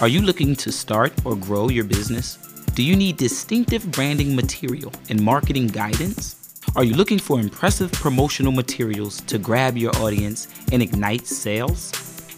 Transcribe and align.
Are 0.00 0.08
you 0.08 0.22
looking 0.22 0.56
to 0.56 0.72
start 0.72 1.12
or 1.26 1.36
grow 1.36 1.68
your 1.68 1.84
business? 1.84 2.36
Do 2.72 2.82
you 2.82 2.96
need 2.96 3.18
distinctive 3.18 3.92
branding 3.92 4.34
material 4.34 4.90
and 5.10 5.20
marketing 5.20 5.66
guidance? 5.66 6.36
Are 6.74 6.84
you 6.84 6.94
looking 6.94 7.18
for 7.18 7.38
impressive 7.38 7.92
promotional 7.92 8.50
materials 8.50 9.20
to 9.22 9.36
grab 9.36 9.76
your 9.76 9.94
audience 9.96 10.48
and 10.72 10.82
ignite 10.82 11.26
sales? 11.26 11.90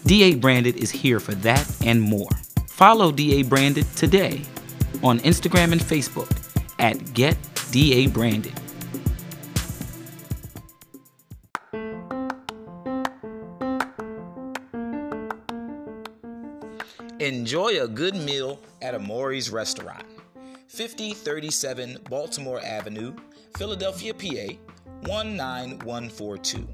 DA 0.05 0.35
Branded 0.35 0.75
is 0.75 0.91
here 0.91 1.21
for 1.21 1.35
that 1.35 1.65
and 1.85 2.01
more. 2.01 2.31
Follow 2.67 3.13
DA 3.13 3.43
Branded 3.43 3.85
today 3.95 4.41
on 5.01 5.19
Instagram 5.19 5.71
and 5.71 5.79
Facebook 5.79 6.29
at 6.79 7.13
Get 7.13 7.37
DA 7.71 8.07
Branded. 8.07 8.59
Enjoy 17.73 17.85
a 17.85 17.87
good 17.87 18.15
meal 18.15 18.59
at 18.83 18.93
Amori's 18.93 19.49
Restaurant, 19.49 20.05
5037 20.67 21.97
Baltimore 22.07 22.61
Avenue, 22.63 23.15
Philadelphia, 23.57 24.13
PA 24.13 24.53
19142. 25.07 26.67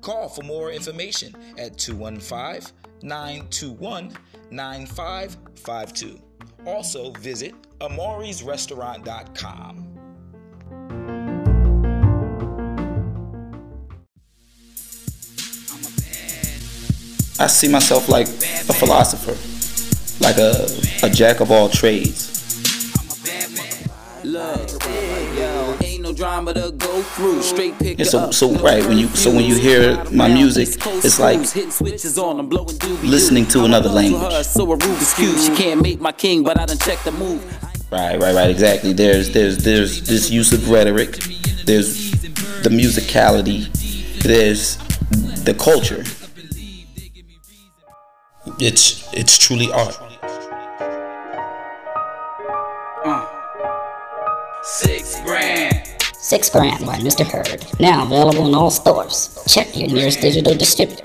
Call 0.00 0.30
for 0.30 0.42
more 0.44 0.72
information 0.72 1.34
at 1.58 1.76
215 1.76 2.72
921 3.02 4.16
9552. 4.50 6.18
Also 6.64 7.10
visit 7.12 7.54
amorisrestaurant.com. 7.82 9.98
I 17.40 17.46
see 17.46 17.68
myself 17.68 18.08
like 18.08 18.26
a 18.26 18.72
philosopher, 18.72 19.36
like 20.20 20.38
a, 20.38 20.66
a 21.02 21.10
jack 21.10 21.40
of 21.40 21.50
all 21.50 21.68
trades. 21.68 22.34
And 27.98 28.06
so, 28.06 28.30
so 28.30 28.52
right 28.56 28.84
when 28.86 28.98
you 28.98 29.08
so 29.08 29.30
when 29.30 29.44
you 29.44 29.56
hear 29.56 30.02
my 30.10 30.28
music, 30.28 30.68
it's 31.04 31.18
like 31.18 31.38
listening 33.02 33.46
to 33.46 33.64
another 33.64 33.88
language. 33.88 34.46
She 34.46 35.54
can't 35.56 35.82
make 35.82 36.00
my 36.00 36.12
king, 36.12 36.42
but 36.42 36.58
I 36.58 36.66
done 36.66 36.78
checked 36.78 37.04
the 37.04 37.12
move. 37.12 37.44
Right, 37.90 38.20
right, 38.20 38.34
right. 38.34 38.50
Exactly. 38.50 38.92
There's 38.92 39.30
there's 39.30 39.58
there's 39.58 40.06
this 40.06 40.30
use 40.30 40.52
of 40.52 40.68
rhetoric. 40.68 41.18
There's 41.64 42.10
the 42.62 42.70
musicality. 42.70 43.68
There's 44.22 44.76
the 45.44 45.54
culture. 45.54 46.04
It's 48.60 49.12
it's 49.14 49.38
truly 49.38 49.70
art. 49.72 49.98
Six 54.70 55.18
grand. 55.22 55.82
Six 56.12 56.50
Grand 56.50 56.84
by 56.84 56.96
Mr. 56.96 57.24
Hurd. 57.24 57.64
Now 57.80 58.04
available 58.04 58.46
in 58.46 58.54
all 58.54 58.70
stores. 58.70 59.42
Check 59.48 59.74
your 59.74 59.88
nearest 59.88 60.20
digital 60.20 60.54
distributor. 60.54 61.04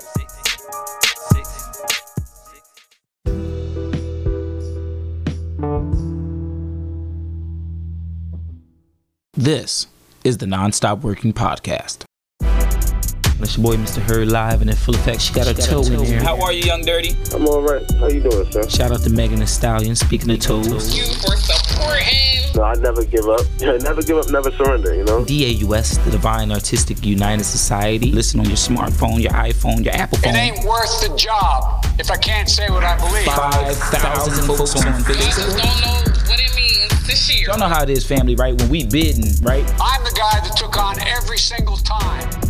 This 9.32 9.86
is 10.24 10.36
the 10.36 10.46
Nonstop 10.46 11.00
Working 11.00 11.32
Podcast. 11.32 12.04
It's 12.42 13.56
your 13.56 13.64
boy 13.64 13.76
Mr. 13.76 14.02
Hurd 14.02 14.28
live 14.28 14.60
and 14.60 14.68
in 14.68 14.76
full 14.76 14.94
effect. 14.94 15.22
She 15.22 15.32
got 15.32 15.46
her 15.46 15.54
toe 15.54 15.82
in 15.84 16.04
there. 16.04 16.22
How 16.22 16.38
are 16.42 16.52
you, 16.52 16.64
Young 16.64 16.82
Dirty? 16.82 17.16
I'm 17.34 17.48
all 17.48 17.62
right. 17.62 17.90
How 17.92 18.08
you 18.08 18.20
doing, 18.20 18.50
sir? 18.52 18.68
Shout 18.68 18.92
out 18.92 19.00
to 19.00 19.10
Megan 19.10 19.40
Thee 19.40 19.46
Stallion. 19.46 19.96
Speaking 19.96 20.30
of 20.32 20.40
toes, 20.40 20.94
you 20.94 21.04
for 21.14 21.34
supporting. 21.36 22.43
No, 22.54 22.62
I 22.62 22.74
never 22.74 23.04
give 23.04 23.28
up. 23.28 23.40
never 23.60 24.02
give 24.02 24.16
up, 24.16 24.30
never 24.30 24.50
surrender. 24.52 24.94
You 24.94 25.04
know. 25.04 25.24
DAUS, 25.24 26.02
the 26.04 26.10
Divine 26.10 26.52
Artistic 26.52 27.04
United 27.04 27.44
Society. 27.44 28.12
Listen 28.12 28.40
on 28.40 28.46
your 28.46 28.56
smartphone, 28.56 29.20
your 29.20 29.32
iPhone, 29.32 29.84
your 29.84 29.94
Apple 29.94 30.18
phone. 30.18 30.34
It 30.34 30.38
ain't 30.38 30.64
worth 30.64 31.00
the 31.00 31.14
job 31.16 31.84
if 31.98 32.10
I 32.10 32.16
can't 32.16 32.48
say 32.48 32.70
what 32.70 32.84
I 32.84 32.96
believe. 32.96 33.24
Five 33.24 33.76
thousand 33.76 34.46
folks 34.46 34.76
on 34.76 35.04
Jesus 35.04 35.44
Facebook. 35.44 35.62
don't 35.62 35.80
know 35.80 36.12
what 36.28 36.40
it 36.40 36.54
means 36.54 37.06
this 37.06 37.34
year. 37.34 37.48
Y'all 37.48 37.58
know 37.58 37.68
how 37.68 37.82
it 37.82 37.90
is, 37.90 38.06
family, 38.06 38.36
right? 38.36 38.56
When 38.60 38.68
we 38.68 38.84
bidding, 38.84 39.34
right? 39.42 39.64
I'm 39.80 40.04
the 40.04 40.14
guy 40.16 40.40
that 40.40 40.54
took 40.56 40.76
on 40.76 41.00
every 41.00 41.38
single 41.38 41.76
time. 41.78 42.43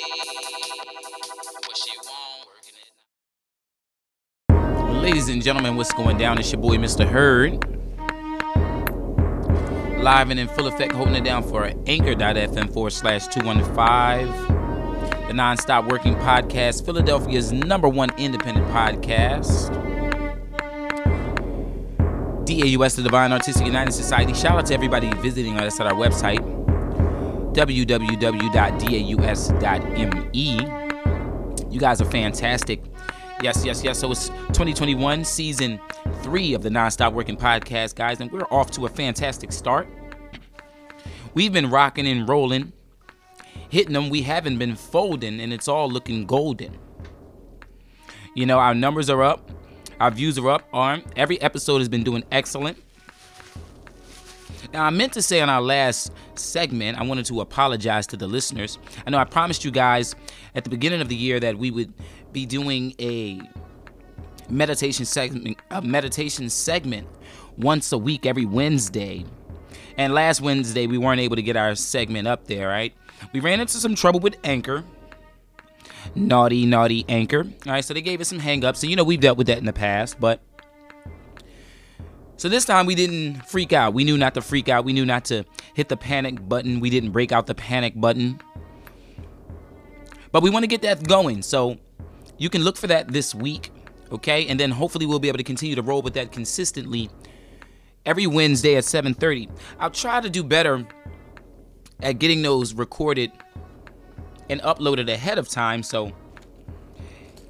want, 1.18 1.66
what 1.66 1.76
she 1.76 1.94
want, 1.98 2.46
working 2.46 2.78
it. 4.92 5.02
Ladies 5.02 5.28
and 5.28 5.42
gentlemen, 5.42 5.74
what's 5.74 5.92
going 5.92 6.18
down? 6.18 6.38
It's 6.38 6.52
your 6.52 6.60
boy, 6.60 6.76
Mr. 6.76 7.04
Hurd. 7.04 7.58
Live 10.00 10.30
and 10.30 10.38
in 10.38 10.46
full 10.46 10.68
effect, 10.68 10.92
holding 10.92 11.16
it 11.16 11.24
down 11.24 11.42
for 11.42 11.64
anchor.fm 11.88 12.72
forward 12.72 12.92
slash 12.92 13.26
215. 13.26 14.28
The 15.26 15.32
Nonstop 15.32 15.90
Working 15.90 16.14
Podcast, 16.14 16.84
Philadelphia's 16.84 17.50
number 17.50 17.88
one 17.88 18.10
independent 18.18 18.68
podcast. 18.68 19.83
DAUS, 22.44 22.96
the 22.96 23.02
Divine 23.02 23.32
Artistic 23.32 23.66
United 23.66 23.92
Society. 23.92 24.34
Shout 24.34 24.58
out 24.58 24.66
to 24.66 24.74
everybody 24.74 25.10
visiting 25.14 25.58
us 25.58 25.80
at 25.80 25.86
our 25.86 25.94
website, 25.94 26.40
www.daus.me. 27.54 28.54
You 31.70 31.80
guys 31.80 32.00
are 32.00 32.04
fantastic. 32.04 32.82
Yes, 33.42 33.64
yes, 33.64 33.82
yes. 33.82 33.98
So 33.98 34.10
it's 34.12 34.28
2021, 34.28 35.24
season 35.24 35.80
three 36.22 36.54
of 36.54 36.62
the 36.62 36.68
Nonstop 36.68 37.12
Working 37.12 37.36
Podcast, 37.36 37.94
guys, 37.94 38.20
and 38.20 38.30
we're 38.30 38.46
off 38.50 38.70
to 38.72 38.86
a 38.86 38.88
fantastic 38.88 39.50
start. 39.50 39.88
We've 41.34 41.52
been 41.52 41.70
rocking 41.70 42.06
and 42.06 42.28
rolling, 42.28 42.72
hitting 43.70 43.92
them. 43.92 44.08
We 44.08 44.22
haven't 44.22 44.58
been 44.58 44.76
folding, 44.76 45.40
and 45.40 45.52
it's 45.52 45.66
all 45.66 45.90
looking 45.90 46.26
golden. 46.26 46.78
You 48.36 48.46
know, 48.46 48.58
our 48.58 48.74
numbers 48.74 49.10
are 49.10 49.22
up, 49.22 49.50
our 50.00 50.10
views 50.10 50.38
are 50.38 50.50
up. 50.50 50.68
Arm. 50.72 51.02
every 51.16 51.40
episode 51.40 51.78
has 51.78 51.88
been 51.88 52.02
doing 52.02 52.24
excellent. 52.30 52.78
Now, 54.72 54.84
I 54.84 54.90
meant 54.90 55.12
to 55.12 55.22
say 55.22 55.40
on 55.40 55.48
our 55.48 55.60
last 55.60 56.10
segment, 56.34 56.98
I 56.98 57.04
wanted 57.04 57.26
to 57.26 57.40
apologize 57.40 58.06
to 58.08 58.16
the 58.16 58.26
listeners. 58.26 58.78
I 59.06 59.10
know 59.10 59.18
I 59.18 59.24
promised 59.24 59.64
you 59.64 59.70
guys 59.70 60.16
at 60.54 60.64
the 60.64 60.70
beginning 60.70 61.00
of 61.00 61.08
the 61.08 61.14
year 61.14 61.38
that 61.38 61.58
we 61.58 61.70
would 61.70 61.92
be 62.32 62.44
doing 62.44 62.94
a 63.00 63.40
meditation 64.48 65.04
segment, 65.04 65.58
a 65.70 65.80
meditation 65.80 66.50
segment 66.50 67.06
once 67.56 67.92
a 67.92 67.98
week, 67.98 68.26
every 68.26 68.44
Wednesday. 68.44 69.24
And 69.96 70.12
last 70.12 70.40
Wednesday, 70.40 70.86
we 70.88 70.98
weren't 70.98 71.20
able 71.20 71.36
to 71.36 71.42
get 71.42 71.56
our 71.56 71.74
segment 71.76 72.26
up 72.26 72.46
there, 72.46 72.66
right? 72.66 72.92
We 73.32 73.40
ran 73.40 73.60
into 73.60 73.74
some 73.74 73.94
trouble 73.94 74.20
with 74.20 74.36
Anchor. 74.42 74.84
Naughty, 76.14 76.66
naughty 76.66 77.04
Anchor. 77.08 77.40
All 77.66 77.72
right, 77.72 77.84
so 77.84 77.94
they 77.94 78.02
gave 78.02 78.20
us 78.20 78.28
some 78.28 78.40
hangups. 78.40 78.82
And 78.82 78.90
you 78.90 78.96
know, 78.96 79.04
we've 79.04 79.20
dealt 79.20 79.38
with 79.38 79.46
that 79.48 79.58
in 79.58 79.64
the 79.64 79.72
past, 79.72 80.20
but. 80.20 80.40
So 82.36 82.48
this 82.48 82.64
time 82.64 82.86
we 82.86 82.94
didn't 82.94 83.46
freak 83.46 83.72
out. 83.72 83.94
We 83.94 84.04
knew 84.04 84.18
not 84.18 84.34
to 84.34 84.42
freak 84.42 84.68
out. 84.68 84.84
We 84.84 84.92
knew 84.92 85.06
not 85.06 85.24
to 85.26 85.44
hit 85.74 85.88
the 85.88 85.96
panic 85.96 86.46
button. 86.48 86.80
We 86.80 86.90
didn't 86.90 87.12
break 87.12 87.30
out 87.30 87.46
the 87.46 87.54
panic 87.54 87.98
button. 87.98 88.40
But 90.32 90.42
we 90.42 90.50
want 90.50 90.64
to 90.64 90.66
get 90.66 90.82
that 90.82 91.06
going. 91.06 91.42
So 91.42 91.78
you 92.36 92.50
can 92.50 92.62
look 92.62 92.76
for 92.76 92.88
that 92.88 93.08
this 93.08 93.34
week, 93.34 93.70
okay? 94.10 94.48
And 94.48 94.58
then 94.58 94.72
hopefully 94.72 95.06
we'll 95.06 95.20
be 95.20 95.28
able 95.28 95.38
to 95.38 95.44
continue 95.44 95.76
to 95.76 95.82
roll 95.82 96.02
with 96.02 96.14
that 96.14 96.32
consistently 96.32 97.08
every 98.04 98.26
Wednesday 98.26 98.74
at 98.74 98.84
7:30. 98.84 99.48
I'll 99.78 99.90
try 99.90 100.20
to 100.20 100.28
do 100.28 100.42
better 100.42 100.84
at 102.00 102.18
getting 102.18 102.42
those 102.42 102.74
recorded 102.74 103.30
and 104.48 104.60
uploaded 104.62 105.10
ahead 105.10 105.38
of 105.38 105.48
time 105.48 105.82
so 105.82 106.12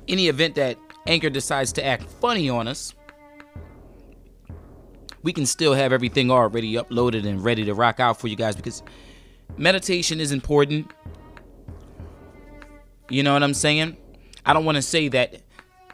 any 0.08 0.28
event 0.28 0.54
that 0.56 0.78
Anchor 1.06 1.30
decides 1.30 1.72
to 1.72 1.84
act 1.84 2.04
funny 2.04 2.48
on 2.48 2.68
us, 2.68 2.94
we 5.22 5.32
can 5.32 5.46
still 5.46 5.74
have 5.74 5.92
everything 5.92 6.30
already 6.30 6.74
uploaded 6.74 7.26
and 7.26 7.42
ready 7.42 7.64
to 7.64 7.74
rock 7.74 8.00
out 8.00 8.20
for 8.20 8.28
you 8.28 8.36
guys 8.36 8.56
because 8.56 8.82
meditation 9.56 10.20
is 10.20 10.32
important. 10.32 10.90
You 13.08 13.22
know 13.22 13.32
what 13.32 13.42
I'm 13.42 13.54
saying? 13.54 13.96
I 14.44 14.52
don't 14.52 14.64
want 14.64 14.76
to 14.76 14.82
say 14.82 15.08
that 15.08 15.40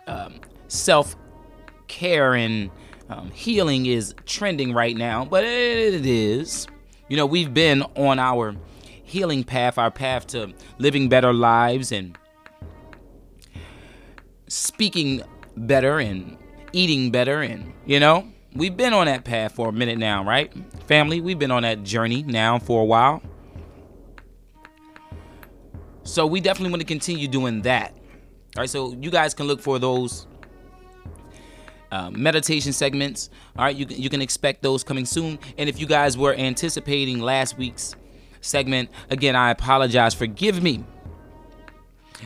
um, 0.07 0.41
self 0.69 1.17
care 1.87 2.35
and 2.35 2.71
um, 3.09 3.31
healing 3.31 3.87
is 3.87 4.15
trending 4.27 4.73
right 4.73 4.97
now, 4.97 5.25
but 5.25 5.45
it 5.45 6.07
is. 6.07 6.67
You 7.09 7.17
know, 7.17 7.27
we've 7.27 7.53
been 7.53 7.83
on 7.97 8.19
our 8.19 8.55
healing 9.11 9.45
path, 9.45 9.77
our 9.77 9.91
path 9.91 10.27
to 10.29 10.55
living 10.79 11.09
better 11.09 11.33
lives 11.33 11.91
and 11.93 12.17
speaking 14.47 15.23
better 15.57 15.99
and 15.99 16.39
eating 16.73 17.11
better 17.11 17.43
and, 17.43 17.73
you 17.85 17.99
know, 17.99 18.27
we've 18.55 18.77
been 18.77 18.93
on 18.93 19.07
that 19.07 19.25
path 19.25 19.53
for 19.53 19.69
a 19.69 19.73
minute 19.73 19.99
now, 19.99 20.25
right? 20.25 20.53
Family, 20.87 21.21
we've 21.21 21.39
been 21.39 21.51
on 21.51 21.63
that 21.63 21.83
journey 21.83 22.23
now 22.23 22.59
for 22.59 22.83
a 22.83 22.85
while. 22.85 23.21
So 26.05 26.27
we 26.27 26.41
definitely 26.41 26.71
want 26.71 26.81
to 26.81 26.87
continue 26.87 27.29
doing 27.29 27.63
that. 27.63 27.93
All 28.57 28.63
right, 28.63 28.71
so 28.71 28.95
you 29.01 29.11
guys 29.11 29.35
can 29.35 29.47
look 29.47 29.61
for 29.61 29.79
those 29.79 30.27
uh, 31.93 32.11
meditation 32.11 32.73
segments. 32.73 33.31
All 33.57 33.65
right, 33.65 33.77
you 33.77 33.87
you 33.89 34.11
can 34.11 34.23
expect 34.23 34.63
those 34.63 34.83
coming 34.83 35.05
soon. 35.05 35.39
And 35.59 35.69
if 35.69 35.79
you 35.81 35.87
guys 35.87 36.17
were 36.19 36.35
anticipating 36.35 37.21
last 37.21 37.59
week's 37.59 37.95
segment, 38.41 38.91
again, 39.09 39.37
I 39.37 39.51
apologize. 39.51 40.15
Forgive 40.15 40.63
me. 40.63 40.85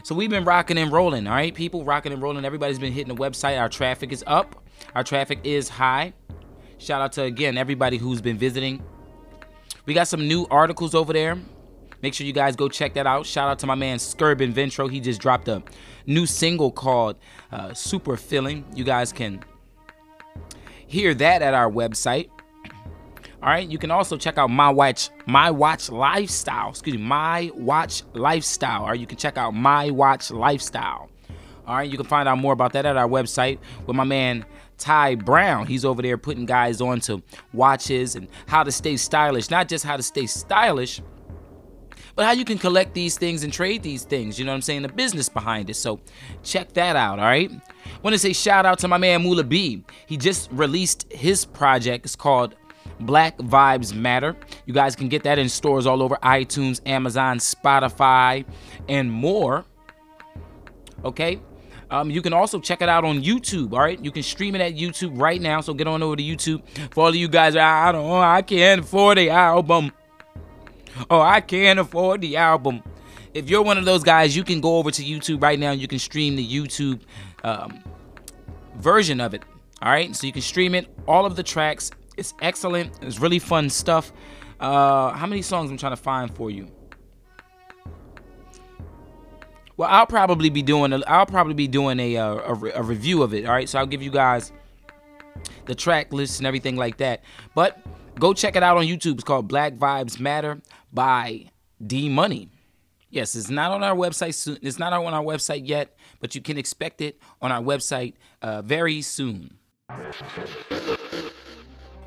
So 0.02 0.14
we've 0.14 0.30
been 0.30 0.44
rocking 0.44 0.78
and 0.78 0.90
rolling. 0.90 1.26
All 1.26 1.34
right, 1.34 1.54
people, 1.54 1.84
rocking 1.84 2.12
and 2.12 2.20
rolling. 2.20 2.44
Everybody's 2.44 2.78
been 2.78 2.92
hitting 2.92 3.14
the 3.14 3.20
website. 3.20 3.60
Our 3.60 3.68
traffic 3.68 4.12
is 4.12 4.24
up. 4.26 4.64
Our 4.94 5.04
traffic 5.04 5.40
is 5.44 5.68
high. 5.68 6.14
Shout 6.78 7.00
out 7.00 7.12
to 7.12 7.22
again 7.22 7.56
everybody 7.56 7.96
who's 7.96 8.20
been 8.20 8.36
visiting. 8.36 8.82
We 9.86 9.94
got 9.94 10.08
some 10.08 10.26
new 10.26 10.46
articles 10.50 10.94
over 10.94 11.12
there. 11.12 11.38
Make 12.02 12.12
sure 12.12 12.26
you 12.26 12.32
guys 12.32 12.56
go 12.56 12.68
check 12.68 12.94
that 12.94 13.06
out. 13.06 13.24
Shout 13.24 13.48
out 13.48 13.58
to 13.60 13.66
my 13.66 13.74
man 13.74 13.98
Skirb 13.98 14.36
Ventro. 14.52 14.90
He 14.90 15.00
just 15.00 15.20
dropped 15.20 15.48
a 15.48 15.62
new 16.06 16.26
single 16.26 16.70
called 16.70 17.16
uh, 17.50 17.72
Super 17.72 18.16
Filling. 18.16 18.64
You 18.74 18.84
guys 18.84 19.12
can 19.12 19.42
hear 20.86 21.14
that 21.14 21.40
at 21.40 21.54
our 21.54 21.70
website. 21.70 22.28
All 23.44 23.50
right, 23.50 23.68
you 23.68 23.76
can 23.76 23.90
also 23.90 24.16
check 24.16 24.38
out 24.38 24.48
my 24.48 24.70
watch, 24.70 25.10
my 25.26 25.50
watch 25.50 25.90
lifestyle. 25.90 26.70
Excuse 26.70 26.96
me, 26.96 27.02
my 27.02 27.50
watch 27.54 28.02
lifestyle. 28.14 28.84
Or 28.84 28.94
you 28.94 29.06
can 29.06 29.18
check 29.18 29.36
out 29.36 29.50
my 29.50 29.90
watch 29.90 30.30
lifestyle. 30.30 31.10
All 31.66 31.76
right, 31.76 31.90
you 31.90 31.98
can 31.98 32.06
find 32.06 32.26
out 32.26 32.38
more 32.38 32.54
about 32.54 32.72
that 32.72 32.86
at 32.86 32.96
our 32.96 33.06
website 33.06 33.58
with 33.86 33.96
my 33.96 34.04
man 34.04 34.46
Ty 34.78 35.16
Brown. 35.16 35.66
He's 35.66 35.84
over 35.84 36.00
there 36.00 36.16
putting 36.16 36.46
guys 36.46 36.80
on 36.80 37.00
to 37.00 37.22
watches 37.52 38.16
and 38.16 38.28
how 38.46 38.62
to 38.62 38.72
stay 38.72 38.96
stylish. 38.96 39.50
Not 39.50 39.68
just 39.68 39.84
how 39.84 39.98
to 39.98 40.02
stay 40.02 40.24
stylish, 40.24 41.02
but 42.16 42.24
how 42.24 42.32
you 42.32 42.46
can 42.46 42.56
collect 42.56 42.94
these 42.94 43.18
things 43.18 43.44
and 43.44 43.52
trade 43.52 43.82
these 43.82 44.04
things. 44.04 44.38
You 44.38 44.46
know 44.46 44.52
what 44.52 44.56
I'm 44.56 44.62
saying? 44.62 44.80
The 44.80 44.88
business 44.88 45.28
behind 45.28 45.68
it. 45.68 45.74
So 45.74 46.00
check 46.42 46.72
that 46.72 46.96
out, 46.96 47.18
all 47.18 47.26
right? 47.26 47.50
Want 48.02 48.14
to 48.14 48.18
say 48.18 48.32
shout 48.32 48.64
out 48.64 48.78
to 48.78 48.88
my 48.88 48.96
man 48.96 49.22
Mula 49.22 49.44
B. 49.44 49.84
He 50.06 50.16
just 50.16 50.50
released 50.50 51.12
his 51.12 51.44
project. 51.44 52.06
It's 52.06 52.16
called 52.16 52.54
Black 53.00 53.36
Vibes 53.38 53.94
Matter. 53.94 54.36
You 54.66 54.74
guys 54.74 54.96
can 54.96 55.08
get 55.08 55.24
that 55.24 55.38
in 55.38 55.48
stores 55.48 55.86
all 55.86 56.02
over 56.02 56.16
iTunes, 56.22 56.80
Amazon, 56.86 57.38
Spotify, 57.38 58.44
and 58.88 59.10
more. 59.10 59.64
Okay? 61.04 61.40
Um, 61.90 62.10
you 62.10 62.22
can 62.22 62.32
also 62.32 62.58
check 62.60 62.82
it 62.82 62.88
out 62.88 63.04
on 63.04 63.22
YouTube. 63.22 63.72
All 63.72 63.80
right, 63.80 64.02
you 64.02 64.10
can 64.10 64.22
stream 64.22 64.54
it 64.54 64.60
at 64.60 64.74
YouTube 64.74 65.20
right 65.20 65.40
now. 65.40 65.60
So 65.60 65.74
get 65.74 65.86
on 65.86 66.02
over 66.02 66.16
to 66.16 66.22
YouTube. 66.22 66.62
For 66.92 67.04
all 67.04 67.08
of 67.08 67.14
you 67.14 67.28
guys, 67.28 67.56
I 67.56 67.92
don't, 67.92 68.10
I 68.10 68.42
can't 68.42 68.80
afford 68.80 69.18
the 69.18 69.30
album. 69.30 69.92
Oh, 71.10 71.20
I 71.20 71.40
can't 71.40 71.78
afford 71.78 72.20
the 72.20 72.36
album. 72.36 72.82
If 73.32 73.50
you're 73.50 73.62
one 73.62 73.78
of 73.78 73.84
those 73.84 74.02
guys, 74.02 74.36
you 74.36 74.44
can 74.44 74.60
go 74.60 74.78
over 74.78 74.90
to 74.90 75.02
YouTube 75.02 75.42
right 75.42 75.58
now. 75.58 75.72
And 75.72 75.80
You 75.80 75.88
can 75.88 75.98
stream 75.98 76.36
the 76.36 76.46
YouTube 76.46 77.00
um, 77.42 77.82
version 78.76 79.20
of 79.20 79.34
it. 79.34 79.42
All 79.82 79.90
right, 79.90 80.14
so 80.14 80.26
you 80.26 80.32
can 80.32 80.42
stream 80.42 80.74
it. 80.74 80.86
All 81.06 81.26
of 81.26 81.36
the 81.36 81.42
tracks. 81.42 81.90
It's 82.16 82.34
excellent. 82.40 82.92
It's 83.02 83.18
really 83.18 83.38
fun 83.38 83.70
stuff. 83.70 84.12
Uh, 84.60 85.10
how 85.12 85.26
many 85.26 85.42
songs 85.42 85.70
I'm 85.70 85.76
trying 85.76 85.92
to 85.92 86.02
find 86.02 86.34
for 86.34 86.50
you? 86.50 86.68
Well, 89.76 89.88
I'll 89.90 90.06
probably 90.06 90.50
be 90.50 90.62
doing 90.62 90.92
a, 90.92 91.02
I'll 91.06 91.26
probably 91.26 91.54
be 91.54 91.66
doing 91.66 91.98
a, 91.98 92.16
uh, 92.16 92.34
a, 92.34 92.70
a, 92.76 92.82
review 92.82 93.22
of 93.24 93.34
it. 93.34 93.44
All 93.44 93.52
right, 93.52 93.68
so 93.68 93.78
I'll 93.78 93.86
give 93.86 94.02
you 94.02 94.10
guys 94.10 94.52
the 95.66 95.74
track 95.74 96.12
list 96.12 96.38
and 96.38 96.46
everything 96.46 96.76
like 96.76 96.98
that. 96.98 97.24
But 97.54 97.84
go 98.18 98.34
check 98.34 98.54
it 98.54 98.62
out 98.62 98.76
on 98.76 98.84
YouTube. 98.84 99.14
It's 99.14 99.24
called 99.24 99.48
Black 99.48 99.74
Vibes 99.74 100.20
Matter 100.20 100.62
by 100.92 101.46
D 101.84 102.08
Money. 102.08 102.50
Yes, 103.10 103.34
it's 103.34 103.50
not 103.50 103.72
on 103.72 103.82
our 103.82 103.96
website 103.96 104.34
soon. 104.34 104.58
It's 104.62 104.78
not 104.78 104.92
on 104.92 105.12
our 105.12 105.22
website 105.22 105.66
yet, 105.68 105.96
but 106.20 106.34
you 106.34 106.40
can 106.40 106.56
expect 106.56 107.00
it 107.00 107.20
on 107.42 107.50
our 107.50 107.62
website 107.62 108.14
uh, 108.42 108.62
very 108.62 109.02
soon. 109.02 109.56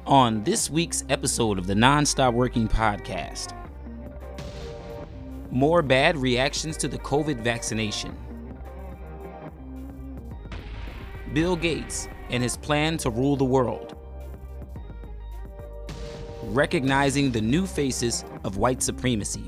On 0.07 0.43
this 0.43 0.69
week's 0.69 1.03
episode 1.09 1.59
of 1.59 1.67
the 1.67 1.73
Nonstop 1.73 2.33
Working 2.33 2.67
Podcast 2.67 3.53
more 5.51 5.81
bad 5.81 6.17
reactions 6.17 6.77
to 6.77 6.87
the 6.87 6.97
COVID 6.99 7.41
vaccination. 7.41 8.15
Bill 11.33 11.55
Gates 11.55 12.07
and 12.29 12.43
his 12.43 12.57
plan 12.57 12.97
to 12.99 13.09
rule 13.09 13.35
the 13.35 13.45
world. 13.45 13.95
Recognizing 16.43 17.31
the 17.31 17.41
new 17.41 17.65
faces 17.65 18.23
of 18.43 18.57
white 18.57 18.81
supremacy. 18.81 19.43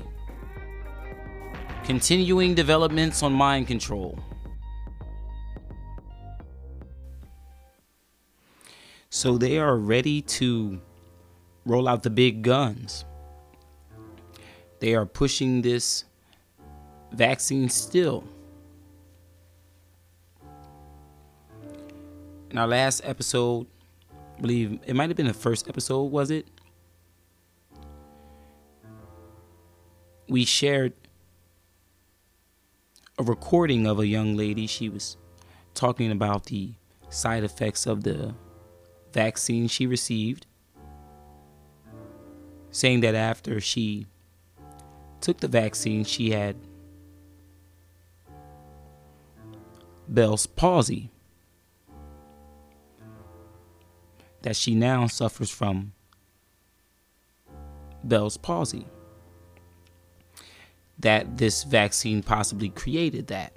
Continuing 1.84 2.54
developments 2.54 3.22
on 3.22 3.32
mind 3.32 3.66
control. 3.66 4.18
So 9.10 9.36
they 9.36 9.58
are 9.58 9.76
ready 9.76 10.22
to 10.22 10.80
roll 11.66 11.88
out 11.88 12.04
the 12.04 12.10
big 12.10 12.42
guns. 12.42 13.04
They 14.78 14.94
are 14.94 15.04
pushing 15.04 15.62
this 15.62 16.04
vaccine 17.12 17.68
still. 17.68 18.22
In 22.50 22.58
our 22.58 22.68
last 22.68 23.02
episode, 23.04 23.66
I 24.38 24.40
believe 24.40 24.78
it 24.86 24.94
might 24.94 25.10
have 25.10 25.16
been 25.16 25.26
the 25.26 25.34
first 25.34 25.68
episode, 25.68 26.04
was 26.04 26.30
it? 26.30 26.46
We 30.28 30.44
shared 30.44 30.92
a 33.18 33.24
recording 33.24 33.88
of 33.88 33.98
a 33.98 34.06
young 34.06 34.36
lady. 34.36 34.68
She 34.68 34.88
was 34.88 35.16
talking 35.74 36.12
about 36.12 36.46
the 36.46 36.74
side 37.08 37.42
effects 37.42 37.86
of 37.86 38.04
the 38.04 38.34
vaccine 39.12 39.68
she 39.68 39.86
received, 39.86 40.46
saying 42.70 43.00
that 43.00 43.14
after 43.14 43.60
she 43.60 44.06
took 45.20 45.38
the 45.38 45.48
vaccine, 45.48 46.04
she 46.04 46.30
had 46.30 46.56
Bell's 50.08 50.46
palsy 50.46 51.10
that 54.42 54.56
she 54.56 54.74
now 54.74 55.06
suffers 55.06 55.50
from 55.50 55.92
Bell's 58.02 58.36
palsy. 58.36 58.86
That 60.98 61.38
this 61.38 61.64
vaccine 61.64 62.22
possibly 62.22 62.68
created 62.68 63.28
that. 63.28 63.54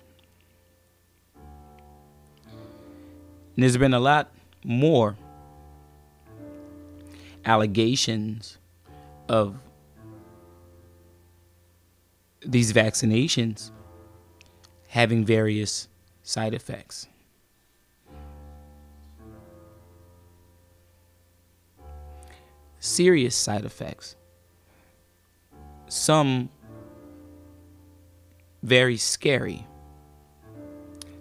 And 2.45 3.63
there's 3.63 3.77
been 3.77 3.93
a 3.93 4.00
lot 4.00 4.31
more 4.63 5.17
allegations 7.45 8.57
of 9.29 9.57
these 12.45 12.73
vaccinations 12.73 13.71
having 14.88 15.25
various 15.25 15.88
side 16.23 16.53
effects. 16.53 17.07
Serious 22.79 23.35
side 23.35 23.65
effects. 23.65 24.15
Some 25.88 26.50
very 28.62 28.97
scary 28.97 29.65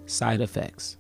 side 0.06 0.40
effects. 0.40 0.96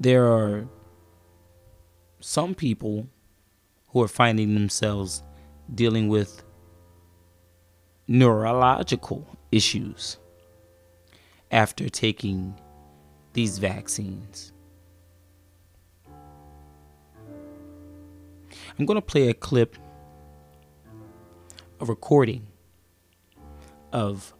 There 0.00 0.26
are 0.26 0.68
some 2.20 2.54
people 2.54 3.08
who 3.88 4.00
are 4.00 4.06
finding 4.06 4.54
themselves 4.54 5.24
dealing 5.74 6.06
with 6.06 6.44
neurological 8.06 9.26
issues 9.50 10.18
after 11.50 11.88
taking 11.88 12.54
these 13.32 13.58
vaccines. 13.58 14.52
I'm 18.78 18.86
going 18.86 19.00
to 19.00 19.02
play 19.02 19.28
a 19.28 19.34
clip, 19.34 19.76
a 21.80 21.84
recording 21.84 22.46
of 23.92 24.32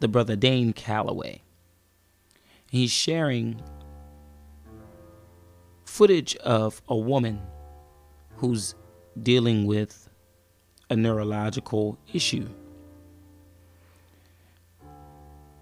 the 0.00 0.08
brother 0.08 0.34
Dane 0.34 0.72
Calloway. 0.72 1.42
He's 2.70 2.90
sharing 2.90 3.60
footage 5.96 6.36
of 6.36 6.82
a 6.88 6.94
woman 6.94 7.40
who's 8.36 8.74
dealing 9.22 9.64
with 9.64 10.10
a 10.90 10.94
neurological 10.94 11.98
issue 12.12 12.46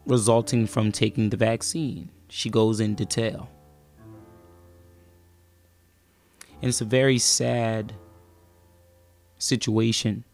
resulting 0.06 0.66
from 0.66 0.90
taking 0.90 1.30
the 1.30 1.36
vaccine. 1.36 2.10
she 2.28 2.50
goes 2.50 2.80
in 2.80 2.96
detail. 2.96 3.48
And 6.60 6.68
it's 6.68 6.80
a 6.80 6.84
very 6.84 7.20
sad 7.20 7.92
situation 9.38 10.24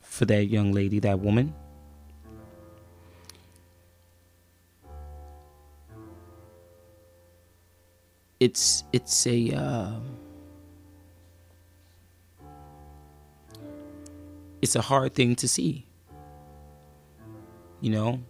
for 0.00 0.24
that 0.24 0.46
young 0.46 0.72
lady, 0.72 0.98
that 0.98 1.20
woman. 1.20 1.54
It's 8.40 8.84
it's 8.92 9.26
a 9.26 9.50
uh, 9.52 9.98
it's 14.62 14.76
a 14.76 14.82
hard 14.82 15.14
thing 15.14 15.34
to 15.36 15.48
see. 15.48 15.86
You 17.80 17.90
know, 17.90 18.20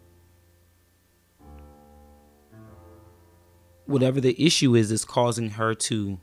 whatever 3.86 4.20
the 4.20 4.34
issue 4.42 4.74
is 4.74 4.90
is 4.90 5.04
causing 5.04 5.50
her 5.50 5.74
to 5.74 6.18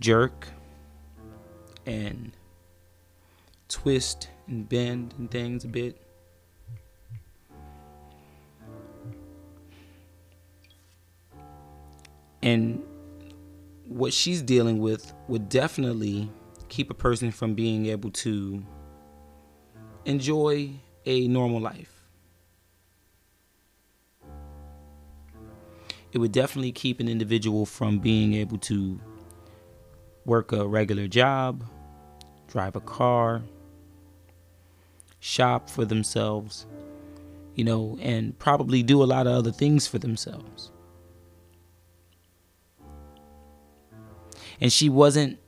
jerk 0.00 0.48
and 1.86 2.36
twist 3.68 4.28
and 4.46 4.68
bend 4.68 5.14
and 5.18 5.30
things 5.30 5.64
a 5.64 5.68
bit. 5.68 6.00
And 12.42 12.82
what 13.94 14.12
she's 14.12 14.42
dealing 14.42 14.80
with 14.80 15.14
would 15.28 15.48
definitely 15.48 16.28
keep 16.68 16.90
a 16.90 16.94
person 16.94 17.30
from 17.30 17.54
being 17.54 17.86
able 17.86 18.10
to 18.10 18.60
enjoy 20.04 20.68
a 21.06 21.28
normal 21.28 21.60
life. 21.60 21.92
It 26.10 26.18
would 26.18 26.32
definitely 26.32 26.72
keep 26.72 26.98
an 26.98 27.08
individual 27.08 27.66
from 27.66 28.00
being 28.00 28.34
able 28.34 28.58
to 28.58 28.98
work 30.24 30.50
a 30.50 30.66
regular 30.66 31.06
job, 31.06 31.62
drive 32.48 32.74
a 32.74 32.80
car, 32.80 33.42
shop 35.20 35.70
for 35.70 35.84
themselves, 35.84 36.66
you 37.54 37.62
know, 37.62 37.96
and 38.02 38.36
probably 38.40 38.82
do 38.82 39.04
a 39.04 39.06
lot 39.06 39.28
of 39.28 39.34
other 39.34 39.52
things 39.52 39.86
for 39.86 39.98
themselves. 40.00 40.72
And 44.60 44.72
she 44.72 44.88
wasn't 44.88 45.38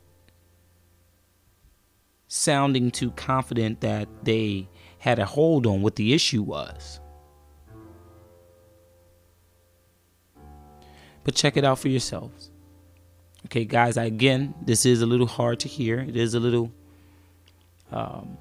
sounding 2.29 2.91
too 2.91 3.11
confident 3.13 3.81
that 3.81 4.09
they 4.25 4.69
had 4.99 5.19
a 5.19 5.25
hold 5.25 5.67
on 5.67 5.83
what 5.83 5.97
the 5.97 6.13
issue 6.13 6.43
was. 6.43 7.01
But 11.25 11.35
check 11.35 11.57
it 11.57 11.65
out 11.65 11.79
for 11.79 11.89
yourselves. 11.89 12.51
Okay, 13.47 13.65
guys, 13.65 13.97
again, 13.97 14.55
this 14.63 14.87
is 14.87 15.03
a 15.03 15.07
little 15.07 15.27
hard 15.27 15.61
to 15.61 15.69
hear. 15.69 16.01
It 16.01 16.17
is 16.17 16.35
a 16.35 16.41
little 16.41 16.73
um, 17.93 18.39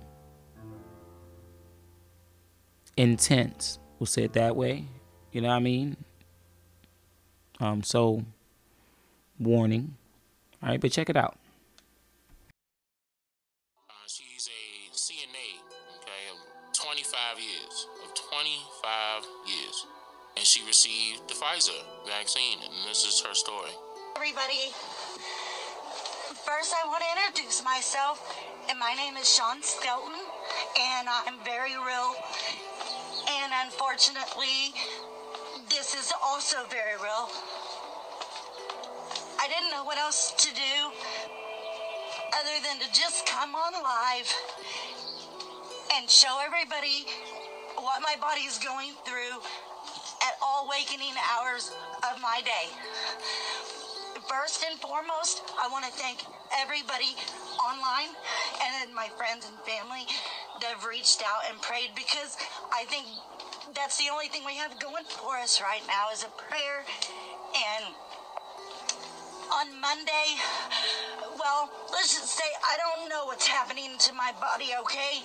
intense. 2.98 3.80
We'll 4.00 4.08
say 4.08 4.24
it 4.24 4.34
that 4.34 4.56
way. 4.56 4.86
You 5.32 5.42
know 5.42 5.50
what 5.50 5.56
I 5.56 5.60
mean? 5.60 5.98
Um, 7.60 7.84
so, 7.84 8.24
warning. 9.40 9.96
All 10.66 10.72
right, 10.72 10.82
but 10.82 10.92
check 10.92 11.12
it 11.12 11.16
out. 11.16 11.38
Uh, 13.88 13.94
she's 14.08 14.50
a 14.50 14.90
CNA, 14.98 15.62
okay, 16.02 16.26
of 16.34 16.42
25 16.74 17.38
years, 17.38 17.86
of 18.04 18.10
25 18.16 19.24
years. 19.46 19.86
And 20.36 20.44
she 20.44 20.66
received 20.66 21.30
the 21.30 21.36
Pfizer 21.36 21.78
vaccine, 22.08 22.58
and 22.66 22.74
this 22.90 23.06
is 23.06 23.22
her 23.22 23.36
story. 23.36 23.70
Everybody, 24.16 24.74
first 26.34 26.74
I 26.74 26.88
want 26.90 27.04
to 27.06 27.10
introduce 27.14 27.64
myself, 27.64 28.26
and 28.68 28.80
my 28.80 28.96
name 28.96 29.18
is 29.18 29.30
Sean 29.32 29.62
Skelton, 29.62 30.18
and 30.18 31.08
I'm 31.08 31.38
very 31.46 31.78
real. 31.78 32.16
And 33.30 33.54
unfortunately, 33.70 34.74
this 35.70 35.94
is 35.94 36.12
also 36.26 36.66
very 36.74 36.98
real. 36.98 37.30
What 39.86 40.00
else 40.00 40.32
to 40.32 40.50
do 40.50 40.76
other 42.34 42.58
than 42.66 42.80
to 42.80 42.88
just 42.90 43.28
come 43.28 43.54
on 43.54 43.72
live 43.72 44.34
and 45.94 46.10
show 46.10 46.42
everybody 46.44 47.06
what 47.78 48.02
my 48.02 48.16
body 48.20 48.42
is 48.50 48.58
going 48.58 48.94
through 49.06 49.38
at 50.26 50.34
all 50.42 50.68
wakening 50.68 51.14
hours 51.38 51.70
of 52.02 52.20
my 52.20 52.42
day. 52.42 52.74
First 54.28 54.66
and 54.68 54.82
foremost, 54.82 55.44
I 55.62 55.70
want 55.70 55.86
to 55.86 55.92
thank 55.92 56.26
everybody 56.58 57.14
online 57.62 58.10
and 58.66 58.74
then 58.82 58.96
my 58.96 59.10
friends 59.16 59.46
and 59.46 59.56
family 59.70 60.10
that 60.62 60.74
have 60.74 60.86
reached 60.86 61.22
out 61.22 61.46
and 61.48 61.62
prayed 61.62 61.94
because 61.96 62.38
I 62.74 62.86
think 62.86 63.06
that's 63.76 64.00
the 64.00 64.10
only 64.12 64.30
thing 64.30 64.42
we 64.48 64.56
have 64.56 64.80
going 64.80 65.06
for 65.06 65.38
us 65.38 65.62
right 65.62 65.86
now 65.86 66.10
is 66.12 66.24
a 66.24 66.34
prayer 66.42 66.82
and 67.54 67.94
on 69.56 69.72
Monday, 69.80 70.36
well, 71.40 71.72
let's 71.92 72.12
just 72.14 72.28
say 72.28 72.44
I 72.60 72.76
don't 72.76 73.08
know 73.08 73.26
what's 73.26 73.48
happening 73.48 73.92
to 74.00 74.14
my 74.14 74.32
body, 74.42 74.76
okay? 74.82 75.24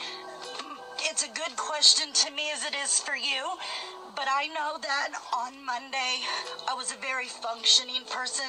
It's 1.03 1.25
a 1.25 1.33
good 1.35 1.57
question 1.57 2.13
to 2.13 2.31
me 2.31 2.51
as 2.55 2.65
it 2.65 2.75
is 2.79 3.01
for 3.01 3.17
you, 3.17 3.59
but 4.15 4.27
I 4.31 4.47
know 4.55 4.79
that 4.83 5.11
on 5.35 5.59
Monday 5.67 6.23
I 6.71 6.75
was 6.75 6.93
a 6.93 7.01
very 7.03 7.27
functioning 7.27 8.03
person, 8.09 8.47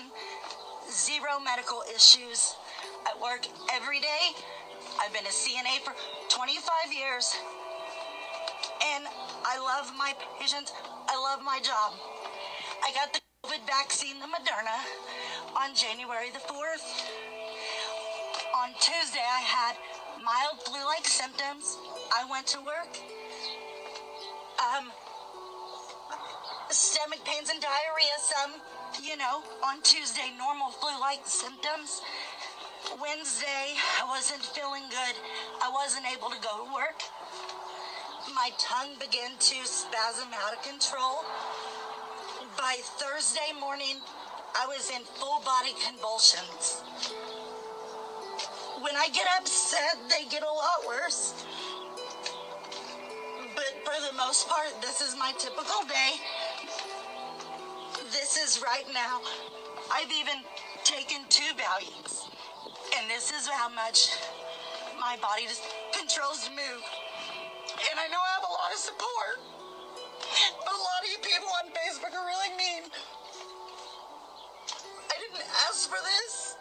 zero 0.91 1.41
medical 1.43 1.81
issues. 1.95 2.53
I 3.09 3.17
work 3.17 3.47
every 3.73 3.99
day. 3.99 4.37
I've 5.01 5.13
been 5.13 5.25
a 5.25 5.33
CNA 5.33 5.81
for 5.81 5.95
25 6.29 6.93
years, 6.93 7.33
and 8.93 9.05
I 9.45 9.57
love 9.57 9.91
my 9.97 10.13
patients. 10.37 10.73
I 11.09 11.17
love 11.17 11.41
my 11.43 11.59
job. 11.63 11.97
I 12.85 12.91
got 12.93 13.13
the 13.13 13.19
COVID 13.45 13.65
vaccine, 13.65 14.19
the 14.19 14.27
Moderna, 14.27 14.77
on 15.55 15.75
January 15.75 16.29
the 16.31 16.39
4th. 16.39 16.85
On 18.63 18.69
Tuesday, 18.79 19.23
I 19.23 19.41
had 19.41 19.75
mild 20.23 20.61
flu 20.63 20.79
like 20.85 21.05
symptoms. 21.05 21.77
I 22.13 22.23
went 22.29 22.47
to 22.47 22.59
work. 22.59 22.91
Um, 24.61 24.91
stomach 26.69 27.19
pains 27.25 27.49
and 27.49 27.59
diarrhea, 27.59 28.15
some, 28.19 28.51
you 29.03 29.17
know, 29.17 29.43
on 29.65 29.81
Tuesday, 29.81 30.31
normal 30.37 30.69
flu 30.71 30.91
like 30.99 31.25
symptoms. 31.25 32.01
Wednesday, 33.01 33.75
I 33.99 34.05
wasn't 34.07 34.43
feeling 34.43 34.83
good. 34.89 35.15
I 35.63 35.69
wasn't 35.71 36.05
able 36.11 36.29
to 36.29 36.39
go 36.41 36.65
to 36.65 36.73
work. 36.73 37.01
My 38.35 38.51
tongue 38.59 38.95
began 38.99 39.31
to 39.39 39.57
spasm 39.65 40.29
out 40.45 40.53
of 40.53 40.61
control. 40.63 41.23
By 42.57 42.77
Thursday 42.99 43.53
morning, 43.59 43.97
I 44.55 44.67
was 44.67 44.89
in 44.89 45.03
full 45.15 45.41
body 45.45 45.73
convulsions. 45.85 46.83
When 48.81 48.95
I 48.95 49.07
get 49.13 49.27
upset, 49.39 49.97
they 50.09 50.25
get 50.29 50.43
a 50.43 50.51
lot 50.51 50.87
worse. 50.87 51.45
But 53.55 53.71
for 53.85 53.95
the 54.09 54.17
most 54.17 54.49
part, 54.49 54.69
this 54.81 55.01
is 55.01 55.15
my 55.17 55.31
typical 55.37 55.83
day. 55.87 56.19
This 58.11 58.37
is 58.37 58.61
right 58.63 58.85
now. 58.93 59.21
I've 59.91 60.11
even 60.11 60.43
taken 60.83 61.21
two 61.29 61.51
Valiums. 61.55 62.27
And 62.97 63.09
this 63.09 63.31
is 63.31 63.47
how 63.47 63.69
much 63.69 64.11
my 64.99 65.15
body 65.21 65.43
just 65.47 65.63
controls 65.97 66.43
to 66.45 66.51
move. 66.51 66.83
And 67.89 67.99
I 67.99 68.07
know 68.11 68.19
I 68.19 68.31
have 68.35 68.43
a 68.43 68.51
lot 68.51 68.71
of 68.73 68.79
support. 68.79 69.37
But 70.65 70.73
a 70.73 70.81
lot 70.81 70.99
of 71.03 71.09
you 71.09 71.19
people 71.23 71.49
on 71.63 71.71
Facebook 71.71 72.13
are 72.13 72.25
really 72.25 72.57
mean. 72.57 72.83
I 75.71 75.87
for 75.87 76.03
this. 76.03 76.59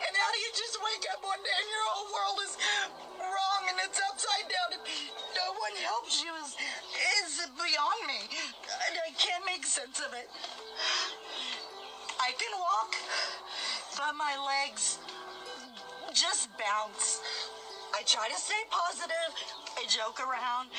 And 0.00 0.12
how 0.16 0.30
do 0.32 0.38
you 0.40 0.52
just 0.56 0.80
wake 0.80 1.04
up 1.12 1.20
one 1.20 1.36
day 1.44 1.52
and 1.52 1.68
your 1.68 1.86
whole 1.92 2.08
world 2.16 2.38
is 2.48 2.56
wrong 3.20 3.62
and 3.68 3.76
it's 3.84 4.00
upside 4.08 4.48
down 4.48 4.80
and 4.80 4.84
no 5.36 5.52
one 5.52 5.74
helps 5.84 6.24
you 6.24 6.32
is, 6.40 6.56
is 7.20 7.44
beyond 7.60 8.00
me. 8.08 8.24
And 8.88 8.96
I 9.04 9.12
can't 9.20 9.44
make 9.44 9.68
sense 9.68 10.00
of 10.00 10.16
it. 10.16 10.32
I 12.24 12.32
can 12.40 12.56
walk, 12.56 12.96
but 14.00 14.16
my 14.16 14.32
legs 14.40 14.96
just 16.16 16.48
bounce. 16.56 17.20
I 17.92 18.00
try 18.08 18.32
to 18.32 18.38
stay 18.40 18.64
positive. 18.72 19.30
I 19.76 19.84
joke 19.92 20.24
around. 20.24 20.72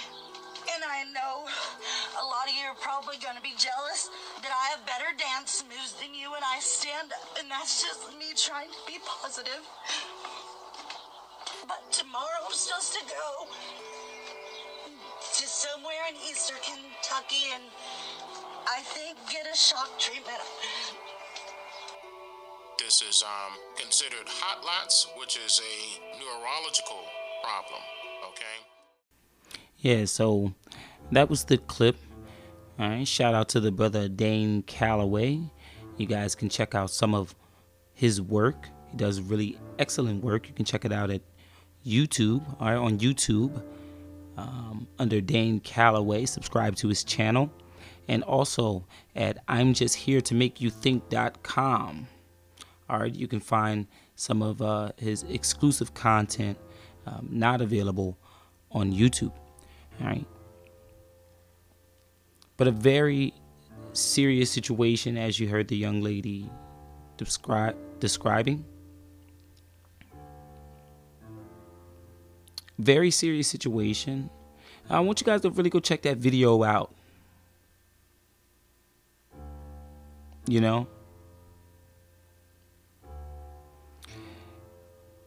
And 0.82 0.90
I 0.90 1.06
know 1.14 1.46
a 1.46 2.26
lot 2.26 2.50
of 2.50 2.58
you 2.58 2.66
are 2.66 2.80
probably 2.82 3.14
going 3.22 3.38
to 3.38 3.46
be 3.46 3.54
jealous 3.54 4.10
that 4.42 4.50
I 4.50 4.74
have 4.74 4.82
better 4.90 5.14
dance 5.14 5.62
moves 5.70 5.94
than 6.02 6.18
you 6.18 6.34
and 6.34 6.42
I 6.42 6.58
stand 6.58 7.14
up. 7.14 7.38
And 7.38 7.46
that's 7.52 7.86
just 7.86 8.10
me 8.18 8.34
trying 8.34 8.74
to 8.74 8.82
be 8.90 8.98
positive. 9.06 9.62
But 11.70 11.86
tomorrow 11.94 12.50
I'm 12.50 12.58
supposed 12.58 12.98
to 12.98 13.04
go 13.06 13.46
to 15.22 15.46
somewhere 15.46 16.02
in 16.10 16.18
Eastern 16.26 16.58
Kentucky 16.66 17.54
and 17.54 17.64
I 18.66 18.82
think 18.82 19.22
get 19.30 19.46
a 19.46 19.56
shock 19.56 20.00
treatment. 20.02 20.42
This 22.82 23.06
is 23.06 23.22
um, 23.22 23.54
considered 23.78 24.26
hot 24.26 24.66
lots, 24.66 25.06
which 25.14 25.38
is 25.38 25.62
a 25.62 25.78
neurological 26.18 27.06
problem. 27.46 27.82
Okay. 28.34 28.58
Yeah, 29.78 30.06
so 30.06 30.54
that 31.12 31.30
was 31.30 31.44
the 31.46 31.58
clip. 31.58 31.98
All 32.80 32.90
right, 32.90 33.08
shout 33.08 33.34
out 33.34 33.50
to 33.50 33.60
the 33.60 33.72
brother 33.72 34.08
Dane 34.08 34.64
Calloway. 34.64 35.40
You 35.98 36.06
guys 36.08 36.36
can 36.36 36.50
check 36.50 36.74
out 36.74 36.90
some 36.90 37.14
of 37.14 37.36
his 37.94 38.22
work. 38.22 38.68
He 38.90 38.98
does 38.98 39.22
really 39.22 39.58
excellent 39.78 40.24
work. 40.24 40.48
You 40.48 40.54
can 40.54 40.66
check 40.66 40.86
it 40.86 40.92
out 40.92 41.12
at 41.12 41.22
YouTube, 41.86 42.44
all 42.60 42.68
right, 42.68 42.76
on 42.76 42.98
YouTube 42.98 43.64
um, 44.38 44.88
under 45.00 45.22
Dane 45.22 45.60
Calloway. 45.60 46.26
Subscribe 46.26 46.76
to 46.78 46.88
his 46.88 47.04
channel. 47.04 47.52
And 48.08 48.24
also 48.24 48.86
at 49.16 49.38
I'm 49.48 49.74
just 49.74 49.96
here 49.96 50.22
to 50.22 50.34
make 50.34 50.60
you 50.60 50.70
think.com. 50.70 52.08
All 52.90 53.00
right, 53.00 53.14
you 53.14 53.28
can 53.28 53.40
find 53.40 53.88
some 54.16 54.42
of 54.42 54.62
uh, 54.62 54.92
his 54.98 55.24
exclusive 55.24 55.94
content 55.94 56.58
um, 57.06 57.28
not 57.32 57.62
available 57.62 58.18
on 58.72 58.92
YouTube. 58.92 59.34
All 60.00 60.08
right. 60.08 60.26
But 62.62 62.68
a 62.68 62.72
very 62.72 63.34
serious 63.92 64.52
situation, 64.52 65.18
as 65.18 65.40
you 65.40 65.48
heard 65.48 65.68
the 65.68 65.76
young 65.76 66.02
lady 66.02 66.48
describe 67.18 67.76
describing. 68.00 68.64
Very 72.78 73.10
serious 73.10 73.48
situation. 73.48 74.30
I 74.92 75.00
want 75.00 75.20
you 75.20 75.26
guys 75.26 75.42
to 75.42 75.50
really 75.50 75.72
go 75.72 75.80
check 75.80 76.04
that 76.04 76.18
video 76.18 76.62
out. 76.62 76.94
You 80.48 80.62
know? 80.62 80.88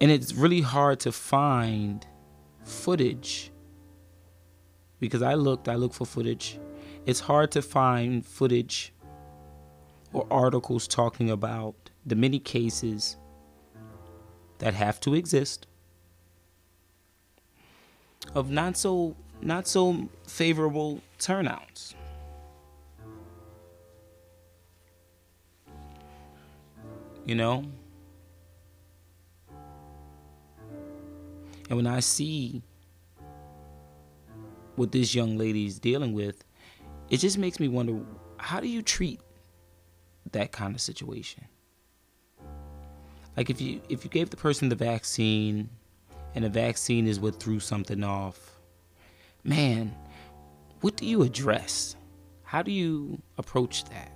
And 0.00 0.08
it's 0.12 0.34
really 0.34 0.60
hard 0.60 1.00
to 1.00 1.10
find 1.10 2.06
footage 2.62 3.50
because 5.00 5.20
I 5.22 5.34
looked, 5.34 5.68
I 5.68 5.74
looked 5.74 5.96
for 5.96 6.06
footage. 6.06 6.60
It's 7.06 7.20
hard 7.20 7.50
to 7.52 7.60
find 7.60 8.24
footage 8.24 8.92
or 10.12 10.26
articles 10.30 10.88
talking 10.88 11.30
about 11.30 11.74
the 12.06 12.14
many 12.16 12.38
cases 12.38 13.16
that 14.58 14.72
have 14.72 15.00
to 15.00 15.14
exist 15.14 15.66
of 18.34 18.50
not 18.50 18.76
so 18.76 19.14
not 19.42 19.66
so 19.66 20.08
favorable 20.26 21.02
turnouts. 21.18 21.94
You 27.26 27.34
know? 27.34 27.64
And 31.68 31.76
when 31.76 31.86
I 31.86 32.00
see 32.00 32.62
what 34.76 34.92
this 34.92 35.14
young 35.14 35.36
lady 35.36 35.66
is 35.66 35.78
dealing 35.78 36.12
with, 36.12 36.44
it 37.10 37.18
just 37.18 37.38
makes 37.38 37.60
me 37.60 37.68
wonder 37.68 37.98
how 38.38 38.60
do 38.60 38.68
you 38.68 38.82
treat 38.82 39.20
that 40.32 40.52
kind 40.52 40.74
of 40.74 40.80
situation? 40.80 41.44
Like 43.36 43.50
if 43.50 43.60
you 43.60 43.80
if 43.88 44.04
you 44.04 44.10
gave 44.10 44.30
the 44.30 44.36
person 44.36 44.68
the 44.68 44.76
vaccine 44.76 45.68
and 46.34 46.44
the 46.44 46.48
vaccine 46.48 47.06
is 47.06 47.18
what 47.20 47.40
threw 47.40 47.60
something 47.60 48.04
off, 48.04 48.60
man, 49.42 49.94
what 50.80 50.96
do 50.96 51.06
you 51.06 51.22
address? 51.22 51.96
How 52.42 52.62
do 52.62 52.70
you 52.70 53.20
approach 53.38 53.84
that? 53.86 54.12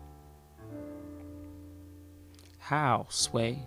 How, 2.58 3.06
Sway? 3.08 3.66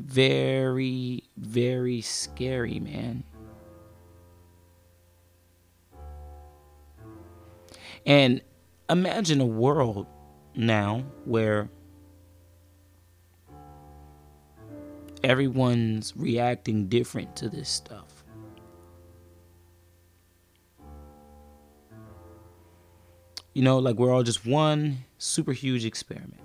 Very, 0.00 1.24
very 1.36 2.00
scary, 2.00 2.80
man. 2.80 3.22
And 8.06 8.40
imagine 8.88 9.42
a 9.42 9.46
world 9.46 10.06
now 10.56 11.04
where 11.26 11.68
everyone's 15.22 16.14
reacting 16.16 16.88
different 16.88 17.36
to 17.36 17.50
this 17.50 17.68
stuff. 17.68 18.24
You 23.52 23.62
know, 23.62 23.78
like 23.78 23.96
we're 23.96 24.14
all 24.14 24.22
just 24.22 24.46
one 24.46 25.04
super 25.18 25.52
huge 25.52 25.84
experiment. 25.84 26.40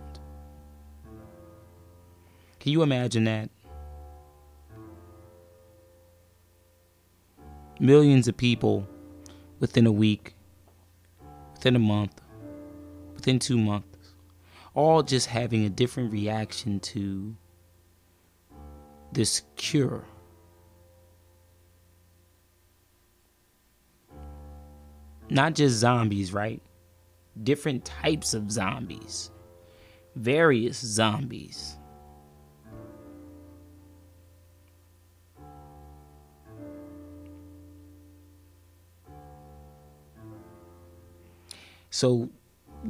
Can 2.65 2.71
you 2.71 2.81
imagine 2.81 3.25
that? 3.25 3.51
Millions 7.79 8.27
of 8.27 8.35
people 8.37 8.87
within 9.59 9.85
a 9.85 9.91
week, 9.91 10.33
within 11.53 11.75
a 11.75 11.79
month, 11.79 12.19
within 13.13 13.37
two 13.37 13.59
months, 13.59 14.15
all 14.73 15.03
just 15.03 15.27
having 15.27 15.63
a 15.63 15.69
different 15.69 16.11
reaction 16.11 16.79
to 16.79 17.35
this 19.11 19.43
cure. 19.57 20.03
Not 25.29 25.53
just 25.53 25.75
zombies, 25.75 26.33
right? 26.33 26.63
Different 27.43 27.85
types 27.85 28.33
of 28.33 28.51
zombies, 28.51 29.29
various 30.15 30.79
zombies. 30.79 31.77
So, 41.95 42.29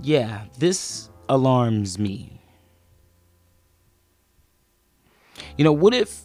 yeah, 0.02 0.46
this 0.58 1.12
alarms 1.30 2.00
me. 2.00 2.42
You 5.60 5.64
know, 5.64 5.74
what 5.74 5.94
if 5.94 6.24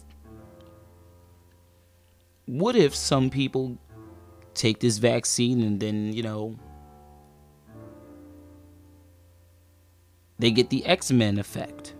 what 2.47 2.75
if 2.75 2.95
some 2.95 3.29
people 3.29 3.77
take 4.55 4.79
this 4.79 4.97
vaccine 4.97 5.61
and 5.61 5.79
then, 5.79 6.11
you 6.11 6.23
know, 6.23 6.55
they 10.39 10.49
get 10.49 10.71
the 10.71 10.83
X-Men 10.83 11.37
effect? 11.37 11.93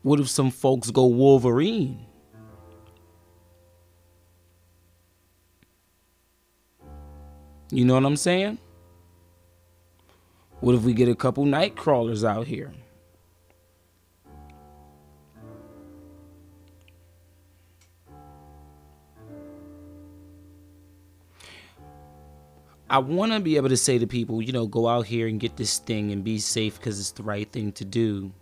What 0.00 0.18
if 0.18 0.30
some 0.30 0.50
folks 0.50 0.90
go 0.90 1.04
Wolverine? 1.04 2.06
You 7.72 7.86
know 7.86 7.94
what 7.94 8.04
I'm 8.04 8.16
saying? 8.16 8.58
What 10.60 10.74
if 10.74 10.82
we 10.82 10.92
get 10.92 11.08
a 11.08 11.14
couple 11.14 11.46
night 11.46 11.74
crawlers 11.74 12.22
out 12.22 12.46
here? 12.46 12.70
I 22.90 22.98
want 22.98 23.32
to 23.32 23.40
be 23.40 23.56
able 23.56 23.70
to 23.70 23.76
say 23.78 23.98
to 23.98 24.06
people, 24.06 24.42
you 24.42 24.52
know, 24.52 24.66
go 24.66 24.86
out 24.86 25.06
here 25.06 25.26
and 25.26 25.40
get 25.40 25.56
this 25.56 25.78
thing 25.78 26.12
and 26.12 26.22
be 26.22 26.38
safe 26.38 26.78
because 26.78 27.00
it's 27.00 27.12
the 27.12 27.22
right 27.22 27.50
thing 27.50 27.72
to 27.72 27.86
do. 27.86 28.34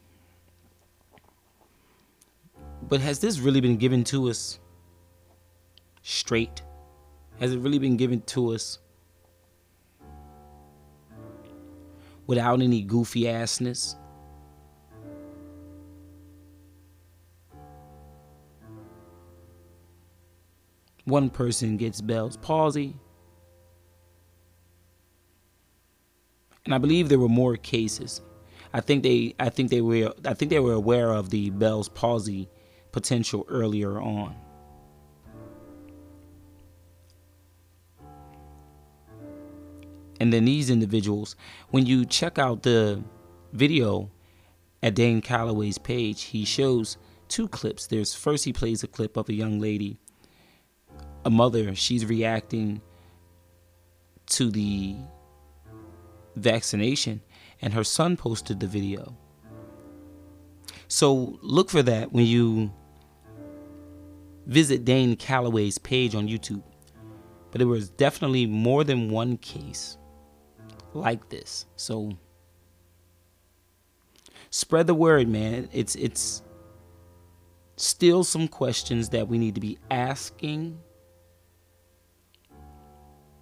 But 2.82 3.00
has 3.00 3.20
this 3.20 3.38
really 3.38 3.60
been 3.60 3.76
given 3.76 4.02
to 4.04 4.28
us 4.28 4.58
straight? 6.02 6.62
Has 7.38 7.52
it 7.52 7.60
really 7.60 7.78
been 7.78 7.96
given 7.96 8.22
to 8.22 8.54
us 8.54 8.80
without 12.30 12.62
any 12.62 12.80
goofy 12.80 13.22
assness. 13.22 13.96
One 21.06 21.28
person 21.28 21.76
gets 21.76 22.00
Bell's 22.00 22.36
palsy. 22.36 22.94
And 26.64 26.72
I 26.72 26.78
believe 26.78 27.08
there 27.08 27.18
were 27.18 27.28
more 27.28 27.56
cases. 27.56 28.20
I 28.72 28.80
think 28.80 29.02
they 29.02 29.34
I 29.40 29.48
think 29.48 29.70
they 29.70 29.80
were 29.80 30.14
I 30.24 30.34
think 30.34 30.50
they 30.50 30.60
were 30.60 30.74
aware 30.74 31.10
of 31.10 31.30
the 31.30 31.50
Bell's 31.50 31.88
palsy 31.88 32.48
potential 32.92 33.44
earlier 33.48 34.00
on. 34.00 34.36
And 40.20 40.32
then 40.32 40.44
these 40.44 40.68
individuals, 40.68 41.34
when 41.70 41.86
you 41.86 42.04
check 42.04 42.38
out 42.38 42.62
the 42.62 43.02
video 43.52 44.10
at 44.82 44.94
Dane 44.94 45.22
Calloway's 45.22 45.78
page, 45.78 46.24
he 46.24 46.44
shows 46.44 46.98
two 47.28 47.48
clips. 47.48 47.86
There's 47.86 48.14
first 48.14 48.44
he 48.44 48.52
plays 48.52 48.84
a 48.84 48.86
clip 48.86 49.16
of 49.16 49.30
a 49.30 49.32
young 49.32 49.58
lady, 49.58 49.98
a 51.24 51.30
mother. 51.30 51.74
She's 51.74 52.04
reacting 52.04 52.82
to 54.26 54.50
the 54.50 54.96
vaccination, 56.36 57.22
and 57.62 57.72
her 57.72 57.84
son 57.84 58.16
posted 58.16 58.60
the 58.60 58.66
video. 58.66 59.16
So 60.86 61.38
look 61.40 61.70
for 61.70 61.82
that 61.82 62.12
when 62.12 62.26
you 62.26 62.72
visit 64.46 64.84
Dane 64.84 65.16
Calloway's 65.16 65.78
page 65.78 66.14
on 66.14 66.28
YouTube. 66.28 66.62
But 67.50 67.58
there 67.58 67.68
was 67.68 67.88
definitely 67.90 68.46
more 68.46 68.84
than 68.84 69.10
one 69.10 69.36
case 69.36 69.96
like 70.94 71.28
this. 71.28 71.66
So 71.76 72.12
spread 74.50 74.86
the 74.86 74.94
word, 74.94 75.28
man. 75.28 75.68
It's 75.72 75.94
it's 75.94 76.42
still 77.76 78.24
some 78.24 78.46
questions 78.48 79.08
that 79.10 79.28
we 79.28 79.38
need 79.38 79.54
to 79.54 79.60
be 79.60 79.78
asking 79.90 80.78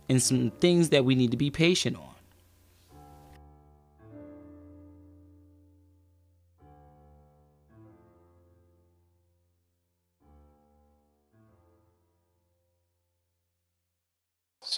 and 0.09 0.23
some 0.23 0.51
things 0.61 0.91
that 0.91 1.05
we 1.05 1.15
need 1.15 1.31
to 1.33 1.37
be 1.37 1.51
patient 1.51 1.97
on. 1.97 2.15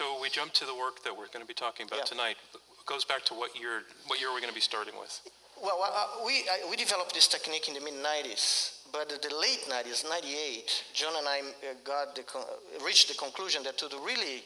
So 0.01 0.17
we 0.19 0.31
jump 0.31 0.55
to 0.55 0.65
the 0.65 0.75
work 0.75 1.05
that 1.05 1.13
we're 1.13 1.29
going 1.29 1.45
to 1.45 1.53
be 1.55 1.61
talking 1.67 1.85
about 1.85 1.99
Yeah. 1.99 2.05
tonight. 2.17 2.39
It 2.55 2.87
goes 2.87 3.05
back 3.05 3.23
to 3.27 3.35
what 3.35 3.55
year, 3.55 3.85
what 4.07 4.19
year 4.19 4.31
are 4.31 4.35
we 4.35 4.41
going 4.41 4.49
to 4.57 4.61
be 4.63 4.69
starting 4.73 4.97
with? 4.99 5.13
Well, 5.61 5.77
uh, 5.85 6.25
we, 6.25 6.49
uh, 6.49 6.71
we 6.71 6.77
developed 6.77 7.13
this 7.13 7.29
technique 7.29 7.69
in 7.69 7.75
the 7.75 7.83
mid 7.83 7.93
90s, 7.93 8.79
but 8.93 9.13
in 9.13 9.21
the 9.21 9.37
late 9.37 9.61
90s, 9.69 10.09
98, 10.09 10.85
John 10.95 11.13
and 11.19 11.29
I 11.29 11.41
uh, 11.41 11.75
got 11.85 12.17
the 12.17 12.23
con- 12.23 12.47
reached 12.83 13.09
the 13.09 13.15
conclusion 13.15 13.63
that 13.65 13.77
to 13.77 13.89
really 13.99 14.43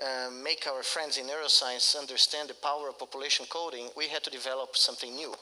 uh, 0.00 0.30
make 0.42 0.66
our 0.66 0.82
friends 0.82 1.18
in 1.18 1.26
neuroscience 1.26 1.94
understand 2.00 2.48
the 2.48 2.54
power 2.54 2.88
of 2.88 2.98
population 2.98 3.44
coding, 3.50 3.90
we 3.98 4.08
had 4.08 4.24
to 4.24 4.30
develop 4.30 4.74
something 4.74 5.14
new. 5.14 5.34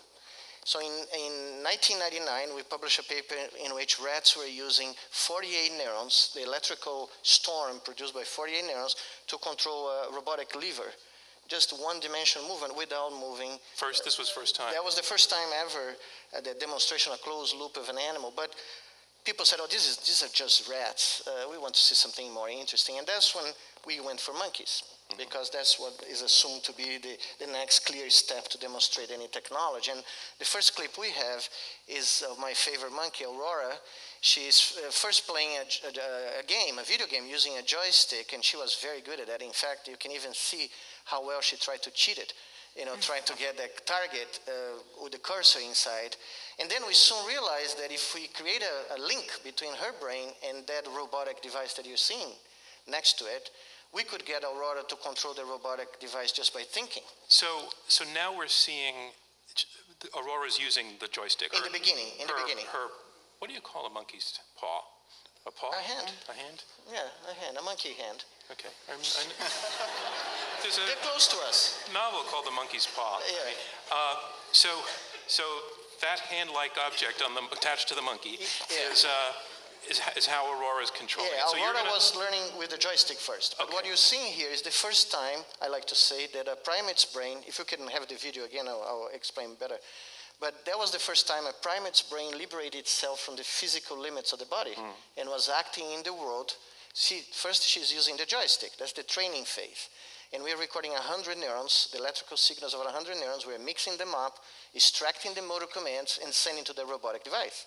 So 0.65 0.79
in, 0.79 0.87
in 0.87 1.65
1999, 1.67 2.55
we 2.55 2.63
published 2.63 3.01
a 3.01 3.03
paper 3.03 3.35
in 3.65 3.75
which 3.75 3.99
rats 3.99 4.37
were 4.37 4.47
using 4.47 4.95
48 5.11 5.73
neurons, 5.77 6.31
the 6.35 6.45
electrical 6.45 7.11
storm 7.23 7.81
produced 7.85 8.15
by 8.15 8.23
48 8.23 8.65
neurons, 8.67 8.95
to 9.27 9.39
control 9.39 9.89
a 9.89 10.15
robotic 10.15 10.55
liver. 10.55 10.95
Just 11.49 11.73
one 11.83 11.99
dimensional 11.99 12.47
movement 12.49 12.77
without 12.77 13.11
moving 13.11 13.59
First, 13.75 14.05
this 14.05 14.19
was 14.19 14.29
first 14.31 14.55
time. 14.55 14.73
that 14.73 14.85
was 14.85 14.95
the 14.95 15.03
first 15.03 15.29
time 15.29 15.49
ever 15.61 15.97
uh, 16.37 16.41
the 16.41 16.55
demonstration 16.59 17.13
of 17.13 17.21
closed 17.21 17.57
loop 17.57 17.77
of 17.77 17.89
an 17.89 17.99
animal. 17.99 18.33
But 18.35 18.55
people 19.25 19.45
said, 19.45 19.59
"Oh, 19.61 19.67
this 19.71 19.89
is 19.89 19.97
these 19.99 20.23
are 20.23 20.33
just 20.33 20.69
rats. 20.69 21.23
Uh, 21.27 21.49
we 21.51 21.59
want 21.59 21.75
to 21.75 21.81
see 21.81 21.95
something 21.95 22.33
more 22.33 22.49
interesting." 22.49 22.99
And 22.99 23.07
that's 23.07 23.35
when 23.35 23.53
we 23.87 24.01
went 24.01 24.21
for 24.21 24.33
monkeys, 24.33 24.83
because 25.19 25.51
that's 25.51 25.79
what 25.79 25.95
is 26.09 26.23
assumed 26.23 26.63
to 26.65 26.73
be 26.73 26.99
the, 26.99 27.17
the 27.45 27.51
next 27.51 27.87
clear 27.87 28.09
step 28.11 28.49
to 28.49 28.59
demonstrate 28.59 29.11
any 29.11 29.29
technology. 29.29 29.91
And 29.91 30.03
the 30.39 30.45
first 30.45 30.77
clip 30.77 30.97
we 30.99 31.11
have 31.11 31.49
is 31.89 32.23
of 32.31 32.39
my 32.39 32.53
favorite 32.53 32.93
monkey, 32.93 33.25
Aurora. 33.25 33.75
She's 34.21 34.79
uh, 34.79 34.91
first 34.91 35.27
playing 35.27 35.59
a 35.59 36.47
game, 36.47 36.79
a 36.79 36.85
video 36.85 37.07
game, 37.07 37.25
using 37.27 37.59
a 37.59 37.63
joystick, 37.63 38.33
and 38.33 38.45
she 38.45 38.57
was 38.57 38.79
very 38.81 39.01
good 39.01 39.19
at 39.19 39.27
that. 39.27 39.43
In 39.43 39.51
fact, 39.51 39.89
you 39.89 39.97
can 39.99 40.13
even 40.13 40.33
see 40.33 40.71
how 41.05 41.27
well 41.27 41.41
she 41.41 41.57
tried 41.57 41.83
to 41.83 41.91
cheat 41.91 42.19
it 42.19 42.33
you 42.77 42.85
know, 42.85 42.95
trying 43.01 43.23
to 43.25 43.35
get 43.37 43.57
the 43.57 43.69
target 43.85 44.41
uh, 44.49 44.81
with 45.03 45.13
the 45.13 45.19
cursor 45.19 45.61
inside. 45.61 46.17
And 46.61 46.71
then 46.71 46.83
we 46.87 46.95
soon 46.95 47.27
realized 47.27 47.79
that 47.79 47.93
if 47.93 48.15
we 48.15 48.29
create 48.29 48.63
a, 48.63 48.97
a 48.97 48.99
link 49.01 49.29
between 49.45 49.75
her 49.75 49.93
brain 50.01 50.29
and 50.49 50.67
that 50.67 50.89
robotic 50.97 51.43
device 51.43 51.75
that 51.75 51.87
you're 51.87 51.97
seeing 52.01 52.33
next 52.89 53.19
to 53.19 53.25
it, 53.27 53.51
we 53.95 54.05
could 54.05 54.25
get 54.25 54.43
Aurora 54.43 54.83
to 54.89 54.97
control 54.97 55.35
the 55.35 55.45
robotic 55.45 56.01
device 56.01 56.33
just 56.33 56.55
by 56.55 56.63
thinking. 56.63 57.03
So, 57.29 57.69
so 57.89 58.05
now 58.15 58.35
we're 58.37 58.49
seeing 58.49 59.13
Aurora's 60.17 60.59
using 60.59 60.97
the 61.01 61.09
joystick. 61.09 61.53
In 61.53 61.61
Her- 61.61 61.69
the 61.69 61.79
beginning, 61.79 62.09
in 62.21 62.27
the 62.27 62.33
her- 62.33 62.43
beginning. 62.43 62.65
Her, 62.73 62.89
what 63.39 63.49
do 63.49 63.55
you 63.55 63.61
call 63.61 63.87
a 63.87 63.91
monkey's 63.91 64.39
paw? 64.57 64.81
A 65.47 65.51
paw? 65.51 65.71
A 65.71 65.83
hand. 65.83 66.11
A 66.31 66.33
hand? 66.33 66.65
Yeah, 66.91 67.03
a 67.29 67.35
hand, 67.35 67.57
a 67.59 67.63
monkey 67.63 67.93
hand. 67.93 68.25
Okay. 68.53 68.69
I'm, 68.93 69.01
I, 69.01 69.23
there's 70.63 70.77
a 70.79 70.85
They're 70.87 71.01
close 71.03 71.27
to 71.29 71.37
us. 71.49 71.89
novel 71.93 72.21
called 72.29 72.47
The 72.47 72.51
Monkey's 72.53 72.87
Paw. 72.87 73.21
Yeah. 73.25 73.51
Uh, 73.91 74.17
so, 74.53 74.69
so 75.27 75.43
that 76.01 76.21
hand-like 76.21 76.73
object 76.87 77.23
on 77.25 77.35
the, 77.35 77.43
attached 77.57 77.89
to 77.89 77.95
the 77.95 78.03
monkey 78.03 78.37
Yeah. 78.71 78.93
is, 78.93 79.05
uh, 79.05 79.33
is, 79.89 80.01
is 80.17 80.27
how 80.27 80.45
Aurora 80.53 80.83
is 80.83 80.91
controlling 80.91 81.33
Yeah, 81.33 81.45
it. 81.47 81.51
So 81.51 81.57
you're 81.57 81.67
Aurora 81.73 81.79
gonna- 81.85 81.91
was 81.97 82.15
learning 82.17 82.43
with 82.59 82.71
the 82.71 82.79
joystick 82.79 83.17
first. 83.19 83.57
But 83.59 83.69
what 83.73 83.81
Okay. 83.81 83.89
you're 83.89 83.97
seeing 83.97 84.33
here 84.33 84.51
is 84.51 84.63
the 84.63 84.71
first 84.71 85.11
time, 85.11 85.45
I 85.63 85.69
like 85.69 85.87
to 85.87 85.95
say, 85.95 86.27
that 86.35 86.47
a 86.49 86.57
primate's 86.57 87.05
brain, 87.07 87.39
if 87.47 87.59
you 87.59 87.65
can 87.65 87.89
have 87.89 88.07
the 88.07 88.17
video 88.17 88.45
again, 88.45 88.69
I'll, 88.69 88.83
I'll 88.87 89.11
explain 89.15 89.55
better. 89.55 89.79
But 90.41 90.65
that 90.67 90.77
was 90.77 90.91
the 90.91 90.99
first 90.99 91.27
time 91.29 91.47
a 91.47 91.53
primate's 91.63 92.03
brain 92.03 92.37
liberated 92.37 92.81
itself 92.81 93.21
from 93.21 93.37
the 93.37 93.45
physical 93.45 93.97
limits 93.97 94.33
of 94.33 94.41
the 94.41 94.47
body 94.47 94.75
and 95.17 95.29
was 95.29 95.49
acting 95.49 95.91
in 95.93 96.03
the 96.03 96.13
world. 96.13 96.57
See, 96.93 97.23
first 97.33 97.65
she's 97.65 97.93
using 97.93 98.17
the 98.17 98.27
joystick, 98.27 98.73
that's 98.79 98.93
the 98.93 99.03
training 99.03 99.45
phase. 99.45 99.89
And 100.35 100.43
we're 100.43 100.59
recording 100.59 100.93
100 100.93 101.39
neurons, 101.39 101.89
the 101.93 101.99
electrical 101.99 102.37
signals 102.37 102.75
of 102.75 102.81
100 102.81 103.17
neurons. 103.17 103.47
We're 103.47 103.59
mixing 103.59 103.97
them 103.99 104.15
up, 104.15 104.39
extracting 104.75 105.35
the 105.35 105.43
motor 105.43 105.67
commands, 105.67 106.21
and 106.23 106.33
sending 106.33 106.65
to 106.65 106.73
the 106.73 106.87
robotic 106.87 107.25
device. 107.25 107.67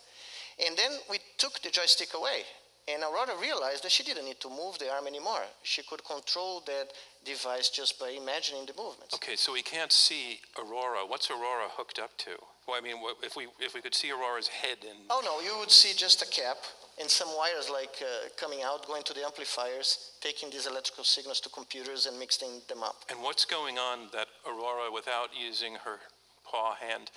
And 0.65 0.75
then 0.77 0.91
we 1.09 1.17
took 1.37 1.61
the 1.61 1.69
joystick 1.69 2.13
away. 2.15 2.41
And 2.87 3.01
Aurora 3.01 3.33
realized 3.41 3.83
that 3.83 3.91
she 3.91 4.03
didn't 4.03 4.25
need 4.25 4.39
to 4.41 4.49
move 4.49 4.77
the 4.77 4.91
arm 4.91 5.07
anymore. 5.07 5.41
She 5.63 5.81
could 5.81 6.03
control 6.05 6.61
that 6.67 6.93
device 7.23 7.69
just 7.69 7.99
by 7.99 8.09
imagining 8.09 8.65
the 8.67 8.73
movements. 8.77 9.15
Okay, 9.15 9.35
so 9.35 9.53
we 9.53 9.63
can't 9.63 9.91
see 9.91 10.39
Aurora. 10.57 10.99
What's 11.05 11.31
Aurora 11.31 11.65
hooked 11.69 11.97
up 11.97 12.15
to? 12.19 12.31
Well, 12.67 12.77
I 12.77 12.81
mean, 12.81 12.97
if 13.23 13.35
we 13.35 13.47
if 13.59 13.73
we 13.73 13.81
could 13.81 13.95
see 13.95 14.11
Aurora's 14.11 14.47
head 14.47 14.77
and 14.87 14.99
Oh 15.09 15.21
no, 15.25 15.41
you 15.41 15.57
would 15.59 15.71
see 15.71 15.93
just 15.97 16.21
a 16.21 16.27
cap 16.27 16.57
and 16.99 17.09
some 17.09 17.27
wires 17.35 17.69
like 17.69 17.95
uh, 18.01 18.29
coming 18.37 18.61
out, 18.63 18.87
going 18.87 19.03
to 19.03 19.13
the 19.13 19.23
amplifiers, 19.23 20.11
taking 20.21 20.49
these 20.49 20.65
electrical 20.65 21.03
signals 21.03 21.39
to 21.41 21.49
computers 21.49 22.05
and 22.05 22.17
mixing 22.17 22.61
them 22.69 22.83
up. 22.83 22.95
and 23.09 23.21
what's 23.21 23.45
going 23.45 23.77
on 23.77 24.07
that 24.13 24.27
Aurora, 24.47 24.91
without 24.93 25.29
using 25.35 25.75
her 25.83 25.99
paw 26.45 26.75
hand, 26.75 27.11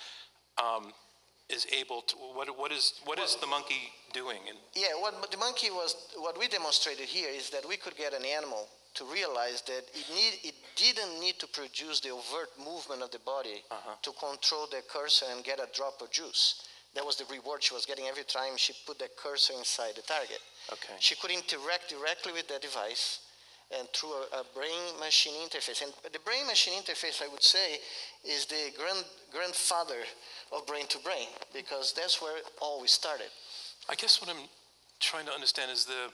um, 0.61 0.93
is 1.49 1.65
able 1.77 2.01
to. 2.01 2.15
What 2.15 2.47
what 2.59 2.71
is 2.71 2.93
what 3.05 3.19
is 3.19 3.35
the 3.37 3.47
monkey 3.47 3.91
doing? 4.13 4.39
And 4.47 4.57
Yeah, 4.75 4.93
what 4.99 5.31
the 5.31 5.37
monkey 5.37 5.69
was, 5.71 5.95
what 6.17 6.37
we 6.39 6.47
demonstrated 6.47 7.05
here 7.05 7.29
is 7.29 7.49
that 7.51 7.67
we 7.67 7.77
could 7.77 7.95
get 7.97 8.13
an 8.13 8.25
animal 8.25 8.67
to 8.95 9.05
realize 9.05 9.61
that 9.63 9.83
it 9.93 10.05
need, 10.13 10.33
it 10.43 10.55
didn't 10.75 11.19
need 11.19 11.39
to 11.39 11.47
produce 11.47 11.99
the 12.01 12.09
overt 12.09 12.49
movement 12.57 13.01
of 13.01 13.11
the 13.11 13.19
body 13.19 13.63
to 14.01 14.11
control 14.11 14.67
the 14.71 14.81
cursor 14.91 15.25
and 15.31 15.43
get 15.43 15.59
a 15.59 15.67
drop 15.73 16.01
of 16.01 16.09
juice. 16.11 16.67
That 16.95 17.05
was 17.05 17.17
the 17.17 17.25
reward 17.31 17.61
she 17.63 17.73
was 17.73 17.85
getting 17.85 18.05
every 18.07 18.23
time 18.23 18.57
she 18.57 18.73
put 18.85 18.97
the 18.97 19.09
cursor 19.15 19.53
inside 19.53 19.95
the 19.95 20.01
target. 20.01 20.39
Okay. 20.73 20.95
She 20.99 21.15
could 21.15 21.31
interact 21.31 21.89
directly 21.89 22.33
with 22.33 22.47
the 22.47 22.59
device 22.59 23.19
and 23.77 23.87
through 23.93 24.13
a, 24.33 24.41
a 24.41 24.43
brain-machine 24.55 25.47
interface. 25.47 25.83
And 25.83 25.93
the 26.11 26.19
brain-machine 26.25 26.81
interface, 26.81 27.21
I 27.21 27.27
would 27.27 27.43
say, 27.43 27.77
is 28.25 28.47
the 28.47 28.71
grand, 28.75 29.05
grandfather 29.31 30.01
of 30.51 30.65
brain-to-brain 30.65 31.27
because 31.53 31.93
that's 31.93 32.21
where 32.21 32.37
it 32.37 32.45
always 32.59 32.89
started. 32.91 33.29
I 33.87 33.93
guess 33.95 34.19
what 34.19 34.29
I'm 34.29 34.49
trying 34.99 35.25
to 35.27 35.31
understand 35.31 35.71
is 35.71 35.85
the 35.85 36.09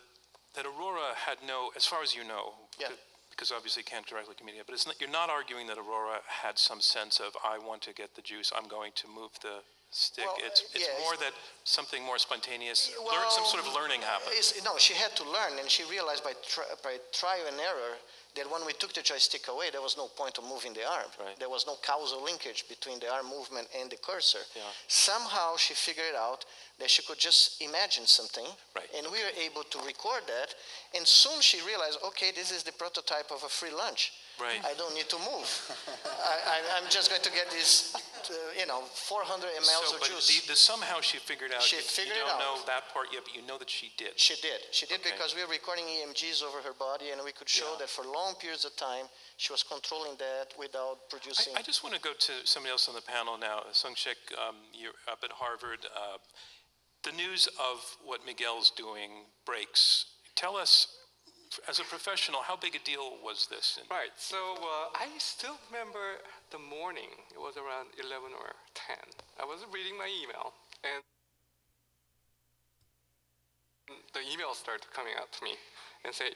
that 0.56 0.66
Aurora 0.66 1.12
had 1.16 1.38
no, 1.46 1.72
as 1.76 1.86
far 1.86 2.02
as 2.02 2.16
you 2.16 2.24
know, 2.24 2.54
Yeah. 2.80 2.88
because 3.30 3.52
obviously 3.52 3.82
you 3.82 3.86
can't 3.92 4.06
directly 4.08 4.36
communicate, 4.36 4.66
but 4.68 4.74
it's 4.74 4.86
not, 4.88 4.96
you're 5.02 5.10
not 5.10 5.30
arguing 5.30 5.68
that 5.68 5.78
Aurora 5.78 6.20
had 6.28 6.58
some 6.58 6.80
sense 6.80 7.20
of 7.20 7.36
I 7.44 7.60
want 7.60 7.82
to 7.84 7.94
get 7.94 8.16
the 8.16 8.22
juice, 8.22 8.52
I'm 8.56 8.68
going 8.68 8.92
to 8.96 9.08
move 9.08 9.32
the 9.42 9.60
stick. 9.92 10.26
Well, 10.26 10.36
it's 10.46 10.62
it's 10.74 10.88
yeah, 10.88 11.00
more 11.04 11.14
it's- 11.14 11.32
that 11.32 11.36
something 11.64 12.04
more 12.04 12.18
spontaneous, 12.20 12.92
learn, 13.00 13.26
some 13.30 13.46
sort 13.46 13.66
of 13.66 13.74
learning 13.74 14.02
happened. 14.02 14.36
No, 14.64 14.78
she 14.78 14.94
had 14.94 15.16
to 15.16 15.24
learn, 15.24 15.58
and 15.60 15.70
she 15.70 15.84
realized 15.90 16.24
by, 16.24 16.34
tri- 16.48 16.70
by 16.84 16.98
trial 17.12 17.46
and 17.48 17.60
error 17.60 17.98
that 18.36 18.52
when 18.52 18.66
we 18.66 18.74
took 18.74 18.94
the 18.94 19.02
joystick 19.02 19.48
away, 19.48 19.70
there 19.72 19.82
was 19.82 19.96
no 19.98 20.08
point 20.08 20.38
of 20.38 20.44
moving 20.44 20.74
the 20.74 20.86
arm. 20.86 21.08
Right. 21.18 21.40
There 21.40 21.50
was 21.50 21.66
no 21.66 21.76
causal 21.82 22.22
linkage 22.22 22.66
between 22.68 23.00
the 23.00 23.10
arm 23.12 23.28
movement 23.30 23.68
and 23.80 23.90
the 23.90 23.96
cursor. 23.96 24.44
Yeah. 24.56 24.62
Somehow 24.88 25.56
she 25.58 25.74
figured 25.74 26.16
out 26.16 26.46
that 26.80 26.90
she 26.92 27.02
could 27.02 27.18
just 27.18 27.62
imagine 27.62 28.06
something, 28.06 28.46
Right, 28.76 28.90
and 28.98 29.08
we 29.10 29.20
were 29.24 29.34
able 29.42 29.64
to 29.64 29.80
record 29.88 30.22
that. 30.28 30.54
And 30.96 31.08
soon 31.08 31.42
she 31.42 31.62
realized, 31.66 32.00
okay, 32.06 32.32
this 32.36 32.52
is 32.52 32.64
the 32.64 32.74
prototype 32.74 33.32
of 33.32 33.44
a 33.44 33.50
free 33.50 33.72
lunch. 33.72 34.12
Right. 34.40 34.60
I 34.68 34.74
don't 34.76 34.94
need 34.94 35.08
to 35.10 35.20
move. 35.24 35.48
I, 36.04 36.60
I, 36.60 36.78
I'm 36.78 36.90
just 36.90 37.10
going 37.10 37.22
to 37.24 37.32
get 37.32 37.50
this, 37.52 37.96
uh, 37.96 38.34
you 38.60 38.68
know, 38.68 38.82
400 38.92 39.48
ml 39.48 39.64
So, 39.64 39.96
of 39.96 40.02
but 40.02 40.10
juice. 40.10 40.28
the, 40.44 40.52
the 40.52 40.56
somehow 40.58 41.00
she 41.00 41.18
figured 41.20 41.52
out. 41.56 41.62
She 41.64 41.78
you, 41.78 41.82
figured 41.82 42.18
you 42.18 42.28
don't 42.28 42.40
know 42.40 42.60
that 42.68 42.92
part 42.92 43.08
yet, 43.14 43.24
but 43.24 43.34
you 43.34 43.42
know 43.48 43.58
that 43.58 43.70
she 43.70 43.92
did. 43.98 44.20
She 44.20 44.36
did. 44.42 44.60
She 44.72 44.86
did 44.86 45.00
Okay. 45.00 45.12
because 45.16 45.36
we 45.36 45.42
were 45.44 45.52
recording 45.52 45.86
EMGs 45.86 46.44
over 46.44 46.60
her 46.68 46.74
body, 46.78 47.12
and 47.16 47.22
we 47.24 47.32
could 47.32 47.48
show 47.48 47.72
Yeah. 47.80 47.88
that 47.88 47.90
for 47.90 48.04
long 48.04 48.36
periods 48.36 48.66
of 48.66 48.76
time 48.76 49.06
she 49.38 49.54
was 49.54 49.64
controlling 49.64 50.18
that 50.20 50.52
without 50.60 51.10
producing. 51.10 51.56
I, 51.56 51.60
I 51.60 51.62
just 51.64 51.84
want 51.84 51.96
to 51.96 52.02
go 52.02 52.12
to 52.12 52.34
somebody 52.44 52.72
else 52.72 52.90
on 52.90 52.96
the 52.96 53.02
panel 53.08 53.38
now. 53.38 53.64
Seung-Schik, 53.72 54.20
um, 54.36 54.56
you're 54.74 55.00
up 55.12 55.20
at 55.24 55.32
Harvard. 55.32 55.80
Uh, 55.96 56.18
the 57.04 57.12
news 57.14 57.48
of 57.60 57.80
what 58.04 58.26
Miguel's 58.26 58.72
doing 58.72 59.32
breaks. 59.46 60.06
Tell 60.36 60.58
us, 60.58 60.88
as 61.68 61.80
a 61.80 61.84
professional, 61.84 62.42
how 62.42 62.56
big 62.56 62.76
a 62.76 62.84
deal 62.84 63.18
was 63.24 63.48
this? 63.48 63.80
Right. 63.90 64.14
So 64.18 64.38
uh, 64.38 64.96
I 64.96 65.08
still 65.18 65.58
remember 65.72 66.20
the 66.52 66.60
morning. 66.60 67.12
It 67.32 67.40
was 67.40 67.58
around 67.58 67.90
11 68.00 68.32
or 68.34 68.56
10. 68.74 68.96
I 69.42 69.46
was 69.46 69.66
reading 69.72 69.98
my 69.98 70.10
email, 70.10 70.54
and 70.84 71.04
the 74.14 74.22
email 74.32 74.54
started 74.54 74.86
coming 74.94 75.14
out 75.20 75.32
to 75.34 75.44
me 75.44 75.54
and 76.04 76.14
say, 76.14 76.34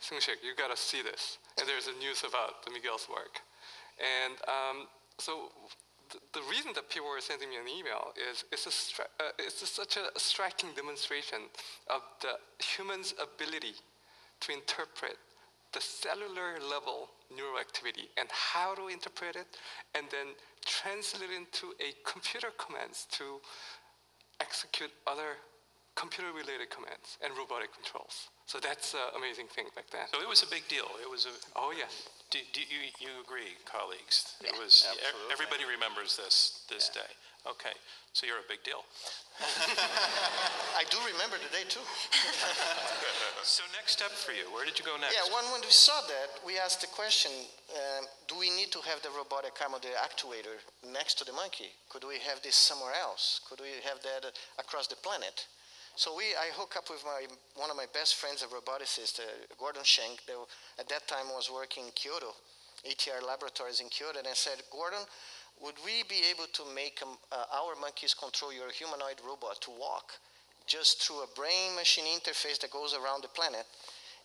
Seung-Schik, 0.00 0.40
you 0.42 0.56
gotta 0.56 0.76
see 0.76 1.02
this. 1.02 1.38
And 1.58 1.68
there's 1.68 1.86
a 1.86 1.96
news 2.00 2.24
about 2.24 2.64
the 2.64 2.70
Miguel's 2.72 3.08
work. 3.08 3.40
And 4.00 4.34
um, 4.48 4.88
so 5.18 5.52
th- 6.08 6.24
the 6.32 6.40
reason 6.48 6.72
that 6.74 6.88
people 6.88 7.08
were 7.08 7.20
sending 7.20 7.50
me 7.50 7.56
an 7.56 7.68
email 7.68 8.12
is 8.16 8.44
it's, 8.50 8.66
a 8.66 8.70
stri- 8.72 9.12
uh, 9.20 9.36
it's 9.38 9.60
a, 9.62 9.66
such 9.66 9.96
a 9.96 10.08
striking 10.18 10.70
demonstration 10.74 11.52
of 11.88 12.00
the 12.22 12.40
human's 12.64 13.12
ability 13.20 13.76
to 14.40 14.52
interpret 14.52 15.16
the 15.72 15.80
cellular 15.80 16.58
level 16.58 17.10
neuroactivity 17.30 18.10
and 18.18 18.28
how 18.30 18.74
to 18.74 18.88
interpret 18.88 19.36
it 19.36 19.46
and 19.94 20.06
then 20.10 20.34
translate 20.66 21.30
it 21.30 21.34
into 21.34 21.72
a 21.78 21.94
computer 22.02 22.48
commands 22.58 23.06
to 23.10 23.38
execute 24.40 24.90
other 25.06 25.38
computer 25.94 26.32
related 26.32 26.70
commands 26.70 27.18
and 27.22 27.30
robotic 27.36 27.70
controls. 27.74 28.30
So 28.46 28.58
that's 28.58 28.94
an 28.94 29.14
amazing 29.14 29.46
thing 29.46 29.70
back 29.76 29.86
then. 29.92 30.08
so 30.10 30.18
it 30.18 30.28
was 30.28 30.42
a 30.42 30.50
big 30.50 30.66
deal. 30.66 30.88
It 30.98 31.10
was 31.10 31.26
a. 31.26 31.34
Oh, 31.54 31.72
yes. 31.76 32.08
Do, 32.30 32.38
do 32.52 32.60
you, 32.60 32.90
you 32.98 33.20
agree, 33.22 33.54
colleagues? 33.62 34.34
It 34.42 34.54
was. 34.58 34.86
Absolutely. 34.90 35.30
Everybody 35.30 35.64
remembers 35.68 36.16
this 36.16 36.66
this 36.66 36.88
day. 36.88 37.10
Okay, 37.48 37.72
so 38.12 38.26
you're 38.26 38.44
a 38.44 38.48
big 38.48 38.62
deal. 38.64 38.84
I 40.76 40.84
do 40.92 40.98
remember 41.08 41.40
the 41.40 41.48
day 41.56 41.64
too. 41.68 41.80
So 43.42 43.64
next 43.72 43.96
step 43.96 44.12
for 44.12 44.36
you, 44.36 44.44
where 44.52 44.68
did 44.68 44.76
you 44.76 44.84
go 44.84 45.00
next? 45.00 45.16
Yeah, 45.16 45.24
when, 45.32 45.48
when 45.48 45.64
we 45.64 45.72
saw 45.72 45.96
that, 46.12 46.44
we 46.44 46.60
asked 46.60 46.84
the 46.84 46.92
question, 46.92 47.32
um, 47.72 48.04
do 48.28 48.36
we 48.36 48.52
need 48.52 48.68
to 48.76 48.84
have 48.84 49.00
the 49.00 49.08
robotic 49.16 49.56
arm 49.64 49.72
of 49.72 49.80
the 49.80 49.96
actuator 49.96 50.60
next 50.92 51.16
to 51.18 51.24
the 51.24 51.32
monkey? 51.32 51.72
Could 51.88 52.04
we 52.04 52.20
have 52.20 52.44
this 52.44 52.54
somewhere 52.54 52.92
else? 53.00 53.40
Could 53.48 53.64
we 53.64 53.80
have 53.88 53.96
that 54.04 54.28
uh, 54.28 54.60
across 54.60 54.88
the 54.92 55.00
planet? 55.00 55.48
So 55.96 56.12
we, 56.12 56.36
I 56.36 56.52
hook 56.52 56.76
up 56.76 56.92
with 56.92 57.00
my, 57.02 57.24
one 57.56 57.70
of 57.72 57.76
my 57.80 57.88
best 57.96 58.16
friends, 58.16 58.44
a 58.44 58.48
roboticist, 58.52 59.20
uh, 59.20 59.24
Gordon 59.58 59.82
Cheng, 59.84 60.20
that 60.28 60.36
at 60.78 60.88
that 60.92 61.08
time 61.08 61.32
was 61.32 61.48
working 61.48 61.88
in 61.88 61.92
Kyoto, 61.96 62.36
ATR 62.84 63.24
Laboratories 63.24 63.80
in 63.80 63.88
Kyoto, 63.88 64.18
and 64.20 64.28
I 64.28 64.36
said, 64.36 64.60
Gordon, 64.70 65.00
would 65.60 65.76
we 65.84 66.04
be 66.08 66.24
able 66.32 66.48
to 66.56 66.64
make 66.74 67.00
um, 67.04 67.20
uh, 67.30 67.44
our 67.52 67.76
monkeys 67.76 68.14
control 68.14 68.52
your 68.52 68.72
humanoid 68.72 69.20
robot 69.20 69.60
to 69.60 69.70
walk 69.70 70.16
just 70.66 71.04
through 71.04 71.20
a 71.20 71.28
brain-machine 71.36 72.08
interface 72.08 72.58
that 72.60 72.72
goes 72.72 72.96
around 72.96 73.22
the 73.22 73.28
planet? 73.36 73.68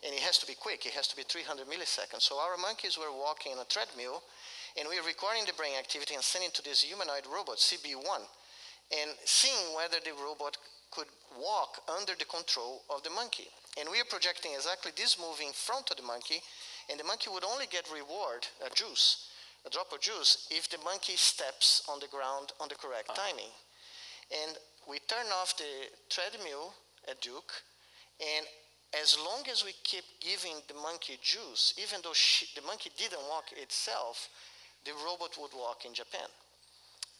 And 0.05 0.13
it 0.15 0.23
has 0.23 0.37
to 0.39 0.47
be 0.47 0.55
quick. 0.55 0.85
It 0.85 0.93
has 0.93 1.07
to 1.11 1.15
be 1.15 1.23
300 1.27 1.67
milliseconds. 1.67 2.23
So 2.23 2.39
our 2.39 2.55
monkeys 2.55 2.97
were 2.97 3.11
walking 3.11 3.51
on 3.51 3.59
a 3.59 3.67
treadmill, 3.67 4.23
and 4.79 4.87
we 4.87 4.99
were 4.99 5.07
recording 5.07 5.43
the 5.43 5.57
brain 5.59 5.75
activity 5.75 6.15
and 6.15 6.23
sending 6.23 6.51
to 6.55 6.63
this 6.63 6.83
humanoid 6.83 7.27
robot, 7.27 7.57
CB1, 7.59 8.23
and 8.95 9.11
seeing 9.25 9.75
whether 9.75 9.99
the 10.03 10.15
robot 10.23 10.55
could 10.91 11.07
walk 11.35 11.83
under 11.91 12.13
the 12.15 12.27
control 12.31 12.83
of 12.87 13.03
the 13.03 13.09
monkey. 13.09 13.51
And 13.79 13.89
we 13.91 13.99
are 13.99 14.07
projecting 14.07 14.55
exactly 14.55 14.91
this 14.95 15.19
move 15.19 15.43
in 15.43 15.51
front 15.51 15.91
of 15.91 15.97
the 15.97 16.07
monkey, 16.07 16.39
and 16.87 16.99
the 16.99 17.03
monkey 17.03 17.27
would 17.27 17.43
only 17.43 17.67
get 17.67 17.91
reward, 17.91 18.47
a 18.63 18.71
juice, 18.71 19.34
a 19.65 19.69
drop 19.69 19.91
of 19.91 19.99
juice, 19.99 20.47
if 20.51 20.69
the 20.69 20.77
monkey 20.83 21.15
steps 21.15 21.83
on 21.89 21.99
the 21.99 22.07
ground 22.07 22.53
on 22.59 22.69
the 22.69 22.75
correct 22.75 23.09
ah. 23.09 23.13
timing. 23.13 23.53
And 24.31 24.57
we 24.87 24.99
turn 25.07 25.25
off 25.41 25.57
the 25.57 25.89
treadmill 26.09 26.73
at 27.09 27.21
Duke, 27.21 27.51
and 28.21 28.45
as 29.01 29.17
long 29.17 29.43
as 29.51 29.65
we 29.65 29.73
keep 29.83 30.05
giving 30.21 30.61
the 30.67 30.75
monkey 30.75 31.17
juice, 31.21 31.73
even 31.81 31.99
though 32.03 32.13
she, 32.13 32.47
the 32.55 32.65
monkey 32.65 32.91
didn't 32.97 33.21
walk 33.29 33.51
itself, 33.57 34.29
the 34.85 34.93
robot 35.03 35.35
would 35.41 35.51
walk 35.53 35.85
in 35.85 35.93
Japan. 35.93 36.29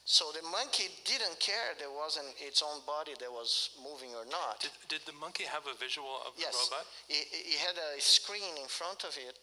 So 0.05 0.29
the 0.31 0.45
monkey 0.53 0.85
didn't 1.03 1.39
care 1.41 1.73
there 1.79 1.89
wasn't 1.89 2.29
its 2.37 2.61
own 2.61 2.85
body 2.85 3.17
that 3.19 3.31
was 3.31 3.73
moving 3.81 4.13
or 4.13 4.23
not. 4.29 4.61
Did, 4.61 5.01
did 5.01 5.01
the 5.09 5.17
monkey 5.17 5.49
have 5.49 5.65
a 5.65 5.73
visual 5.81 6.21
of 6.21 6.37
yes, 6.37 6.53
the 6.53 6.61
robot? 6.61 6.85
It, 7.09 7.25
it 7.33 7.57
had 7.57 7.73
a 7.73 7.99
screen 7.99 8.53
in 8.61 8.69
front 8.69 9.03
of 9.03 9.17
it 9.17 9.33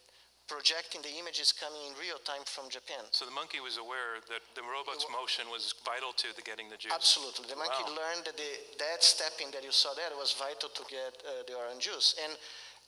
projecting 0.47 1.01
the 1.01 1.13
images 1.19 1.53
coming 1.55 1.79
in 1.87 1.93
real 1.95 2.19
time 2.27 2.43
from 2.45 2.67
Japan. 2.67 2.99
So 3.11 3.23
the 3.25 3.31
monkey 3.31 3.63
was 3.63 3.77
aware 3.79 4.19
that 4.27 4.43
the 4.59 4.65
robot's 4.65 5.07
motion 5.07 5.47
was 5.47 5.71
vital 5.87 6.11
to 6.19 6.35
the 6.35 6.43
getting 6.43 6.67
the 6.67 6.75
juice. 6.75 6.91
Absolutely. 6.91 7.47
The 7.47 7.55
monkey 7.55 7.83
Wow. 7.87 7.95
learned 8.03 8.27
that 8.27 8.35
the, 8.35 8.51
that 8.79 9.03
stepping 9.03 9.51
that 9.55 9.63
you 9.63 9.71
saw 9.71 9.93
there 9.95 10.11
was 10.19 10.35
vital 10.35 10.67
to 10.69 10.83
get 10.91 11.15
uh, 11.23 11.47
the 11.47 11.55
orange 11.55 11.87
juice. 11.87 12.15
And, 12.19 12.35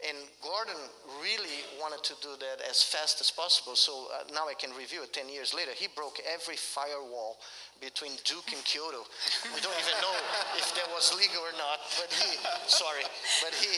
and 0.03 0.17
Gordon 0.43 0.75
really 1.23 1.63
wanted 1.79 2.03
to 2.03 2.13
do 2.19 2.35
that 2.43 2.59
as 2.67 2.83
fast 2.83 3.23
as 3.23 3.31
possible. 3.31 3.75
So 3.79 4.11
uh, 4.11 4.27
now 4.35 4.51
I 4.51 4.53
can 4.59 4.75
review 4.75 5.03
it 5.07 5.15
10 5.15 5.31
years 5.31 5.53
later. 5.55 5.71
He 5.71 5.87
broke 5.87 6.19
every 6.27 6.59
firewall 6.59 7.39
between 7.83 8.15
Duke 8.23 8.49
and 8.55 8.61
Kyoto. 8.63 9.03
We 9.51 9.59
don't 9.59 9.75
even 9.75 9.97
know 9.99 10.15
if 10.57 10.67
that 10.79 10.87
was 10.95 11.11
legal 11.15 11.43
or 11.43 11.55
not, 11.59 11.83
but 11.99 12.09
he, 12.09 12.29
sorry, 12.67 13.03
but 13.43 13.53
he, 13.55 13.71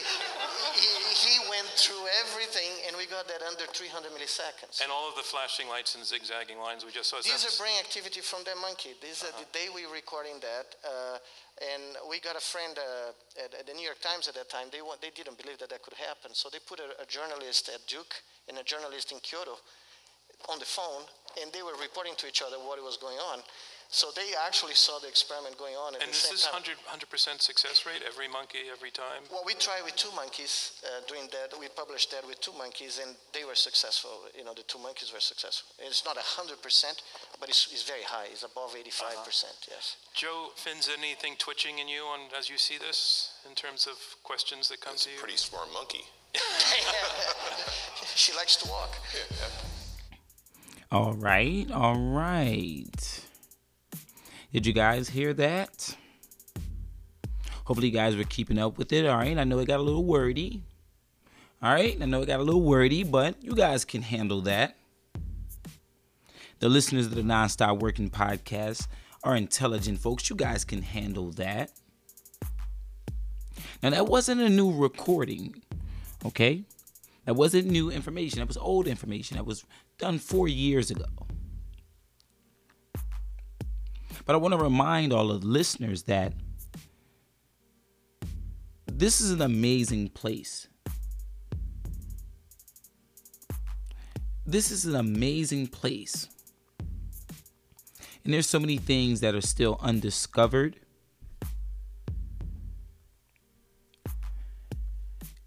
he, 0.78 0.92
he 1.12 1.34
went 1.50 1.66
through 1.74 2.06
everything 2.24 2.70
and 2.86 2.96
we 2.96 3.06
got 3.10 3.26
that 3.28 3.42
under 3.42 3.66
300 3.68 4.10
milliseconds. 4.14 4.80
And 4.80 4.88
all 4.94 5.10
of 5.10 5.14
the 5.18 5.26
flashing 5.26 5.68
lights 5.68 5.94
and 5.98 6.06
zigzagging 6.06 6.58
lines 6.62 6.86
we 6.86 6.92
just 6.94 7.10
saw. 7.10 7.18
These 7.20 7.42
are 7.44 7.54
brain 7.58 7.76
activity 7.82 8.20
from 8.22 8.46
that 8.46 8.56
monkey. 8.62 8.94
This 9.02 9.22
is 9.26 9.30
the 9.34 9.48
day 9.52 9.68
we 9.68 9.84
were 9.84 9.94
recording 9.94 10.38
that, 10.40 10.78
uh, 10.86 11.18
and 11.74 11.98
we 12.08 12.22
got 12.22 12.38
a 12.38 12.42
friend 12.42 12.78
uh, 12.78 13.12
at, 13.42 13.50
at 13.54 13.64
the 13.66 13.74
New 13.74 13.84
York 13.84 14.00
Times 14.00 14.28
at 14.30 14.34
that 14.38 14.48
time. 14.48 14.70
They 14.70 14.80
wa- 14.82 14.98
they 15.02 15.10
didn't 15.10 15.36
believe 15.36 15.58
that 15.58 15.70
that 15.74 15.82
could 15.82 15.98
happen, 15.98 16.32
so 16.32 16.48
they 16.48 16.62
put 16.62 16.78
a, 16.78 16.94
a 17.02 17.06
journalist 17.06 17.68
at 17.68 17.82
Duke 17.90 18.14
and 18.48 18.56
a 18.58 18.64
journalist 18.64 19.10
in 19.12 19.18
Kyoto 19.20 19.58
on 20.46 20.58
the 20.58 20.64
phone, 20.64 21.02
and 21.42 21.50
they 21.52 21.62
were 21.66 21.74
reporting 21.82 22.14
to 22.22 22.26
each 22.30 22.42
other 22.42 22.56
what 22.62 22.78
was 22.82 22.96
going 22.96 23.18
on. 23.18 23.42
So 23.90 24.12
they 24.14 24.36
actually 24.44 24.74
saw 24.76 24.98
the 25.00 25.08
experiment 25.08 25.56
going 25.56 25.72
on 25.72 25.96
at 25.96 26.02
and 26.04 26.12
the 26.12 26.12
is 26.12 26.20
same 26.20 26.36
this 26.36 26.44
time. 26.44 26.60
100 26.60 27.08
percent 27.08 27.40
success 27.40 27.86
rate 27.88 28.04
every 28.06 28.28
monkey 28.28 28.68
every 28.68 28.90
time? 28.92 29.24
Well, 29.32 29.42
we 29.48 29.54
tried 29.56 29.80
with 29.82 29.96
two 29.96 30.12
monkeys 30.14 30.76
uh, 30.84 31.00
doing 31.08 31.24
that. 31.32 31.56
We 31.58 31.68
published 31.72 32.10
that 32.12 32.26
with 32.28 32.38
two 32.44 32.52
monkeys, 32.52 33.00
and 33.00 33.16
they 33.32 33.44
were 33.48 33.54
successful. 33.56 34.28
You 34.36 34.44
know, 34.44 34.52
the 34.52 34.62
two 34.68 34.78
monkeys 34.78 35.08
were 35.12 35.24
successful. 35.24 35.72
It's 35.80 36.04
not 36.04 36.16
100%, 36.20 36.60
but 37.40 37.48
it's, 37.48 37.72
it's 37.72 37.82
very 37.88 38.04
high. 38.04 38.26
It's 38.30 38.42
above 38.44 38.76
85%, 38.76 39.72
yes. 39.72 39.96
Joe, 40.14 40.52
Finns, 40.54 40.88
anything 40.92 41.36
twitching 41.38 41.78
in 41.78 41.88
you 41.88 42.02
on 42.02 42.28
as 42.38 42.50
you 42.50 42.58
see 42.58 42.76
this 42.76 43.40
in 43.48 43.54
terms 43.54 43.86
of 43.86 43.96
questions 44.22 44.68
that 44.68 44.80
come 44.82 44.94
It's 44.94 45.04
to 45.04 45.10
a 45.10 45.12
you? 45.14 45.18
pretty 45.18 45.36
smart 45.38 45.72
monkey. 45.72 46.04
she 48.14 48.34
likes 48.36 48.56
to 48.56 48.68
walk. 48.68 48.98
All 50.92 51.14
right, 51.14 51.70
all 51.72 51.96
right. 51.98 53.24
Did 54.52 54.66
you 54.66 54.72
guys 54.72 55.10
hear 55.10 55.34
that? 55.34 55.96
Hopefully, 57.64 57.88
you 57.88 57.92
guys 57.92 58.16
were 58.16 58.24
keeping 58.24 58.58
up 58.58 58.78
with 58.78 58.92
it. 58.94 59.06
All 59.06 59.18
right, 59.18 59.36
I 59.36 59.44
know 59.44 59.58
it 59.58 59.66
got 59.66 59.78
a 59.78 59.82
little 59.82 60.04
wordy. 60.04 60.62
All 61.62 61.70
right, 61.70 61.98
I 62.00 62.06
know 62.06 62.22
it 62.22 62.26
got 62.26 62.40
a 62.40 62.42
little 62.42 62.62
wordy, 62.62 63.02
but 63.04 63.34
you 63.42 63.54
guys 63.54 63.84
can 63.84 64.00
handle 64.00 64.40
that. 64.42 64.76
The 66.60 66.68
listeners 66.70 67.06
of 67.06 67.14
the 67.14 67.20
Nonstop 67.20 67.80
Working 67.80 68.08
Podcast 68.08 68.88
are 69.22 69.36
intelligent 69.36 69.98
folks. 69.98 70.30
You 70.30 70.36
guys 70.36 70.64
can 70.64 70.80
handle 70.80 71.30
that. 71.32 71.70
Now, 73.82 73.90
that 73.90 74.06
wasn't 74.06 74.40
a 74.40 74.48
new 74.48 74.72
recording, 74.72 75.62
okay? 76.24 76.62
That 77.26 77.34
wasn't 77.34 77.66
new 77.66 77.90
information. 77.90 78.38
That 78.38 78.48
was 78.48 78.56
old 78.56 78.88
information. 78.88 79.36
That 79.36 79.44
was 79.44 79.64
done 79.98 80.18
four 80.18 80.48
years 80.48 80.90
ago. 80.90 81.04
But 84.28 84.34
I 84.34 84.36
want 84.40 84.52
to 84.52 84.58
remind 84.58 85.14
all 85.14 85.30
of 85.30 85.40
the 85.40 85.46
listeners 85.46 86.02
that 86.02 86.34
this 88.86 89.22
is 89.22 89.30
an 89.30 89.40
amazing 89.40 90.10
place. 90.10 90.68
This 94.44 94.70
is 94.70 94.84
an 94.84 94.96
amazing 94.96 95.68
place. 95.68 96.28
And 98.22 98.34
there's 98.34 98.46
so 98.46 98.60
many 98.60 98.76
things 98.76 99.20
that 99.20 99.34
are 99.34 99.40
still 99.40 99.78
undiscovered. 99.80 100.78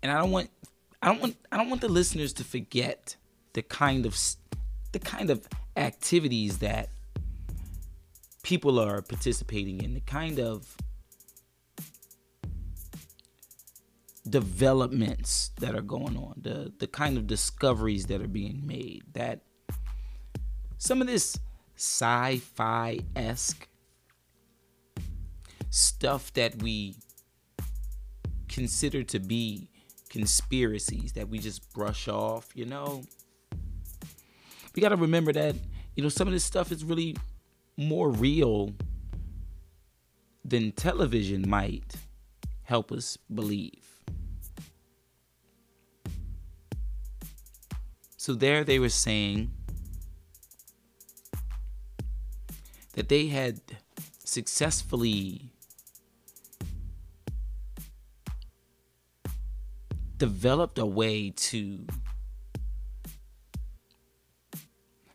And 0.02 0.12
I 0.12 0.18
don't 0.18 0.32
want 0.32 0.50
I 1.04 1.10
don't 1.10 1.22
want 1.22 1.38
I 1.52 1.58
don't 1.58 1.70
want 1.70 1.82
the 1.82 1.88
listeners 1.88 2.34
to 2.34 2.44
forget 2.44 3.16
the 3.54 3.62
kind 3.62 4.08
of 4.08 4.20
the 4.92 4.98
kind 4.98 5.30
of 5.30 5.48
activities 5.78 6.58
that 6.58 6.90
people 8.44 8.80
are 8.80 9.02
participating 9.02 9.82
in, 9.82 9.94
the 9.94 10.02
kind 10.02 10.40
of 10.40 10.76
developments 14.30 15.52
that 15.60 15.76
are 15.76 15.82
going 15.82 16.16
on, 16.18 16.36
the 16.42 16.72
the 16.80 16.88
kind 16.88 17.18
of 17.18 17.28
discoveries 17.28 18.06
that 18.08 18.22
are 18.22 18.28
being 18.28 18.66
made. 18.66 19.04
That 19.14 19.42
some 20.78 21.02
of 21.02 21.08
this 21.08 21.38
sci-fi 21.76 23.00
esque 23.16 23.68
stuff 25.70 26.34
that 26.34 26.62
we 26.62 26.98
consider 28.50 29.02
to 29.02 29.20
be 29.20 29.70
conspiracies 30.10 31.14
that 31.14 31.30
we 31.30 31.40
just 31.40 31.72
brush 31.74 32.08
off, 32.08 32.50
you 32.54 32.66
know. 32.66 33.04
We 34.76 34.82
got 34.82 34.90
to 34.90 34.98
remember 34.98 35.32
that, 35.34 35.56
you 35.96 36.04
know, 36.04 36.10
some 36.10 36.28
of 36.28 36.34
this 36.34 36.44
stuff 36.44 36.72
is 36.72 36.84
really 36.84 37.16
more 37.78 38.10
real 38.10 38.74
than 40.44 40.72
television 40.72 41.50
might 41.50 41.96
help 42.64 42.92
us 42.92 43.18
believe. 43.34 44.00
So 48.18 48.34
there 48.34 48.64
they 48.64 48.80
were 48.80 48.90
saying 48.90 49.52
that 52.94 53.10
they 53.10 53.28
had 53.28 53.62
successfully 54.24 55.52
developed 60.18 60.78
a 60.78 60.86
way 60.86 61.32
to 61.32 61.86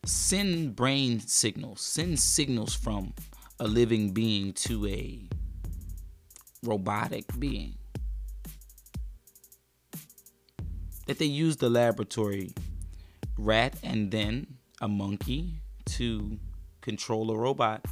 send 0.06 0.76
brain 0.76 1.20
signals, 1.20 1.80
send 1.80 2.18
signals 2.18 2.74
from 2.74 3.12
a 3.58 3.66
living 3.66 4.12
being 4.12 4.52
to 4.52 4.86
a 4.86 5.28
robotic 6.62 7.24
being. 7.38 7.74
That 11.06 11.18
they 11.18 11.26
used 11.26 11.60
the 11.60 11.70
laboratory 11.70 12.54
rat 13.36 13.76
and 13.82 14.10
then 14.10 14.58
a 14.80 14.88
monkey 14.88 15.60
to 15.86 16.38
control 16.80 17.30
a 17.30 17.36
robot 17.36 17.84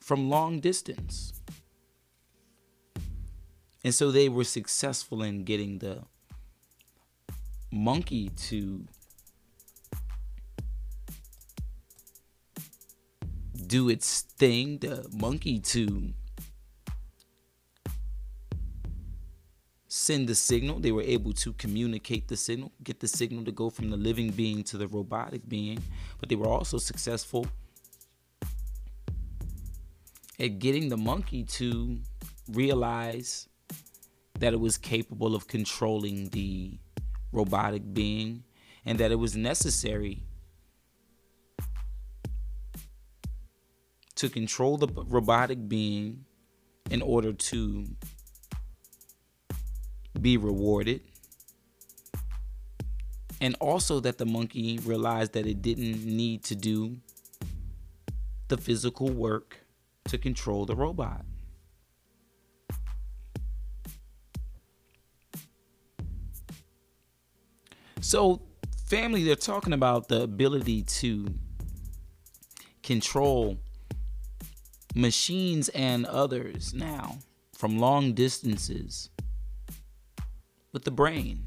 from 0.00 0.30
long 0.30 0.60
distance. 0.60 1.32
And 3.82 3.94
so 3.94 4.10
they 4.10 4.28
were 4.28 4.44
successful 4.44 5.22
in 5.22 5.44
getting 5.44 5.78
the 5.78 6.02
monkey 7.72 8.28
to 8.48 8.84
do 13.70 13.88
its 13.88 14.22
thing, 14.22 14.78
the 14.78 15.06
monkey 15.12 15.60
to 15.60 16.12
send 19.86 20.28
the 20.28 20.34
signal. 20.34 20.80
They 20.80 20.90
were 20.90 21.02
able 21.02 21.32
to 21.34 21.52
communicate 21.52 22.26
the 22.26 22.36
signal, 22.36 22.72
get 22.82 22.98
the 22.98 23.06
signal 23.06 23.44
to 23.44 23.52
go 23.52 23.70
from 23.70 23.90
the 23.90 23.96
living 23.96 24.32
being 24.32 24.64
to 24.64 24.76
the 24.76 24.88
robotic 24.88 25.48
being. 25.48 25.78
But 26.18 26.28
they 26.28 26.34
were 26.34 26.48
also 26.48 26.78
successful 26.78 27.46
at 30.40 30.58
getting 30.58 30.88
the 30.88 30.96
monkey 30.96 31.44
to 31.44 32.00
realize 32.50 33.48
that 34.40 34.52
it 34.52 34.58
was 34.58 34.78
capable 34.78 35.36
of 35.36 35.46
controlling 35.46 36.30
the 36.30 36.76
robotic 37.30 37.94
being 37.94 38.42
and 38.84 38.98
that 38.98 39.12
it 39.12 39.20
was 39.20 39.36
necessary 39.36 40.24
to 44.20 44.28
control 44.28 44.76
the 44.76 44.86
robotic 45.08 45.66
being 45.66 46.26
in 46.90 47.00
order 47.00 47.32
to 47.32 47.86
be 50.20 50.36
rewarded. 50.36 51.00
And 53.40 53.56
also 53.60 53.98
that 54.00 54.18
the 54.18 54.26
monkey 54.26 54.78
realized 54.84 55.32
that 55.32 55.46
it 55.46 55.62
didn't 55.62 56.04
need 56.04 56.44
to 56.44 56.54
do 56.54 56.98
the 58.48 58.58
physical 58.58 59.08
work 59.08 59.56
to 60.08 60.18
control 60.18 60.66
the 60.66 60.76
robot. 60.76 61.24
So, 68.02 68.42
family, 68.86 69.24
they're 69.24 69.36
talking 69.36 69.72
about 69.72 70.08
the 70.08 70.20
ability 70.20 70.82
to 70.82 71.32
control 72.82 73.56
machines 74.94 75.68
and 75.70 76.06
others 76.06 76.74
now 76.74 77.18
from 77.52 77.78
long 77.78 78.12
distances 78.12 79.10
with 80.72 80.84
the 80.84 80.90
brain. 80.90 81.46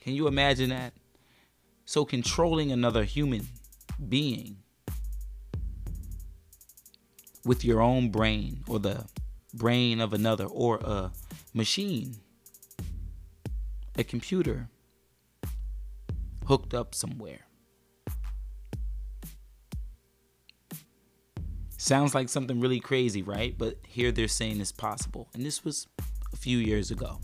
Can 0.00 0.14
you 0.14 0.26
imagine 0.26 0.70
that? 0.70 0.94
So, 1.84 2.04
controlling 2.04 2.70
another 2.72 3.04
human 3.04 3.46
being 4.08 4.58
with 7.44 7.64
your 7.64 7.80
own 7.80 8.10
brain 8.10 8.62
or 8.68 8.78
the 8.78 9.06
brain 9.54 10.00
of 10.00 10.12
another 10.12 10.44
or 10.44 10.76
a 10.76 11.10
machine, 11.54 12.16
a 13.96 14.04
computer 14.04 14.68
hooked 16.46 16.72
up 16.74 16.94
somewhere. 16.94 17.47
Sounds 21.80 22.12
like 22.12 22.28
something 22.28 22.58
really 22.60 22.80
crazy, 22.80 23.22
right? 23.22 23.56
But 23.56 23.78
here 23.86 24.10
they're 24.10 24.26
saying 24.26 24.60
it's 24.60 24.72
possible. 24.72 25.28
And 25.32 25.46
this 25.46 25.64
was 25.64 25.86
a 26.32 26.36
few 26.36 26.58
years 26.58 26.90
ago. 26.90 27.20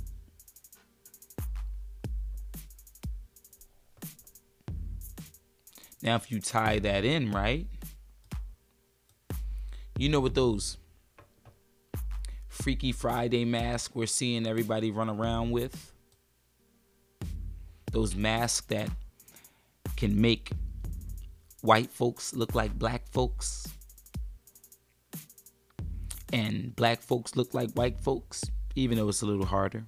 Now, 6.03 6.15
if 6.15 6.31
you 6.31 6.41
tie 6.41 6.79
that 6.79 7.05
in, 7.05 7.33
right? 7.33 7.67
You 9.99 10.09
know 10.09 10.21
what 10.21 10.35
those 10.35 10.77
Freaky 12.47 12.93
Friday 12.93 13.45
masks 13.45 13.93
we're 13.93 14.07
seeing 14.07 14.47
everybody 14.47 14.93
run 14.93 15.11
around 15.11 15.51
with? 15.51 15.93
Those 17.91 18.15
masks 18.15 18.67
that 18.69 18.89
can 19.97 20.21
make 20.21 20.53
white 21.63 21.91
folks 21.91 22.35
look 22.35 22.55
like 22.55 22.79
black 22.79 23.09
folks 23.11 23.74
and 26.33 26.75
black 26.75 27.03
folks 27.03 27.37
look 27.37 27.55
like 27.55 27.71
white 27.73 27.99
folks, 27.99 28.43
even 28.75 28.97
though 28.99 29.09
it's 29.09 29.23
a 29.23 29.27
little 29.27 29.47
harder. 29.47 29.87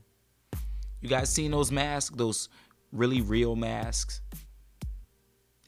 You 1.01 1.09
guys 1.09 1.31
seen 1.31 1.51
those 1.51 1.71
masks? 1.71 2.15
Those 2.17 2.49
really 2.93 3.21
real 3.21 3.57
masks? 3.57 4.21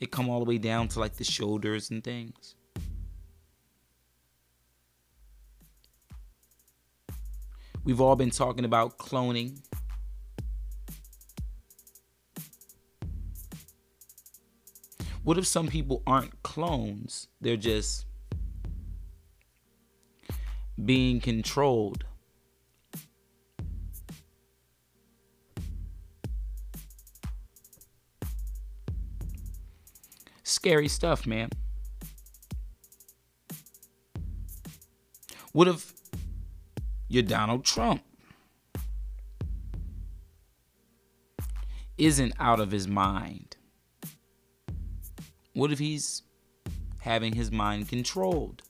They 0.00 0.06
come 0.06 0.28
all 0.28 0.38
the 0.38 0.44
way 0.44 0.58
down 0.58 0.88
to 0.88 1.00
like 1.00 1.16
the 1.16 1.24
shoulders 1.24 1.90
and 1.90 2.02
things. 2.02 2.54
We've 7.84 8.00
all 8.00 8.16
been 8.16 8.30
talking 8.30 8.64
about 8.64 8.98
cloning. 8.98 9.60
What 15.24 15.38
if 15.38 15.46
some 15.46 15.68
people 15.68 16.02
aren't 16.06 16.42
clones? 16.42 17.28
They're 17.40 17.56
just 17.56 18.06
being 20.84 21.20
controlled. 21.20 22.04
Scary 30.42 30.88
stuff, 30.88 31.26
man. 31.26 31.50
What 35.52 35.68
if 35.68 35.92
you're 37.08 37.22
Donald 37.22 37.64
Trump? 37.64 38.02
Isn't 41.96 42.32
out 42.38 42.60
of 42.60 42.70
his 42.70 42.86
mind. 42.86 43.56
What 45.52 45.72
if 45.72 45.80
he's 45.80 46.22
having 47.00 47.34
his 47.34 47.50
mind 47.50 47.88
controlled? 47.88 48.62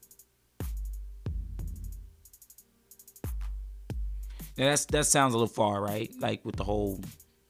Now 4.58 4.64
that's 4.70 4.86
that 4.86 5.06
sounds 5.06 5.34
a 5.34 5.38
little 5.38 5.54
far, 5.54 5.80
right? 5.80 6.12
Like 6.18 6.44
with 6.44 6.56
the 6.56 6.64
whole 6.64 7.00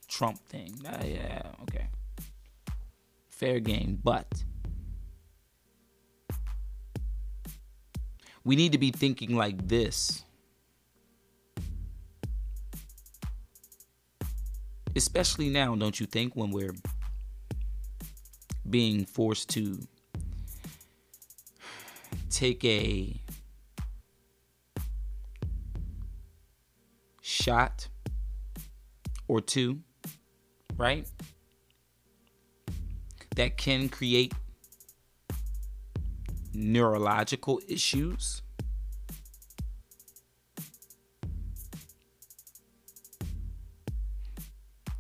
Trump 0.09 0.39
thing. 0.49 0.75
Uh, 0.87 1.03
yeah, 1.05 1.43
okay. 1.63 1.87
Fair 3.31 3.61
game, 3.61 3.99
but 4.05 4.27
we 8.45 8.57
need 8.57 8.73
to 8.73 8.79
be 8.79 8.91
thinking 8.91 9.37
like 9.37 9.67
this. 9.67 10.23
Especially 14.95 15.49
now, 15.49 15.75
don't 15.77 15.99
you 15.99 16.07
think, 16.07 16.35
when 16.35 16.51
we're 16.51 16.75
being 18.69 19.07
forced 19.07 19.49
to 19.51 19.79
take 22.31 22.65
a 22.65 23.15
shot 27.43 27.89
or 29.29 29.41
two, 29.41 29.81
right? 30.77 31.09
That 33.37 33.57
can 33.57 33.89
create 33.89 34.35
neurological 36.53 37.61
issues. 37.69 38.43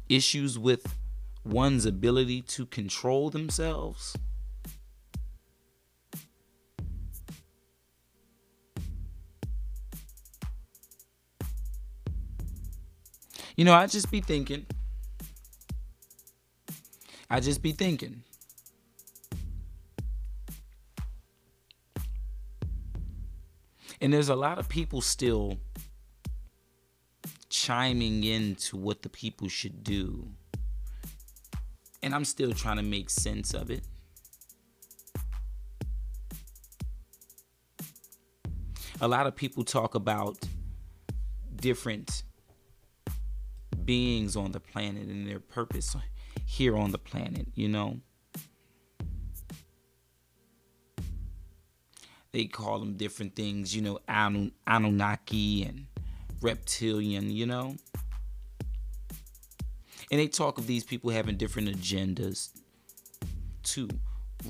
Issues 0.08 0.58
with 0.58 0.94
one's 1.44 1.84
ability 1.84 2.42
to 2.42 2.66
control 2.66 3.30
themselves. 3.30 4.16
You 13.58 13.64
know, 13.64 13.74
I 13.74 13.88
just 13.88 14.08
be 14.08 14.20
thinking. 14.20 14.66
I 17.28 17.40
just 17.40 17.60
be 17.60 17.72
thinking. 17.72 18.22
And 24.00 24.12
there's 24.12 24.28
a 24.28 24.36
lot 24.36 24.60
of 24.60 24.68
people 24.68 25.00
still 25.00 25.58
chiming 27.50 28.22
into 28.22 28.76
what 28.76 29.02
the 29.02 29.08
people 29.08 29.48
should 29.48 29.82
do. 29.82 30.28
And 32.00 32.14
I'm 32.14 32.24
still 32.24 32.52
trying 32.52 32.76
to 32.76 32.84
make 32.84 33.10
sense 33.10 33.54
of 33.54 33.72
it. 33.72 33.82
A 39.00 39.08
lot 39.08 39.26
of 39.26 39.34
people 39.34 39.64
talk 39.64 39.96
about 39.96 40.38
different 41.56 42.22
beings 43.88 44.36
on 44.36 44.52
the 44.52 44.60
planet 44.60 45.08
and 45.08 45.26
their 45.26 45.40
purpose 45.40 45.96
here 46.44 46.76
on 46.76 46.90
the 46.90 46.98
planet, 46.98 47.46
you 47.54 47.66
know. 47.66 47.96
They 52.32 52.44
call 52.44 52.80
them 52.80 52.98
different 52.98 53.34
things, 53.34 53.74
you 53.74 53.80
know, 53.80 53.98
Anunnaki 54.06 55.62
and 55.62 55.86
reptilian, 56.42 57.30
you 57.30 57.46
know. 57.46 57.76
And 60.10 60.20
they 60.20 60.28
talk 60.28 60.58
of 60.58 60.66
these 60.66 60.84
people 60.84 61.08
having 61.08 61.38
different 61.38 61.70
agendas 61.70 62.50
to 63.62 63.88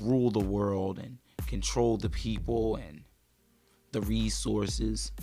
rule 0.01 0.31
the 0.31 0.39
world 0.39 0.99
and 0.99 1.17
control 1.47 1.95
the 1.95 2.09
people 2.09 2.75
and 2.75 3.05
the 3.93 4.01
resources. 4.01 5.13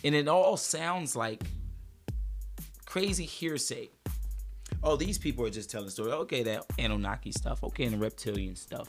And 0.04 0.14
it 0.14 0.28
all 0.28 0.56
sounds 0.56 1.14
like 1.14 1.42
crazy 2.86 3.26
hearsay. 3.26 3.90
Oh, 4.82 4.96
these 4.96 5.18
people 5.18 5.44
are 5.44 5.50
just 5.50 5.70
telling 5.70 5.90
stories. 5.90 6.14
Okay, 6.14 6.42
that 6.44 6.64
Anunnaki 6.78 7.32
stuff. 7.32 7.62
Okay, 7.62 7.84
and 7.84 7.94
the 7.94 7.98
reptilian 7.98 8.56
stuff. 8.56 8.88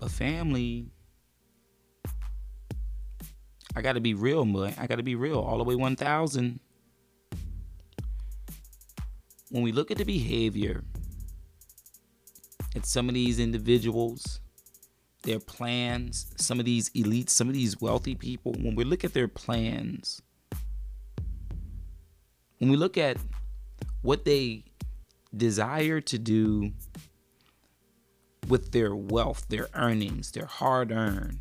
But 0.00 0.10
family, 0.10 0.90
I 3.76 3.82
got 3.82 3.92
to 3.92 4.00
be 4.00 4.14
real, 4.14 4.44
man. 4.44 4.74
I 4.76 4.88
got 4.88 4.96
to 4.96 5.04
be 5.04 5.14
real 5.14 5.38
all 5.38 5.58
the 5.58 5.64
way 5.64 5.76
1000. 5.76 6.58
When 9.50 9.62
we 9.62 9.70
look 9.70 9.92
at 9.92 9.98
the 9.98 10.04
behavior 10.04 10.82
at 12.74 12.84
some 12.84 13.08
of 13.08 13.14
these 13.14 13.38
individuals, 13.38 14.40
their 15.22 15.38
plans, 15.38 16.32
some 16.36 16.58
of 16.58 16.64
these 16.64 16.90
elites, 16.90 17.30
some 17.30 17.48
of 17.48 17.54
these 17.54 17.80
wealthy 17.80 18.14
people, 18.14 18.52
when 18.52 18.74
we 18.74 18.84
look 18.84 19.04
at 19.04 19.14
their 19.14 19.28
plans, 19.28 20.22
when 22.58 22.70
we 22.70 22.76
look 22.76 22.96
at 22.96 23.16
what 24.02 24.24
they 24.24 24.64
desire 25.36 26.00
to 26.00 26.18
do 26.18 26.72
with 28.48 28.72
their 28.72 28.94
wealth, 28.94 29.46
their 29.48 29.68
earnings, 29.74 30.32
their 30.32 30.46
hard 30.46 30.92
earned, 30.92 31.38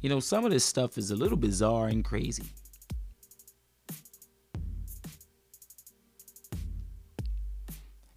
you 0.00 0.08
know, 0.08 0.20
some 0.20 0.44
of 0.44 0.50
this 0.50 0.64
stuff 0.64 0.98
is 0.98 1.10
a 1.10 1.16
little 1.16 1.36
bizarre 1.36 1.88
and 1.88 2.04
crazy. 2.04 2.44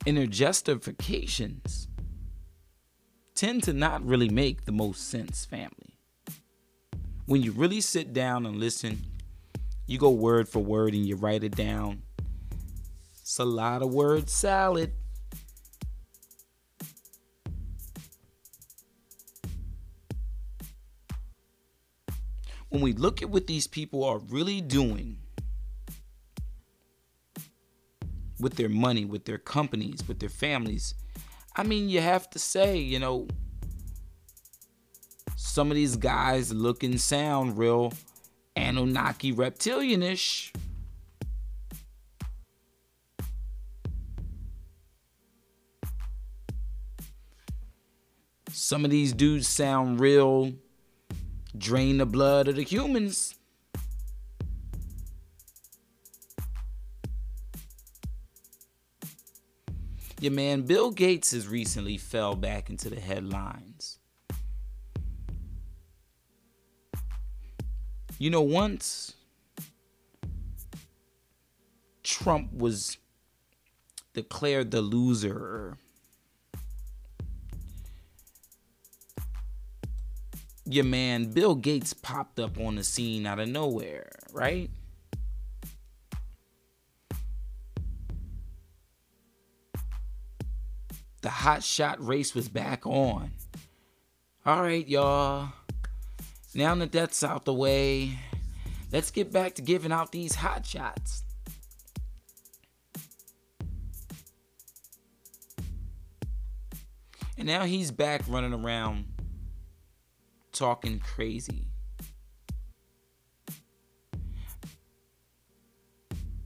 And 0.06 0.18
their 0.18 0.28
justifications 0.28 1.89
tend 3.40 3.64
to 3.64 3.72
not 3.72 4.06
really 4.06 4.28
make 4.28 4.66
the 4.66 4.72
most 4.74 5.10
sense, 5.10 5.46
family. 5.46 5.96
When 7.26 7.42
you 7.42 7.54
really 7.54 7.80
sit 7.80 8.12
down 8.12 8.46
and 8.46 8.58
listen, 8.58 9.00
you 9.88 9.98
go 9.98 10.10
word 10.10 10.50
for 10.50 10.60
word 10.60 10.94
and 10.94 11.06
you 11.06 11.16
write 11.16 11.46
it 11.46 11.56
down. 11.56 12.02
It's 13.22 13.40
a 13.40 13.46
lot 13.46 13.82
of 13.82 13.94
word 13.94 14.30
salad. 14.30 14.92
When 22.68 22.82
we 22.82 22.92
look 22.92 23.22
at 23.22 23.30
what 23.30 23.48
these 23.48 23.68
people 23.68 24.04
are 24.04 24.18
really 24.18 24.60
doing 24.60 25.16
with 28.38 28.58
their 28.58 28.68
money, 28.68 29.06
with 29.06 29.24
their 29.24 29.38
companies, 29.38 30.06
with 30.10 30.20
their 30.20 30.28
families, 30.28 30.94
I 31.60 31.64
mean, 31.64 31.90
you 31.90 32.00
have 32.00 32.30
to 32.30 32.40
say, 32.40 32.78
you 32.78 33.00
know, 33.00 33.28
some 35.36 35.70
of 35.70 35.76
these 35.76 35.98
guys 35.98 36.54
look 36.54 36.84
and 36.84 37.02
sound 37.02 37.58
real 37.58 37.92
Anunnaki 38.56 39.34
reptilianish. 39.34 40.54
Some 48.50 48.86
of 48.86 48.92
these 48.92 49.12
dudes 49.12 49.50
sound 49.50 50.00
real 50.00 50.54
drain 51.58 51.98
the 51.98 52.06
blood 52.06 52.48
of 52.48 52.56
the 52.56 52.64
humans. 52.64 53.36
Your 60.20 60.34
man 60.34 60.64
Bill 60.64 60.92
Gates 60.92 61.32
has 61.32 61.48
recently 61.48 61.98
fell 61.98 62.36
back 62.36 62.70
into 62.70 62.90
the 62.90 63.00
headlines. 63.00 64.00
You 68.18 68.30
know, 68.30 68.42
once 68.42 69.14
Trump 72.04 72.52
was 72.54 72.98
declared 74.14 74.72
the 74.72 74.82
loser, 74.82 75.78
your 80.66 80.84
man 80.84 81.32
Bill 81.32 81.56
Gates 81.56 81.94
popped 81.94 82.42
up 82.42 82.60
on 82.60 82.76
the 82.76 82.84
scene 82.84 83.26
out 83.26 83.40
of 83.40 83.48
nowhere, 83.48 84.10
right? 84.34 84.70
The 91.22 91.30
hot 91.30 91.64
shot 91.64 92.06
race 92.06 92.34
was 92.34 92.50
back 92.50 92.86
on. 92.86 93.32
All 94.46 94.62
right, 94.62 94.88
y'all. 94.88 95.50
Now 96.56 96.74
that 96.76 96.92
that's 96.92 97.24
out 97.24 97.46
the 97.46 97.54
way, 97.54 98.18
let's 98.92 99.12
get 99.12 99.32
back 99.32 99.56
to 99.56 99.62
giving 99.62 99.92
out 99.92 100.12
these 100.12 100.36
hot 100.36 100.66
shots. 100.66 101.24
And 107.38 107.48
now 107.48 107.66
he's 107.66 107.92
back 107.92 108.22
running 108.28 108.54
around 108.54 109.06
talking 110.52 111.00
crazy. 111.00 111.68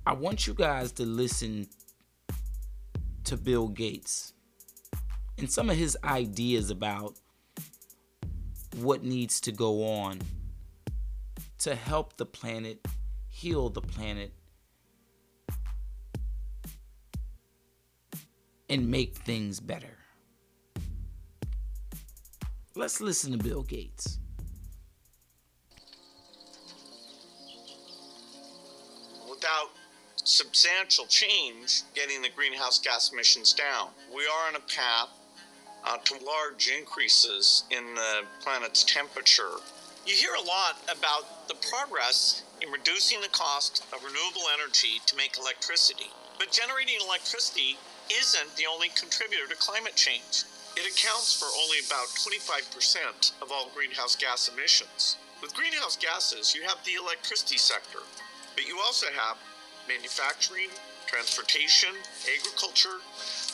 I 0.05 0.13
want 0.13 0.45
you 0.45 0.53
guys 0.53 0.91
to 0.93 1.05
listen 1.05 1.67
to 3.24 3.38
Bill 3.38 3.69
Gates 3.69 4.34
and 5.43 5.51
some 5.51 5.69
of 5.69 5.75
his 5.75 5.97
ideas 6.05 6.69
about 6.69 7.19
what 8.77 9.03
needs 9.03 9.41
to 9.41 9.51
go 9.51 9.85
on 9.85 10.17
to 11.57 11.75
help 11.75 12.15
the 12.15 12.25
planet, 12.25 12.87
heal 13.27 13.69
the 13.69 13.81
planet, 13.81 14.31
and 18.69 18.89
make 18.89 19.17
things 19.17 19.59
better. 19.59 19.97
Let's 22.73 23.01
listen 23.01 23.33
to 23.33 23.37
Bill 23.37 23.63
Gates. 23.63 24.19
Without 29.29 29.71
substantial 30.23 31.05
change 31.07 31.81
getting 31.93 32.21
the 32.21 32.29
greenhouse 32.33 32.79
gas 32.79 33.11
emissions 33.11 33.51
down, 33.51 33.89
we 34.15 34.21
are 34.21 34.47
on 34.47 34.55
a 34.55 34.61
path 34.61 35.09
uh, 35.86 35.97
to 35.97 36.13
large 36.25 36.69
increases 36.69 37.63
in 37.71 37.95
the 37.95 38.23
planet's 38.41 38.84
temperature. 38.84 39.59
You 40.05 40.15
hear 40.15 40.36
a 40.36 40.41
lot 40.41 40.77
about 40.91 41.47
the 41.47 41.55
progress 41.69 42.43
in 42.61 42.71
reducing 42.71 43.21
the 43.21 43.29
cost 43.29 43.84
of 43.93 44.03
renewable 44.03 44.47
energy 44.53 44.99
to 45.05 45.15
make 45.15 45.38
electricity. 45.38 46.11
But 46.39 46.51
generating 46.51 46.99
electricity 47.05 47.77
isn't 48.11 48.55
the 48.55 48.65
only 48.67 48.89
contributor 48.95 49.47
to 49.47 49.55
climate 49.55 49.95
change. 49.95 50.43
It 50.75 50.89
accounts 50.89 51.38
for 51.38 51.45
only 51.63 51.77
about 51.86 52.07
25% 52.19 53.41
of 53.41 53.51
all 53.51 53.69
greenhouse 53.75 54.15
gas 54.15 54.49
emissions. 54.49 55.17
With 55.41 55.53
greenhouse 55.53 55.97
gases, 55.97 56.55
you 56.55 56.63
have 56.63 56.79
the 56.84 56.95
electricity 56.95 57.57
sector, 57.57 57.99
but 58.55 58.67
you 58.67 58.79
also 58.84 59.07
have 59.15 59.38
manufacturing, 59.88 60.69
transportation, 61.05 61.93
agriculture, 62.25 63.03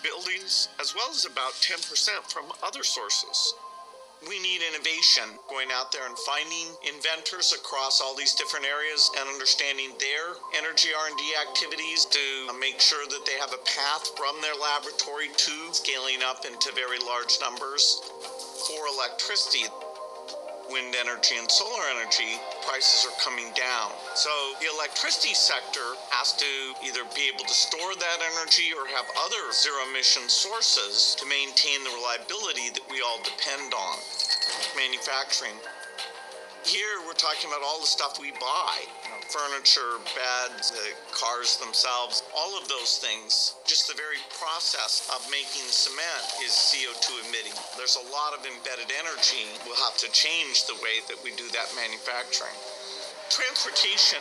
buildings, 0.04 0.70
as 0.80 0.96
well 0.96 1.10
as 1.12 1.26
about 1.26 1.54
10% 1.62 1.80
from 2.32 2.52
other 2.64 2.84
sources. 2.84 3.54
We 4.28 4.40
need 4.40 4.60
innovation, 4.60 5.40
going 5.48 5.72
out 5.72 5.94
there 5.94 6.06
and 6.06 6.18
finding 6.28 6.76
inventors 6.84 7.56
across 7.56 8.02
all 8.02 8.16
these 8.16 8.36
different 8.36 8.66
areas 8.66 9.10
and 9.18 9.30
understanding 9.30 9.96
their 9.96 10.36
energy 10.60 10.90
R&D 10.92 11.24
activities 11.48 12.04
to 12.06 12.52
make 12.60 12.82
sure 12.82 13.08
that 13.08 13.26
they 13.26 13.40
have 13.40 13.54
a 13.54 13.64
path 13.64 14.12
from 14.20 14.36
their 14.42 14.56
laboratory 14.60 15.32
to 15.32 15.56
scaling 15.72 16.20
up 16.26 16.44
into 16.44 16.76
very 16.76 17.00
large 17.00 17.40
numbers 17.40 18.04
for 18.68 18.92
electricity 18.92 19.72
wind 20.70 20.96
energy 20.96 21.36
and 21.38 21.50
solar 21.50 21.82
energy, 21.98 22.38
prices 22.62 23.06
are 23.10 23.18
coming 23.20 23.50
down. 23.58 23.92
So 24.14 24.30
the 24.62 24.70
electricity 24.70 25.34
sector 25.34 25.98
has 26.10 26.34
to 26.34 26.52
either 26.86 27.06
be 27.16 27.30
able 27.30 27.46
to 27.46 27.54
store 27.54 27.94
that 27.96 28.20
energy 28.36 28.74
or 28.74 28.86
have 28.90 29.06
other 29.26 29.44
zero 29.54 29.86
emission 29.90 30.28
sources 30.28 31.16
to 31.20 31.26
maintain 31.30 31.82
the 31.86 31.94
reliability 31.94 32.74
that 32.74 32.86
we 32.90 33.02
all 33.02 33.22
depend 33.22 33.74
on. 33.74 33.98
Manufacturing. 34.76 35.56
Here 36.68 37.00
we're 37.08 37.16
talking 37.16 37.48
about 37.48 37.64
all 37.64 37.80
the 37.80 37.88
stuff 37.88 38.20
we 38.20 38.36
buy 38.36 38.76
you 38.84 39.10
know, 39.16 39.22
furniture, 39.32 39.96
beds, 40.12 40.76
uh, 40.76 40.92
cars 41.16 41.56
themselves, 41.56 42.22
all 42.36 42.60
of 42.60 42.68
those 42.68 43.00
things. 43.00 43.56
Just 43.64 43.88
the 43.88 43.96
very 43.96 44.20
process 44.36 45.08
of 45.08 45.24
making 45.32 45.66
cement 45.72 46.26
is 46.44 46.52
CO2 46.52 47.32
emitting. 47.32 47.56
There's 47.80 47.96
a 47.96 48.06
lot 48.12 48.36
of 48.36 48.44
embedded 48.44 48.92
energy. 48.92 49.48
We'll 49.64 49.80
have 49.88 49.96
to 50.04 50.12
change 50.12 50.68
the 50.68 50.76
way 50.84 51.00
that 51.08 51.18
we 51.24 51.32
do 51.40 51.48
that 51.56 51.72
manufacturing. 51.80 52.54
Transportation 53.32 54.20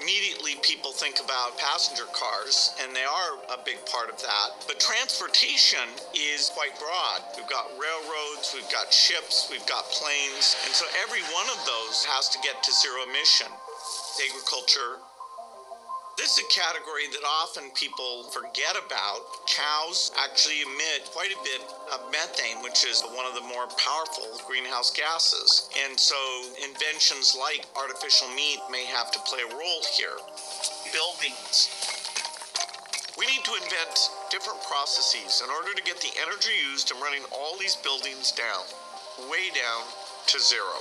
immediately 0.00 0.56
people 0.62 0.92
think 0.92 1.20
about 1.20 1.58
passenger 1.58 2.06
cars, 2.12 2.74
and 2.82 2.94
they 2.94 3.04
are 3.04 3.40
a 3.52 3.58
big 3.64 3.78
part 3.86 4.10
of 4.10 4.20
that. 4.22 4.48
But 4.66 4.80
transportation 4.80 5.86
is 6.14 6.50
quite 6.54 6.76
broad. 6.78 7.22
We've 7.36 7.48
got 7.48 7.70
railroads, 7.76 8.52
we've 8.54 8.68
got 8.70 8.92
ships, 8.92 9.48
we've 9.50 9.66
got 9.66 9.84
planes, 9.90 10.56
and 10.64 10.72
so 10.72 10.86
every 11.02 11.22
one 11.32 11.48
of 11.50 11.60
those 11.64 12.04
has 12.04 12.28
to 12.30 12.38
get 12.42 12.62
to 12.62 12.72
zero 12.72 13.04
emission. 13.08 13.48
Agriculture, 14.16 15.00
this 16.16 16.38
is 16.38 16.44
a 16.44 16.48
category 16.48 17.06
that 17.12 17.22
often 17.22 17.70
people 17.74 18.24
forget 18.32 18.72
about. 18.74 19.20
Cows 19.46 20.10
actually 20.16 20.62
emit 20.62 21.12
quite 21.12 21.30
a 21.30 21.42
bit 21.44 21.60
of 21.92 22.00
methane, 22.10 22.62
which 22.64 22.84
is 22.84 23.04
one 23.12 23.26
of 23.26 23.34
the 23.34 23.44
more 23.44 23.68
powerful 23.76 24.40
greenhouse 24.48 24.90
gases. 24.90 25.68
And 25.84 25.98
so 25.98 26.16
inventions 26.64 27.36
like 27.38 27.66
artificial 27.76 28.28
meat 28.34 28.58
may 28.72 28.84
have 28.86 29.12
to 29.12 29.20
play 29.28 29.40
a 29.44 29.54
role 29.54 29.82
here. 29.92 30.16
Buildings. 30.90 31.68
We 33.18 33.26
need 33.26 33.44
to 33.44 33.54
invent 33.62 34.10
different 34.30 34.60
processes 34.64 35.42
in 35.44 35.50
order 35.52 35.72
to 35.76 35.82
get 35.84 36.00
the 36.00 36.12
energy 36.20 36.52
used 36.72 36.90
in 36.90 37.00
running 37.00 37.22
all 37.30 37.56
these 37.60 37.76
buildings 37.76 38.32
down, 38.32 38.64
way 39.30 39.52
down 39.52 39.84
to 40.26 40.40
zero. 40.40 40.80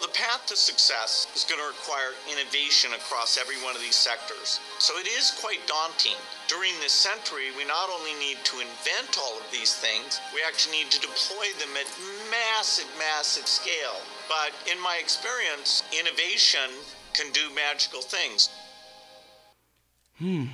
The 0.00 0.08
path 0.14 0.46
to 0.46 0.56
success 0.56 1.26
is 1.34 1.42
going 1.42 1.60
to 1.60 1.66
require 1.66 2.14
innovation 2.30 2.94
across 2.94 3.36
every 3.36 3.56
one 3.64 3.74
of 3.74 3.82
these 3.82 3.96
sectors. 3.96 4.60
So 4.78 4.94
it 4.96 5.08
is 5.08 5.34
quite 5.42 5.58
daunting. 5.66 6.14
During 6.46 6.70
this 6.80 6.92
century, 6.92 7.50
we 7.56 7.64
not 7.64 7.90
only 7.90 8.14
need 8.14 8.38
to 8.44 8.60
invent 8.60 9.18
all 9.18 9.36
of 9.36 9.50
these 9.50 9.74
things, 9.74 10.20
we 10.32 10.40
actually 10.46 10.78
need 10.78 10.90
to 10.92 11.00
deploy 11.00 11.50
them 11.58 11.74
at 11.74 11.90
massive, 12.30 12.86
massive 12.96 13.48
scale. 13.48 13.98
But 14.28 14.54
in 14.70 14.80
my 14.80 14.98
experience, 15.02 15.82
innovation 15.90 16.70
can 17.12 17.32
do 17.32 17.52
magical 17.54 18.00
things. 18.00 18.50
Hmm. 20.18 20.46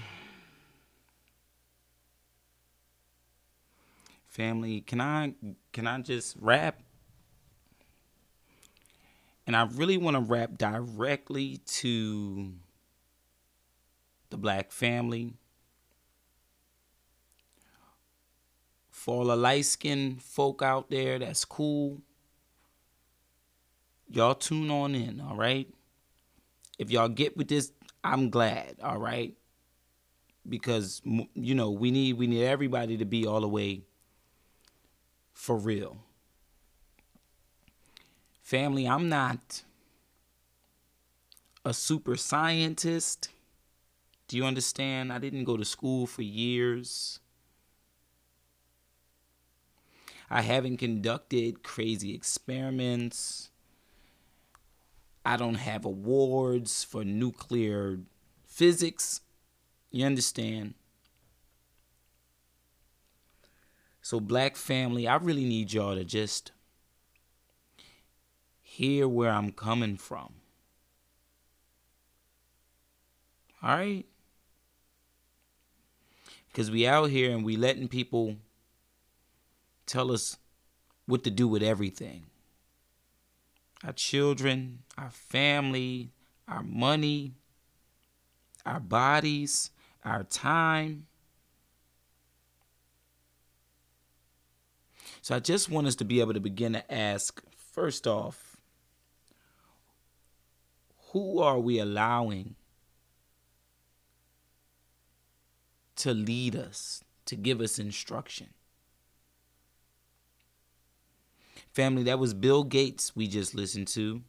Family, 4.29 4.81
can 4.81 5.01
I 5.01 5.35
can 5.73 5.87
I 5.87 6.01
just 6.01 6.37
rap? 6.41 6.84
And 9.47 9.55
I 9.57 9.69
really 9.75 9.99
want 9.99 10.17
to 10.17 10.21
rap 10.21 10.57
directly 10.57 11.61
to 11.67 12.53
the 14.31 14.37
black 14.37 14.73
family. 14.73 15.35
For 18.91 19.17
all 19.17 19.25
the 19.27 19.37
light 19.37 19.67
skinned 19.67 20.23
folk 20.23 20.63
out 20.63 20.89
there, 20.89 21.19
that's 21.19 21.45
cool. 21.45 22.01
Y'all 24.09 24.35
tune 24.35 24.71
on 24.71 24.95
in, 24.95 25.21
all 25.21 25.37
right? 25.37 25.69
If 26.79 26.91
y'all 26.91 27.09
get 27.09 27.37
with 27.37 27.49
this, 27.49 27.73
I'm 28.03 28.31
glad, 28.31 28.77
all 28.83 28.99
right? 28.99 29.35
Because 30.49 31.03
you 31.35 31.55
know, 31.55 31.71
we 31.71 31.91
need 31.91 32.15
we 32.15 32.27
need 32.27 32.45
everybody 32.45 32.97
to 32.97 33.05
be 33.05 33.27
all 33.27 33.41
the 33.41 33.49
way 33.49 33.83
for 35.33 35.57
real. 35.57 36.04
Family, 38.45 38.87
I'm 38.87 39.09
not 39.09 39.63
a 41.65 41.73
super 41.73 42.15
scientist. 42.15 43.31
Do 44.29 44.37
you 44.37 44.45
understand? 44.45 45.11
I 45.11 45.19
didn't 45.19 45.45
go 45.45 45.57
to 45.57 45.65
school 45.65 46.07
for 46.07 46.21
years. 46.21 47.21
I 50.29 50.43
haven't 50.43 50.77
conducted 50.77 51.63
crazy 51.63 52.15
experiments. 52.15 53.49
I 55.25 55.39
don't 55.39 55.55
have 55.55 55.87
awards 55.87 56.85
for 56.85 57.03
nuclear 57.03 58.01
physics. 58.47 59.23
You 59.91 60.05
understand? 60.05 60.75
So, 64.03 64.21
black 64.21 64.57
family, 64.57 65.09
I 65.09 65.17
really 65.17 65.47
need 65.47 65.73
y'all 65.73 65.95
to 65.95 66.05
just 66.05 66.53
hear 68.75 69.07
where 69.07 69.31
I'm 69.31 69.53
coming 69.53 69.97
from. 69.97 70.35
All 73.63 73.77
right? 73.77 74.05
Because 76.49 76.73
we 76.73 76.85
out 76.85 77.11
here 77.11 77.31
and 77.31 77.45
we 77.45 77.57
letting 77.57 77.87
people 77.87 78.37
tell 79.87 80.11
us 80.11 80.37
what 81.07 81.23
to 81.23 81.31
do 81.31 81.47
with 81.47 81.63
everything. 81.63 82.25
Our 83.85 83.93
children, 83.93 84.81
our 84.99 85.11
family, 85.11 86.11
our 86.49 86.65
money, 86.65 87.35
our 88.67 88.81
bodies, 88.81 89.71
our 90.05 90.25
time. 90.25 91.07
So 95.23 95.37
I 95.37 95.39
just 95.39 95.71
want 95.71 95.87
us 95.87 95.95
to 95.97 96.05
be 96.05 96.21
able 96.21 96.35
to 96.35 96.41
begin 96.41 96.73
to 96.73 96.93
ask 96.93 97.41
first 97.73 98.07
off, 98.07 98.44
who 101.15 101.41
are 101.41 101.61
we 101.61 101.79
allowing 101.79 102.57
to 105.95 106.13
lead 106.13 106.57
us, 106.57 107.05
to 107.25 107.37
give 107.37 107.61
us 107.61 107.79
instruction? 107.79 108.49
Family, 111.73 112.03
that 112.03 112.19
was 112.19 112.35
Bill 112.35 112.65
Gates 112.65 113.15
we 113.15 113.29
just 113.29 113.55
listened 113.55 113.87
to. 113.89 114.23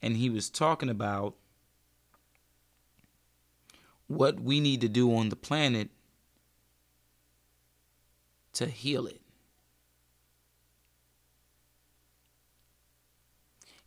And 0.00 0.16
he 0.16 0.30
was 0.30 0.48
talking 0.48 0.88
about 0.88 1.34
what 4.06 4.40
we 4.40 4.58
need 4.58 4.80
to 4.80 4.88
do 4.88 5.14
on 5.14 5.28
the 5.28 5.36
planet 5.36 5.90
to 8.54 8.64
heal 8.64 9.06
it. 9.06 9.20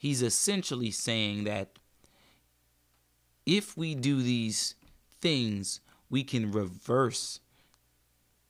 He's 0.01 0.23
essentially 0.23 0.89
saying 0.89 1.43
that 1.43 1.77
if 3.45 3.77
we 3.77 3.93
do 3.93 4.23
these 4.23 4.73
things, 5.19 5.79
we 6.09 6.23
can 6.23 6.51
reverse 6.51 7.39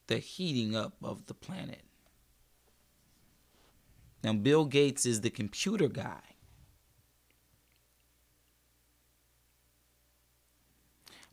the 0.08 0.20
heating 0.20 0.78
up 0.78 0.93
of 1.04 1.26
the 1.26 1.34
planet. 1.34 1.82
Now, 4.24 4.32
Bill 4.32 4.64
Gates 4.64 5.06
is 5.06 5.20
the 5.20 5.30
computer 5.30 5.89
guy. 5.89 6.22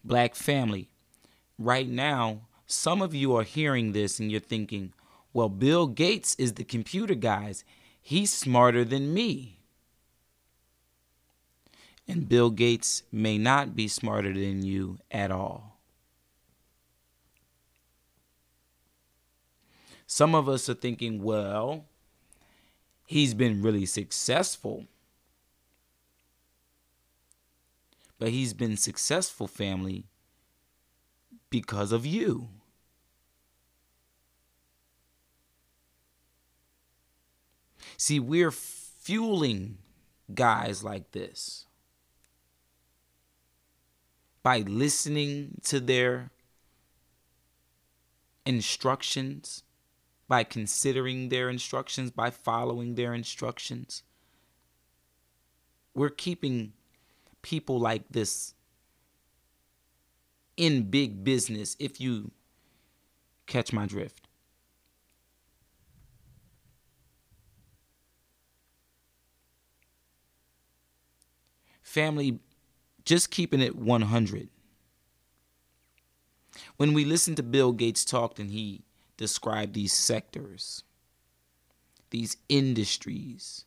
Black 0.03 0.35
family, 0.35 0.89
right 1.61 1.89
now, 1.89 2.41
some 2.66 3.01
of 3.01 3.14
you 3.14 3.37
are 3.37 3.45
hearing 3.45 3.93
this 3.93 4.19
and 4.19 4.33
you're 4.33 4.41
thinking, 4.41 4.93
well, 5.33 5.49
Bill 5.49 5.87
Gates 5.87 6.35
is 6.41 6.55
the 6.55 6.64
computer 6.64 7.14
guys. 7.14 7.62
He's 8.01 8.33
smarter 8.33 8.85
than 8.85 9.14
me. 9.14 9.58
And 12.09 12.27
Bill 12.27 12.51
Gates 12.51 13.03
may 13.13 13.37
not 13.37 13.77
be 13.77 13.87
smarter 13.87 14.33
than 14.33 14.65
you 14.65 14.99
at 15.11 15.31
all. 15.31 15.79
Some 20.07 20.35
of 20.35 20.49
us 20.49 20.71
are 20.71 20.75
thinking, 20.75 21.23
well, 21.23 21.85
he's 23.07 23.35
been 23.35 23.61
really 23.61 23.85
successful. 23.85 24.87
But 28.19 28.31
he's 28.31 28.55
been 28.55 28.79
successful, 28.79 29.47
family, 29.47 30.07
because 31.51 31.93
of 31.93 32.07
you. 32.07 32.49
See, 37.99 38.19
we're 38.19 38.51
fueling 38.51 39.77
guys 40.35 40.83
like 40.83 41.13
this 41.13 41.68
by 44.43 44.59
listening 44.61 45.61
to 45.64 45.80
their 45.80 46.30
instructions, 48.47 49.62
by 50.26 50.45
considering 50.45 51.28
their 51.28 51.49
instructions, 51.51 52.11
by 52.11 52.30
following 52.30 52.95
their 52.95 53.14
instructions. 53.14 54.03
We're 55.95 56.09
keeping 56.09 56.72
people 57.43 57.78
like 57.78 58.05
this 58.11 58.55
in 60.57 60.91
big 60.91 61.24
business, 61.24 61.76
if 61.78 62.01
you 62.01 62.30
catch 63.47 63.72
my 63.72 63.86
drift. 63.86 64.28
Family, 71.80 72.39
just 73.09 73.31
keeping 73.31 73.63
it 73.63 73.75
100. 73.75 74.51
When 76.77 76.93
we 76.93 77.07
listened 77.07 77.39
to 77.39 77.43
Bill 77.43 77.73
Gates 77.73 78.05
talk 78.05 78.39
and 78.39 78.51
he 78.51 78.83
described 79.17 79.73
these 79.73 79.95
sectors, 79.95 80.83
these 82.11 82.37
industries, 82.51 83.65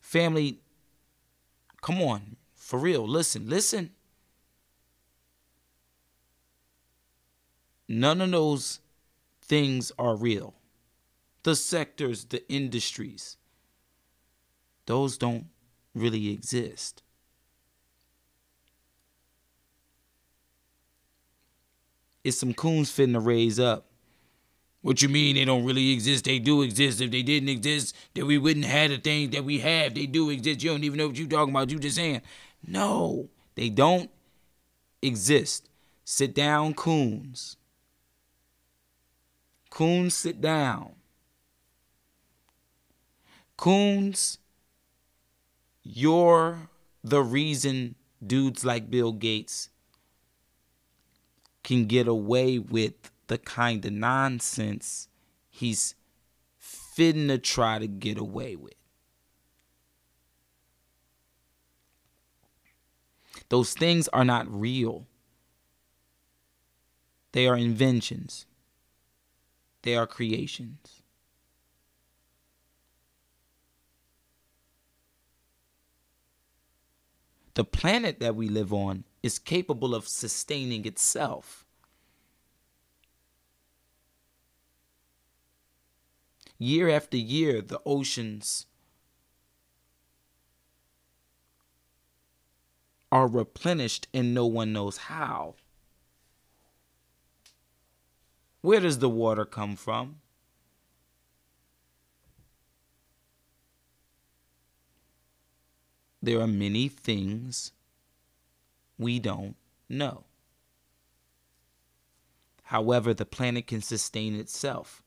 family, 0.00 0.60
come 1.82 2.00
on, 2.00 2.36
for 2.54 2.78
real, 2.78 3.06
listen, 3.06 3.46
listen. 3.46 3.90
None 7.86 8.22
of 8.22 8.30
those 8.30 8.80
things 9.42 9.92
are 9.98 10.16
real. 10.16 10.54
The 11.42 11.54
sectors, 11.54 12.24
the 12.24 12.50
industries, 12.50 13.36
those 14.86 15.18
don't 15.18 15.48
really 15.94 16.30
exist. 16.30 17.02
It's 22.26 22.38
some 22.38 22.54
coons 22.54 22.90
fitting 22.90 23.12
to 23.12 23.20
raise 23.20 23.60
up. 23.60 23.86
What 24.82 25.00
you 25.00 25.08
mean 25.08 25.36
they 25.36 25.44
don't 25.44 25.64
really 25.64 25.92
exist? 25.92 26.24
They 26.24 26.40
do 26.40 26.62
exist. 26.62 27.00
If 27.00 27.12
they 27.12 27.22
didn't 27.22 27.48
exist, 27.48 27.94
then 28.14 28.26
we 28.26 28.36
wouldn't 28.36 28.64
have 28.64 28.90
the 28.90 28.98
things 28.98 29.30
that 29.30 29.44
we 29.44 29.60
have. 29.60 29.94
They 29.94 30.06
do 30.06 30.30
exist. 30.30 30.60
You 30.60 30.70
don't 30.70 30.82
even 30.82 30.98
know 30.98 31.06
what 31.06 31.16
you're 31.16 31.28
talking 31.28 31.54
about. 31.54 31.70
You 31.70 31.78
just 31.78 31.94
saying. 31.94 32.22
No, 32.66 33.28
they 33.54 33.68
don't 33.68 34.10
exist. 35.00 35.68
Sit 36.04 36.34
down, 36.34 36.74
coons. 36.74 37.58
Coons, 39.70 40.12
sit 40.12 40.40
down. 40.40 40.96
Coons, 43.56 44.38
you're 45.84 46.70
the 47.04 47.22
reason 47.22 47.94
dudes 48.26 48.64
like 48.64 48.90
Bill 48.90 49.12
Gates 49.12 49.68
can 51.66 51.86
get 51.86 52.06
away 52.06 52.60
with 52.60 52.94
the 53.26 53.36
kind 53.36 53.84
of 53.84 53.92
nonsense 53.92 55.08
he's 55.50 55.96
fitting 56.56 57.26
to 57.26 57.38
try 57.38 57.80
to 57.80 57.88
get 57.88 58.16
away 58.16 58.54
with. 58.54 58.76
Those 63.48 63.74
things 63.74 64.06
are 64.08 64.24
not 64.24 64.46
real. 64.48 65.06
They 67.32 67.48
are 67.48 67.56
inventions. 67.56 68.46
They 69.82 69.96
are 69.96 70.06
creations. 70.06 71.02
The 77.54 77.64
planet 77.64 78.20
that 78.20 78.36
we 78.36 78.48
live 78.48 78.72
on 78.72 79.02
is 79.26 79.38
capable 79.40 79.94
of 79.94 80.06
sustaining 80.06 80.86
itself. 80.86 81.66
Year 86.58 86.88
after 86.88 87.16
year, 87.16 87.60
the 87.60 87.80
oceans 87.84 88.66
are 93.10 93.26
replenished 93.26 94.06
and 94.14 94.32
no 94.32 94.46
one 94.46 94.72
knows 94.72 94.96
how. 94.96 95.56
Where 98.62 98.80
does 98.80 99.00
the 99.00 99.10
water 99.10 99.44
come 99.44 99.76
from? 99.76 100.20
There 106.22 106.40
are 106.40 106.46
many 106.46 106.88
things 106.88 107.72
we 108.98 109.18
don't 109.18 109.56
know. 109.88 110.24
However, 112.64 113.14
the 113.14 113.26
planet 113.26 113.66
can 113.66 113.80
sustain 113.80 114.34
itself. 114.34 115.02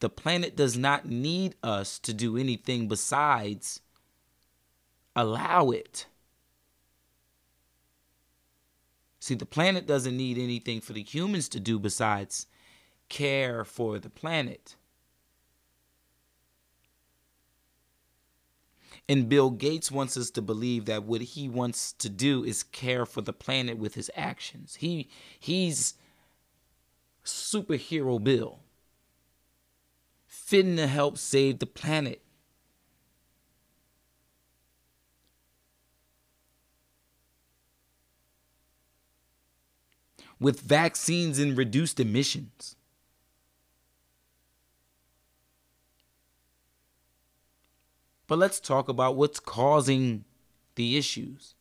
The 0.00 0.08
planet 0.08 0.56
does 0.56 0.78
not 0.78 1.06
need 1.06 1.54
us 1.62 1.98
to 2.00 2.14
do 2.14 2.38
anything 2.38 2.88
besides 2.88 3.80
allow 5.14 5.70
it. 5.70 6.06
See, 9.18 9.34
the 9.34 9.44
planet 9.44 9.86
doesn't 9.86 10.16
need 10.16 10.38
anything 10.38 10.80
for 10.80 10.94
the 10.94 11.02
humans 11.02 11.50
to 11.50 11.60
do 11.60 11.78
besides 11.78 12.46
care 13.10 13.64
for 13.64 13.98
the 13.98 14.08
planet. 14.08 14.76
And 19.08 19.28
Bill 19.28 19.50
Gates 19.50 19.90
wants 19.90 20.16
us 20.16 20.30
to 20.30 20.42
believe 20.42 20.84
that 20.84 21.02
what 21.02 21.20
he 21.20 21.48
wants 21.48 21.92
to 21.94 22.08
do 22.08 22.44
is 22.44 22.62
care 22.62 23.04
for 23.04 23.20
the 23.20 23.32
planet 23.32 23.76
with 23.76 23.94
his 23.94 24.10
actions. 24.14 24.76
He 24.76 25.08
he's 25.38 25.94
superhero 27.24 28.22
Bill. 28.22 28.60
Fitting 30.26 30.76
to 30.76 30.86
help 30.86 31.18
save 31.18 31.58
the 31.58 31.66
planet. 31.66 32.22
With 40.38 40.60
vaccines 40.60 41.38
and 41.38 41.56
reduced 41.56 42.00
emissions. 42.00 42.76
But 48.30 48.38
let's 48.38 48.60
talk 48.60 48.88
about 48.88 49.16
what's 49.16 49.40
causing 49.40 50.24
the 50.76 50.96
issues. 50.96 51.56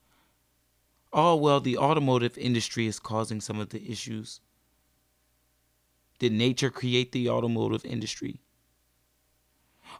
Oh, 1.12 1.36
well, 1.36 1.60
the 1.60 1.76
automotive 1.76 2.38
industry 2.38 2.86
is 2.86 3.00
causing 3.00 3.42
some 3.42 3.60
of 3.60 3.70
the 3.70 3.92
issues. 3.92 4.40
Did 6.20 6.32
nature 6.32 6.70
create 6.70 7.12
the 7.12 7.28
automotive 7.28 7.84
industry? 7.86 8.42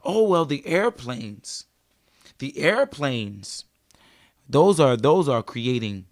Oh, 0.04 0.22
well, 0.22 0.44
the 0.44 0.64
airplanes. 0.64 1.66
The 2.38 2.56
airplanes. 2.56 3.64
Those 4.48 4.78
are 4.78 4.96
those 4.96 5.28
are 5.28 5.42
creating 5.42 6.06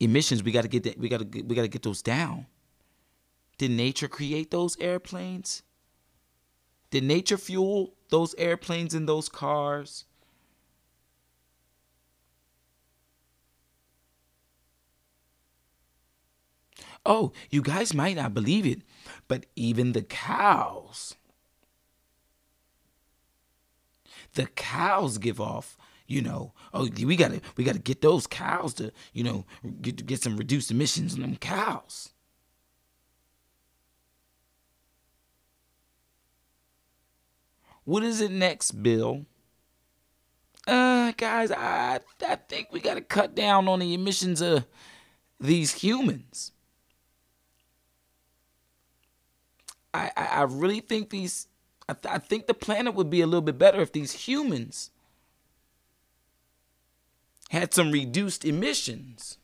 emissions. 0.00 0.42
We 0.42 0.52
got 0.52 0.62
to 0.62 0.68
get 0.68 0.82
that, 0.82 0.98
we 0.98 1.08
got 1.08 1.32
to 1.32 1.40
we 1.40 1.56
got 1.56 1.62
to 1.62 1.68
get 1.68 1.82
those 1.82 2.02
down. 2.02 2.44
Did 3.56 3.70
nature 3.70 4.08
create 4.08 4.50
those 4.50 4.76
airplanes? 4.78 5.62
Did 6.90 7.04
nature 7.04 7.38
fuel 7.38 7.94
those 8.12 8.36
airplanes 8.38 8.94
and 8.94 9.08
those 9.08 9.28
cars? 9.28 10.04
Oh, 17.04 17.32
you 17.50 17.62
guys 17.62 17.94
might 17.94 18.16
not 18.16 18.34
believe 18.34 18.66
it, 18.66 18.82
but 19.28 19.46
even 19.56 19.92
the 19.92 20.02
cows, 20.02 21.14
the 24.34 24.46
cows 24.46 25.18
give 25.18 25.40
off, 25.40 25.76
you 26.06 26.22
know, 26.22 26.52
oh, 26.74 26.88
we 27.04 27.16
gotta 27.16 27.40
we 27.56 27.64
gotta 27.64 27.78
get 27.78 28.00
those 28.02 28.26
cows 28.26 28.74
to, 28.74 28.92
you 29.12 29.24
know, 29.24 29.46
get 29.80 30.06
get 30.06 30.22
some 30.22 30.36
reduced 30.36 30.70
emissions 30.70 31.14
on 31.14 31.20
them 31.22 31.36
cows. 31.36 32.11
What 37.84 38.02
is 38.02 38.20
it 38.20 38.30
next, 38.30 38.72
Bill? 38.82 39.26
uh, 40.66 41.12
guys, 41.16 41.50
I 41.50 42.00
I 42.26 42.36
think 42.36 42.68
we 42.72 42.80
got 42.80 42.94
to 42.94 43.00
cut 43.00 43.34
down 43.34 43.68
on 43.68 43.80
the 43.80 43.94
emissions 43.94 44.40
of 44.40 44.64
these 45.40 45.72
humans. 45.74 46.52
I 49.94 50.10
I, 50.16 50.24
I 50.26 50.42
really 50.44 50.80
think 50.80 51.10
these. 51.10 51.48
I, 51.88 51.94
th- 51.94 52.14
I 52.14 52.18
think 52.18 52.46
the 52.46 52.54
planet 52.54 52.94
would 52.94 53.10
be 53.10 53.20
a 53.22 53.26
little 53.26 53.40
bit 53.42 53.58
better 53.58 53.80
if 53.80 53.92
these 53.92 54.12
humans 54.12 54.90
had 57.50 57.74
some 57.74 57.90
reduced 57.90 58.44
emissions. 58.44 59.38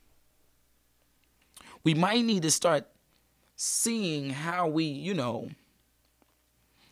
We 1.84 1.94
might 1.94 2.24
need 2.24 2.42
to 2.42 2.50
start 2.50 2.86
seeing 3.56 4.30
how 4.30 4.68
we, 4.68 4.84
you 4.84 5.14
know, 5.14 5.50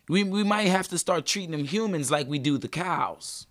we, 0.08 0.22
we 0.22 0.44
might 0.44 0.68
have 0.68 0.88
to 0.88 0.98
start 0.98 1.26
treating 1.26 1.50
them 1.50 1.64
humans 1.64 2.10
like 2.10 2.28
we 2.28 2.38
do 2.38 2.58
the 2.58 2.68
cows. 2.68 3.46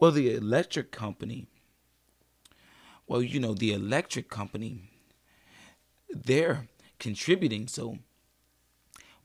Well, 0.00 0.10
the 0.10 0.34
electric 0.34 0.90
company, 0.90 1.46
well, 3.06 3.22
you 3.22 3.38
know, 3.38 3.54
the 3.54 3.72
electric 3.72 4.28
company, 4.28 4.90
they're 6.10 6.68
contributing. 6.98 7.68
So 7.68 7.98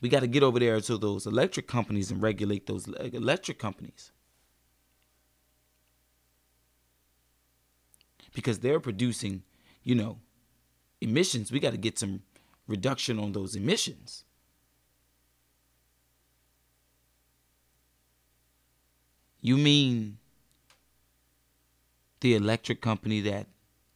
we 0.02 0.10
got 0.10 0.22
to 0.22 0.28
get 0.28 0.44
over 0.44 0.60
there 0.60 0.80
to 0.82 0.98
those 0.98 1.26
electric 1.26 1.68
companies 1.68 2.12
and 2.12 2.22
regulate 2.22 2.68
those 2.68 2.88
electric 2.88 3.60
companies. 3.60 4.12
Because 8.34 8.60
they're 8.60 8.80
producing, 8.80 9.44
you 9.84 9.96
know, 9.96 10.20
emissions. 11.02 11.52
We 11.52 11.60
got 11.60 11.72
to 11.72 11.78
get 11.78 11.98
some 12.00 12.22
reduction 12.68 13.20
on 13.20 13.32
those 13.32 13.56
emissions. 13.56 14.24
You 19.42 19.58
mean 19.58 20.18
the 22.20 22.36
electric 22.36 22.82
company 22.82 23.22
that 23.22 23.48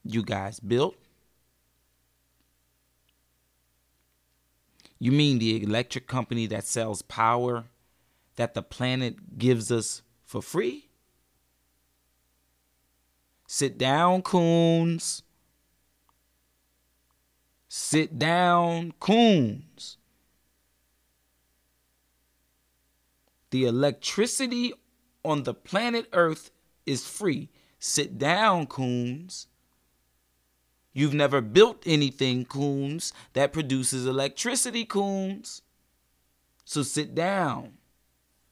you 0.04 0.24
guys 0.24 0.60
built? 0.60 0.96
You 5.00 5.12
mean 5.12 5.40
the 5.40 5.62
electric 5.62 6.08
company 6.08 6.46
that 6.48 6.64
sells 6.64 7.02
power 7.02 7.66
that 8.38 8.54
the 8.54 8.64
planet 8.64 9.38
gives 9.38 9.70
us 9.70 10.02
for 10.24 10.42
free? 10.42 10.88
Sit 13.46 13.78
down, 13.78 14.22
coons. 14.22 15.24
Sit 17.76 18.20
down, 18.20 18.94
coons. 19.00 19.98
The 23.50 23.66
electricity 23.66 24.74
on 25.26 25.42
the 25.42 25.56
planet 25.56 26.08
Earth 26.14 26.52
is 26.86 27.08
free. 27.08 27.50
Sit 27.80 28.20
down, 28.20 28.68
coons. 28.68 29.48
You've 30.94 31.16
never 31.16 31.42
built 31.42 31.82
anything, 31.88 32.46
coons, 32.46 33.12
that 33.34 33.52
produces 33.52 34.06
electricity, 34.06 34.86
coons. 34.86 35.64
So 36.66 36.84
sit 36.84 37.16
down. 37.16 37.80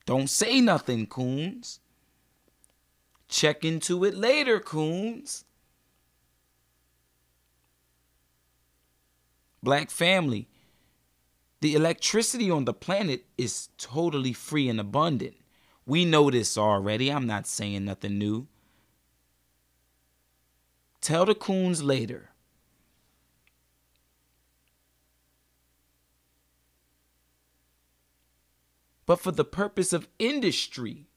Don't 0.08 0.32
say 0.32 0.60
nothing, 0.62 1.06
coons. 1.06 1.80
Check 3.28 3.64
into 3.64 4.04
it 4.04 4.16
later, 4.16 4.60
coons. 4.60 5.46
Black 9.64 9.92
family, 9.92 10.48
the 11.62 11.76
electricity 11.76 12.50
on 12.50 12.66
the 12.66 12.74
planet 12.74 13.26
is 13.38 13.70
totally 13.78 14.34
free 14.34 14.68
and 14.68 14.80
abundant. 14.80 15.36
We 15.86 16.06
know 16.06 16.32
this 16.32 16.58
already. 16.58 17.12
I'm 17.12 17.28
not 17.28 17.46
saying 17.48 17.86
nothing 17.86 18.18
new. 18.18 18.48
Tell 21.02 21.26
the 21.26 21.36
coons 21.36 21.84
later. 21.84 22.30
But 29.06 29.20
for 29.20 29.32
the 29.32 29.44
purpose 29.44 29.94
of 29.94 30.08
industry, 30.20 31.08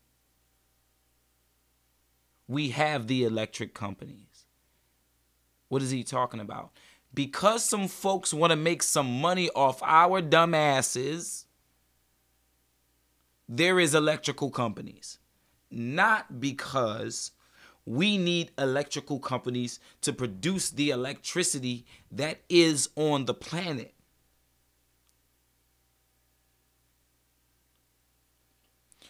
we 2.48 2.70
have 2.70 3.06
the 3.06 3.24
electric 3.24 3.72
companies. 3.72 4.46
What 5.68 5.82
is 5.82 5.90
he 5.90 6.02
talking 6.02 6.40
about? 6.40 6.72
Because 7.14 7.64
some 7.64 7.86
folks 7.86 8.34
want 8.34 8.50
to 8.50 8.56
make 8.56 8.82
some 8.82 9.20
money 9.20 9.48
off 9.50 9.80
our 9.82 10.20
dumbasses, 10.20 11.44
there 13.48 13.78
is 13.78 13.94
electrical 13.94 14.50
companies. 14.50 15.18
Not 15.70 16.40
because 16.40 17.30
we 17.86 18.18
need 18.18 18.50
electrical 18.58 19.18
companies 19.18 19.78
to 20.00 20.12
produce 20.12 20.70
the 20.70 20.90
electricity 20.90 21.84
that 22.10 22.40
is 22.48 22.88
on 22.96 23.26
the 23.26 23.34
planet. 23.34 23.94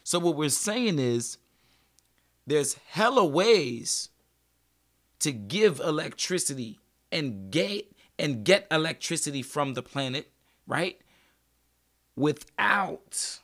So, 0.03 0.19
what 0.19 0.37
we're 0.37 0.51
saying 0.51 0.99
is 0.99 1.39
there's 2.47 2.75
hella 2.89 3.25
ways 3.25 4.11
to 5.21 5.33
give 5.33 5.81
electricity 5.81 6.79
and 7.11 7.51
get 7.51 7.94
and 8.19 8.45
get 8.45 8.67
electricity 8.71 9.43
from 9.43 9.75
the 9.75 9.83
planet, 9.83 10.31
right? 10.67 11.01
Without 12.17 13.41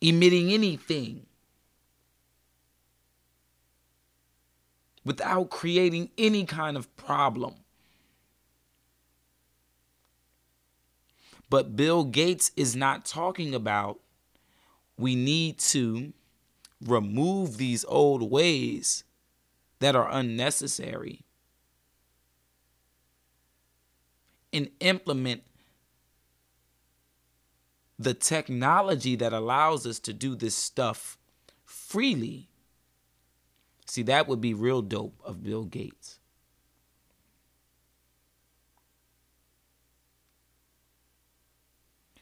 emitting 0.00 0.52
anything. 0.52 1.26
without 5.08 5.48
creating 5.48 6.10
any 6.18 6.44
kind 6.44 6.76
of 6.76 6.94
problem. 6.96 7.54
But 11.48 11.74
Bill 11.74 12.04
Gates 12.04 12.52
is 12.56 12.76
not 12.76 13.06
talking 13.06 13.54
about 13.54 14.00
we 14.98 15.16
need 15.16 15.58
to 15.58 16.12
remove 16.84 17.56
these 17.56 17.86
old 17.88 18.30
ways 18.30 19.04
that 19.78 19.96
are 19.96 20.10
unnecessary 20.10 21.24
and 24.58 24.70
implement 24.80 25.42
the 27.98 28.12
technology 28.14 29.16
that 29.16 29.32
allows 29.32 29.86
us 29.86 29.98
to 30.00 30.12
do 30.12 30.34
this 30.34 30.54
stuff 30.54 31.16
freely 31.64 32.48
See, 33.88 34.02
that 34.02 34.28
would 34.28 34.42
be 34.42 34.52
real 34.52 34.82
dope 34.82 35.18
of 35.24 35.42
Bill 35.42 35.64
Gates. 35.64 36.20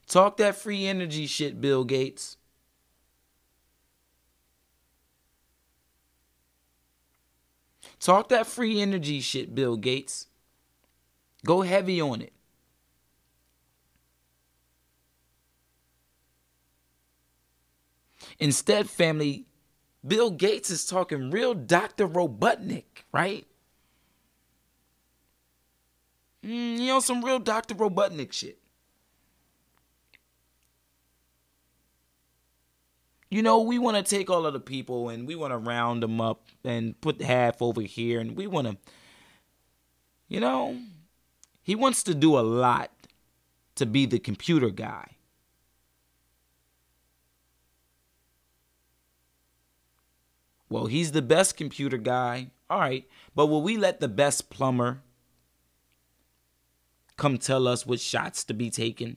Talk 0.07 0.37
that 0.37 0.55
free 0.55 0.87
energy 0.87 1.27
shit, 1.27 1.61
Bill 1.61 1.83
Gates. 1.83 2.37
Talk 7.99 8.29
that 8.29 8.47
free 8.47 8.81
energy 8.81 9.21
shit, 9.21 9.53
Bill 9.53 9.77
Gates. 9.77 10.29
Go 11.47 11.63
heavy 11.63 12.01
on 12.01 12.21
it. 12.23 12.33
Instead, 18.39 18.91
family, 18.91 19.47
Bill 20.07 20.31
Gates 20.31 20.71
is 20.71 20.85
talking 20.85 21.31
real 21.31 21.55
Dr. 21.55 22.09
Robotnik, 22.09 23.05
right? 23.13 23.47
Mm, 26.45 26.79
you 26.79 26.87
know, 26.89 27.01
some 27.01 27.25
real 27.25 27.39
Dr. 27.39 27.77
Robotnik 27.77 28.33
shit. 28.33 28.59
You 33.31 33.43
know, 33.43 33.61
we 33.61 33.79
want 33.79 33.97
to 33.97 34.03
take 34.03 34.31
all 34.31 34.47
of 34.47 34.53
the 34.53 34.61
people 34.61 35.09
and 35.09 35.27
we 35.27 35.35
want 35.37 35.53
to 35.53 35.59
round 35.59 36.03
them 36.03 36.21
up 36.21 36.47
and 36.65 37.01
put 37.01 37.23
half 37.23 37.63
over 37.63 37.81
here 37.83 38.21
and 38.21 38.37
we 38.37 38.47
want 38.47 38.69
to, 38.69 38.77
you 40.29 40.41
know, 40.41 40.77
he 41.67 41.75
wants 41.75 42.05
to 42.05 42.15
do 42.15 42.39
a 42.39 42.47
lot 42.47 42.93
to 43.75 43.87
be 43.87 44.07
the 44.07 44.21
computer 44.21 44.71
guy. 44.71 45.17
Well, 50.69 50.87
he's 50.87 51.11
the 51.11 51.23
best 51.23 51.57
computer 51.57 51.99
guy. 51.99 52.53
All 52.71 52.79
right. 52.79 53.05
But 53.35 53.47
will 53.47 53.63
we 53.63 53.77
let 53.77 53.99
the 53.99 54.07
best 54.07 54.49
plumber 54.49 55.03
come 57.17 57.37
tell 57.37 57.67
us 57.67 57.85
what 57.85 57.99
shots 57.99 58.45
to 58.45 58.55
be 58.55 58.71
taken? 58.71 59.17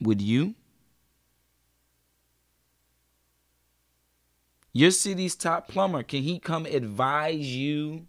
Would 0.00 0.20
you? 0.20 0.56
Your 4.72 4.90
city's 4.90 5.36
top 5.36 5.68
plumber, 5.68 6.02
can 6.02 6.24
he 6.24 6.40
come 6.40 6.66
advise 6.66 7.54
you 7.54 8.08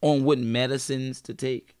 on 0.00 0.24
what 0.24 0.38
medicines 0.38 1.20
to 1.22 1.34
take. 1.34 1.74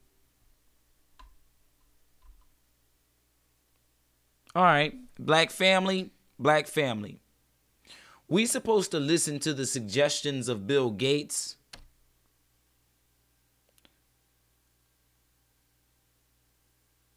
All 4.54 4.64
right, 4.64 4.94
black 5.18 5.50
family, 5.50 6.10
black 6.38 6.66
family. 6.66 7.18
We 8.28 8.46
supposed 8.46 8.90
to 8.90 8.98
listen 8.98 9.38
to 9.40 9.52
the 9.52 9.66
suggestions 9.66 10.48
of 10.48 10.66
Bill 10.66 10.90
Gates. 10.90 11.56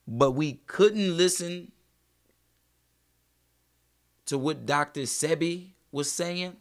But 0.05 0.31
we 0.31 0.59
couldn't 0.65 1.15
listen 1.15 1.71
to 4.25 4.37
what 4.37 4.65
Dr. 4.65 5.01
Sebi 5.01 5.69
was 5.91 6.11
saying. 6.11 6.57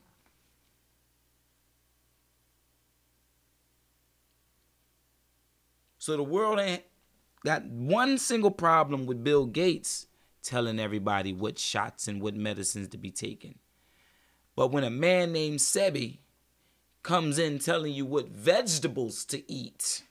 So 6.09 6.17
the 6.17 6.23
world 6.23 6.59
ain't 6.59 6.85
got 7.45 7.67
one 7.67 8.17
single 8.17 8.51
problem 8.51 9.05
with 9.05 9.23
Bill 9.23 9.45
Gates 9.45 10.07
telling 10.43 10.81
everybody 10.81 11.35
what 11.35 11.59
shots 11.59 12.09
and 12.09 12.23
what 12.23 12.35
medicines 12.35 12.89
to 12.89 12.97
be 12.97 13.11
taken. 13.11 13.57
But 14.57 14.69
when 14.69 14.85
a 14.85 14.89
man 14.89 15.33
named 15.33 15.59
Sebi 15.59 16.21
comes 17.03 17.39
in 17.39 17.59
telling 17.59 17.93
you 17.93 18.07
what 18.07 18.31
vegetables 18.31 19.27
to 19.27 19.53
eat, 19.53 20.03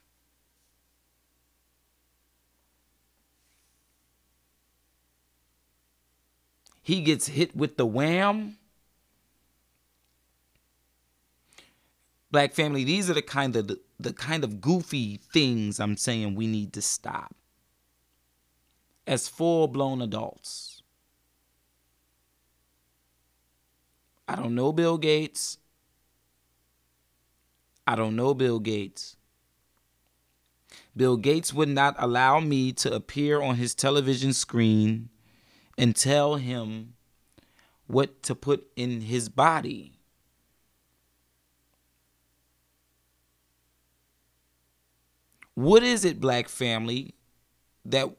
he 6.84 7.02
gets 7.02 7.26
hit 7.26 7.56
with 7.56 7.76
the 7.76 7.88
wham. 7.88 8.60
Black 12.30 12.54
family, 12.54 12.84
these 12.84 13.10
are 13.10 13.16
the 13.16 13.24
kind 13.24 13.56
of 13.56 13.80
the 14.00 14.14
kind 14.14 14.44
of 14.44 14.62
goofy 14.62 15.18
things 15.18 15.80
I'm 15.80 15.98
saying 15.98 16.36
we 16.36 16.48
need 16.48 16.74
to 16.74 16.82
stop 16.82 17.36
as 19.08 19.28
full 19.28 19.68
blown 19.68 20.02
adults. 20.02 20.82
I 24.28 24.36
don't 24.36 24.56
know 24.56 24.74
Bill 24.74 24.98
Gates. 24.98 25.58
I 27.88 27.96
don't 27.96 28.18
know 28.18 28.34
Bill 28.34 28.60
Gates. 28.60 29.16
Bill 30.96 31.16
Gates 31.16 31.54
would 31.54 31.70
not 31.70 31.96
allow 31.98 32.40
me 32.40 32.74
to 32.74 32.94
appear 32.94 33.42
on 33.42 33.56
his 33.56 33.74
television 33.74 34.34
screen 34.34 35.10
and 35.78 35.96
tell 35.96 36.36
him 36.36 36.96
what 37.86 38.22
to 38.24 38.36
put 38.36 38.68
in 38.76 39.02
his 39.02 39.30
body. 39.30 39.97
What 45.58 45.82
is 45.82 46.06
it, 46.06 46.22
black 46.22 46.50
family, 46.50 47.16
that 47.84 48.16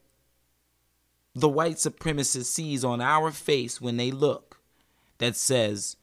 the 1.36 1.49
white 1.49 1.76
supremacist 1.76 2.47
sees 2.47 2.84
on 2.84 3.01
our 3.01 3.30
face 3.30 3.80
when 3.80 3.97
they 3.97 4.11
look 4.11 4.61
that 5.18 5.36
says, 5.36 5.97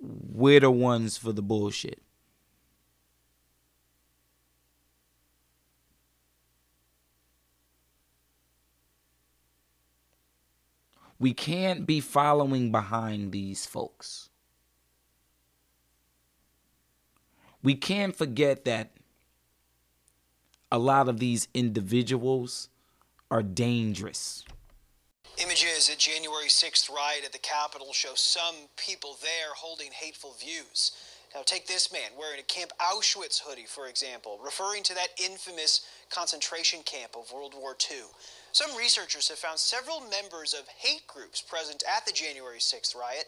we're 0.00 0.58
the 0.58 0.72
ones 0.72 1.16
for 1.16 1.30
the 1.30 1.40
bullshit? 1.40 2.02
We 11.20 11.32
can't 11.32 11.86
be 11.86 12.00
following 12.00 12.72
behind 12.72 13.30
these 13.30 13.66
folks. 13.66 14.30
We 17.62 17.76
can't 17.76 18.16
forget 18.16 18.64
that 18.64 18.90
a 20.70 20.78
lot 20.78 21.08
of 21.08 21.18
these 21.18 21.48
individuals 21.54 22.68
are 23.30 23.42
dangerous. 23.42 24.44
Images 25.38 25.90
at 25.90 25.98
January 25.98 26.48
6th 26.48 26.90
riot 26.90 27.24
at 27.24 27.32
the 27.32 27.38
Capitol 27.38 27.92
show 27.92 28.14
some 28.14 28.54
people 28.76 29.18
there 29.22 29.52
holding 29.54 29.90
hateful 29.92 30.34
views. 30.40 30.92
Now, 31.34 31.42
take 31.44 31.66
this 31.66 31.92
man 31.92 32.16
wearing 32.18 32.40
a 32.40 32.44
Camp 32.44 32.72
Auschwitz 32.80 33.42
hoodie, 33.44 33.66
for 33.68 33.88
example, 33.88 34.38
referring 34.42 34.82
to 34.84 34.94
that 34.94 35.08
infamous 35.22 35.86
concentration 36.08 36.80
camp 36.84 37.14
of 37.14 37.30
World 37.30 37.54
War 37.54 37.76
II. 37.90 37.98
Some 38.52 38.74
researchers 38.76 39.28
have 39.28 39.38
found 39.38 39.58
several 39.58 40.00
members 40.00 40.54
of 40.54 40.66
hate 40.68 41.06
groups 41.06 41.42
present 41.42 41.82
at 41.94 42.06
the 42.06 42.12
January 42.12 42.58
6th 42.58 42.96
riot. 42.96 43.26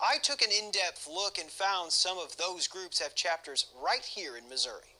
I 0.00 0.16
took 0.22 0.40
an 0.40 0.48
in 0.50 0.70
depth 0.70 1.06
look 1.06 1.38
and 1.38 1.50
found 1.50 1.92
some 1.92 2.16
of 2.16 2.36
those 2.38 2.66
groups 2.66 3.00
have 3.00 3.14
chapters 3.14 3.66
right 3.84 4.04
here 4.04 4.36
in 4.36 4.48
Missouri. 4.48 4.94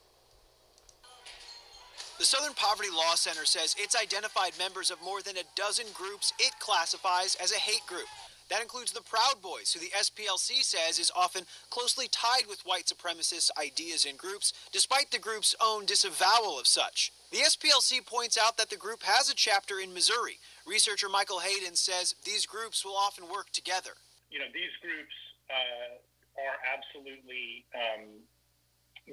The 2.20 2.26
Southern 2.26 2.52
Poverty 2.52 2.90
Law 2.92 3.14
Center 3.14 3.46
says 3.46 3.74
it's 3.78 3.96
identified 3.96 4.52
members 4.58 4.90
of 4.90 5.00
more 5.00 5.22
than 5.22 5.38
a 5.38 5.48
dozen 5.56 5.86
groups 5.94 6.34
it 6.38 6.52
classifies 6.60 7.34
as 7.42 7.50
a 7.50 7.56
hate 7.56 7.86
group. 7.86 8.12
That 8.50 8.60
includes 8.60 8.92
the 8.92 9.00
Proud 9.00 9.40
Boys, 9.40 9.72
who 9.72 9.80
the 9.80 9.88
SPLC 9.96 10.60
says 10.60 10.98
is 10.98 11.10
often 11.16 11.48
closely 11.70 12.08
tied 12.12 12.44
with 12.46 12.60
white 12.68 12.84
supremacist 12.84 13.48
ideas 13.56 14.04
and 14.04 14.18
groups, 14.18 14.52
despite 14.70 15.10
the 15.10 15.18
group's 15.18 15.56
own 15.64 15.86
disavowal 15.86 16.60
of 16.60 16.66
such. 16.66 17.10
The 17.32 17.38
SPLC 17.38 18.04
points 18.04 18.36
out 18.36 18.58
that 18.58 18.68
the 18.68 18.76
group 18.76 19.02
has 19.04 19.30
a 19.30 19.34
chapter 19.34 19.80
in 19.80 19.94
Missouri. 19.94 20.36
Researcher 20.66 21.08
Michael 21.08 21.40
Hayden 21.40 21.74
says 21.74 22.16
these 22.26 22.44
groups 22.44 22.84
will 22.84 23.00
often 23.00 23.32
work 23.32 23.48
together. 23.48 23.96
You 24.28 24.40
know, 24.40 24.52
these 24.52 24.76
groups 24.84 25.16
uh, 25.48 25.96
are 26.36 26.60
absolutely 26.68 27.64
um, 27.72 28.20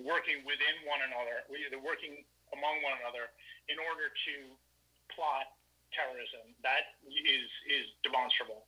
working 0.03 0.43
within 0.43 0.76
one 0.84 0.99
another. 1.08 1.47
They're 1.72 1.80
working 1.80 2.28
among 2.56 2.84
one 2.84 2.95
another 3.04 3.32
in 3.68 3.78
order 3.80 4.12
to 4.12 4.36
plot 5.12 5.52
terrorism. 5.95 6.54
That 6.64 7.00
is 7.08 7.48
is 7.68 7.86
demonstrable. 8.04 8.68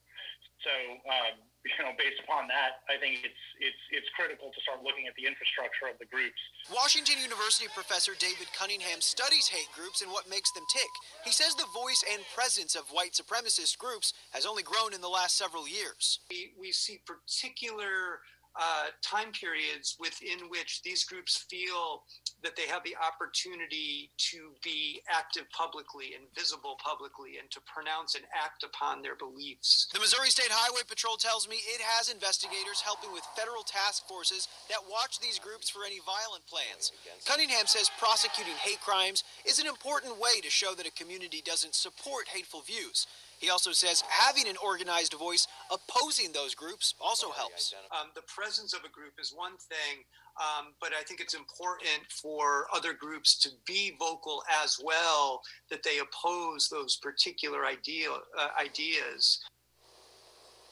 So, 0.64 0.76
um, 1.08 1.40
you 1.64 1.72
know, 1.80 1.96
based 1.96 2.20
upon 2.20 2.52
that, 2.52 2.84
I 2.92 3.00
think 3.00 3.24
it's 3.24 3.44
it's 3.64 3.84
it's 3.92 4.10
critical 4.16 4.52
to 4.52 4.60
start 4.60 4.84
looking 4.84 5.08
at 5.08 5.16
the 5.16 5.24
infrastructure 5.24 5.88
of 5.88 5.96
the 6.04 6.08
groups. 6.08 6.40
Washington 6.68 7.16
University 7.24 7.72
professor 7.72 8.12
David 8.20 8.52
Cunningham 8.52 9.00
studies 9.00 9.48
hate 9.48 9.72
groups 9.72 10.04
and 10.04 10.12
what 10.12 10.28
makes 10.28 10.52
them 10.52 10.68
tick. 10.68 10.92
He 11.24 11.32
says 11.32 11.56
the 11.56 11.68
voice 11.72 12.04
and 12.04 12.24
presence 12.36 12.76
of 12.76 12.92
white 12.92 13.16
supremacist 13.16 13.80
groups 13.80 14.12
has 14.36 14.44
only 14.44 14.64
grown 14.64 14.92
in 14.92 15.00
the 15.00 15.12
last 15.12 15.40
several 15.40 15.68
years. 15.68 16.20
We, 16.28 16.52
we 16.60 16.72
see 16.72 17.00
particular 17.08 18.20
uh, 18.60 18.91
time 19.01 19.32
periods 19.32 19.95
within 19.99 20.49
which 20.49 20.82
these 20.84 21.05
groups 21.05 21.45
feel 21.49 22.03
that 22.43 22.55
they 22.55 22.68
have 22.68 22.84
the 22.84 22.95
opportunity 22.99 24.12
to 24.18 24.51
be 24.64 25.01
active 25.10 25.49
publicly 25.51 26.12
and 26.16 26.28
visible 26.36 26.76
publicly 26.84 27.39
and 27.39 27.49
to 27.51 27.60
pronounce 27.64 28.16
and 28.16 28.24
act 28.36 28.64
upon 28.64 29.01
their 29.01 29.16
beliefs. 29.16 29.88
The 29.93 29.99
Missouri 29.99 30.30
State 30.30 30.51
Highway 30.51 30.84
Patrol 30.88 31.16
tells 31.16 31.47
me 31.47 31.55
it 31.55 31.82
has 31.82 32.10
investigators 32.10 32.82
helping 32.82 33.12
with 33.12 33.24
federal 33.36 33.64
task 33.64 34.07
forces 34.07 34.47
that 34.70 34.84
watch 34.91 35.20
these 35.20 35.39
groups 35.39 35.70
for 35.70 35.86
any 35.86 35.99
violent 36.03 36.45
plans. 36.47 36.91
Cunningham 37.26 37.68
says 37.68 37.89
prosecuting 37.97 38.55
hate 38.60 38.82
crimes 38.82 39.24
is 39.45 39.60
an 39.60 39.68
important 39.68 40.20
way 40.20 40.39
to 40.43 40.49
show 40.49 40.76
that 40.76 40.88
a 40.88 40.91
community 40.91 41.41
doesn't 41.43 41.76
support 41.76 42.28
hateful 42.28 42.62
views. 42.62 43.07
He 43.40 43.50
also 43.50 43.72
says 43.72 44.04
having 44.10 44.48
an 44.48 44.58
organized 44.64 45.14
voice 45.14 45.48
opposing 45.72 46.34
those 46.34 46.54
groups 46.54 46.94
also 47.00 47.32
helps. 47.32 47.74
Um, 47.98 48.10
the 48.14 48.22
presence 48.24 48.74
of 48.74 48.82
a 48.84 48.90
group 48.90 49.14
is 49.18 49.34
one 49.34 49.54
thing, 49.58 50.04
um, 50.40 50.74
but 50.82 50.92
I 50.94 51.04
think 51.04 51.22
it's 51.22 51.34
important 51.34 52.12
for 52.12 52.68
other 52.74 52.94
groups 52.94 53.40
to 53.40 53.50
be 53.66 53.96
vocal 53.98 54.44
as 54.64 54.78
well, 54.84 55.42
that 55.70 55.84
they 55.84 56.00
oppose 56.00 56.68
those 56.68 56.98
particular 56.98 57.66
idea, 57.66 58.10
uh, 58.38 58.50
ideas. 58.62 59.40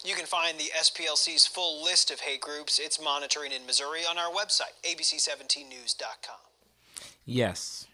You 0.04 0.16
can 0.16 0.26
find 0.26 0.60
the 0.60 0.72
SPLC's 0.78 1.48
full 1.48 1.84
list 1.84 2.12
of 2.12 2.20
hate 2.20 2.42
groups 2.42 2.80
it's 2.80 3.02
monitoring 3.02 3.52
in 3.52 3.66
Missouri 3.66 4.02
on 4.08 4.18
our 4.18 4.32
website, 4.32 4.76
abc17news.com. 4.84 6.36
Yes, 7.26 7.88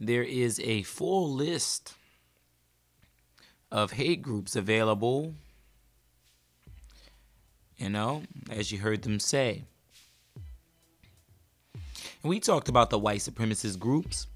there 0.00 0.22
is 0.24 0.60
a 0.60 0.82
full 0.82 1.30
list 1.30 1.94
of 3.74 3.90
hate 3.90 4.22
groups 4.22 4.54
available. 4.54 5.34
You 7.76 7.90
know, 7.90 8.22
as 8.48 8.70
you 8.70 8.78
heard 8.78 9.02
them 9.02 9.18
say. 9.18 9.64
And 11.74 12.30
we 12.30 12.38
talked 12.38 12.68
about 12.68 12.88
the 12.88 12.98
white 13.00 13.18
supremacist 13.18 13.80
groups. 13.80 14.28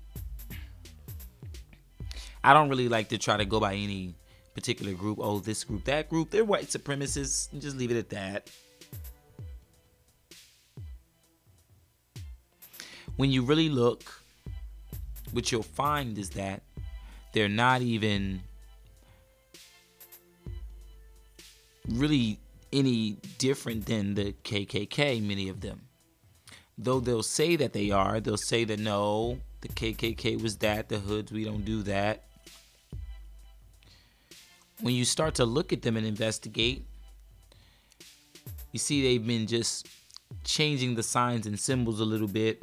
I 2.43 2.53
don't 2.53 2.69
really 2.69 2.89
like 2.89 3.11
to 3.11 3.19
try 3.19 3.37
to 3.37 3.45
go 3.45 3.61
by 3.61 3.75
any 3.75 4.15
particular 4.55 4.93
group. 4.93 5.19
Oh, 5.21 5.39
this 5.39 5.63
group, 5.63 5.85
that 5.85 6.11
group. 6.11 6.31
They're 6.31 6.45
white 6.45 6.67
supremacists. 6.67 7.49
Just 7.61 7.77
leave 7.77 7.93
it 7.93 7.97
at 7.97 8.11
that. 8.11 8.51
When 13.17 13.31
you 13.31 13.43
really 13.43 13.69
look, 13.69 14.03
what 15.31 15.53
you'll 15.53 15.63
find 15.63 16.19
is 16.19 16.31
that 16.31 16.63
they're 17.33 17.49
not 17.49 17.83
even 17.83 18.43
really 21.89 22.39
any 22.73 23.19
different 23.39 23.87
than 23.87 24.15
the 24.15 24.33
KKK, 24.45 25.23
many 25.23 25.49
of 25.49 25.61
them. 25.61 25.83
though 26.79 27.01
they'll 27.01 27.25
say 27.25 27.57
that 27.57 27.73
they 27.73 27.91
are, 27.91 28.21
they'll 28.21 28.37
say 28.37 28.63
that 28.65 28.79
no, 28.79 29.39
the 29.63 29.69
KKK 29.69 30.41
was 30.41 30.59
that, 30.59 30.89
the 30.89 31.01
hoods, 31.01 31.33
we 31.33 31.45
don't 31.45 31.65
do 31.65 31.83
that. 31.83 32.25
When 34.81 34.95
you 34.95 35.05
start 35.05 35.35
to 35.37 35.45
look 35.45 35.73
at 35.73 35.83
them 35.83 35.97
and 35.97 36.07
investigate, 36.07 36.87
you 38.71 38.79
see 38.79 39.03
they've 39.03 39.27
been 39.27 39.49
just 39.49 39.89
changing 40.45 40.95
the 40.95 41.03
signs 41.03 41.47
and 41.47 41.59
symbols 41.59 41.99
a 41.99 42.05
little 42.05 42.29
bit, 42.29 42.63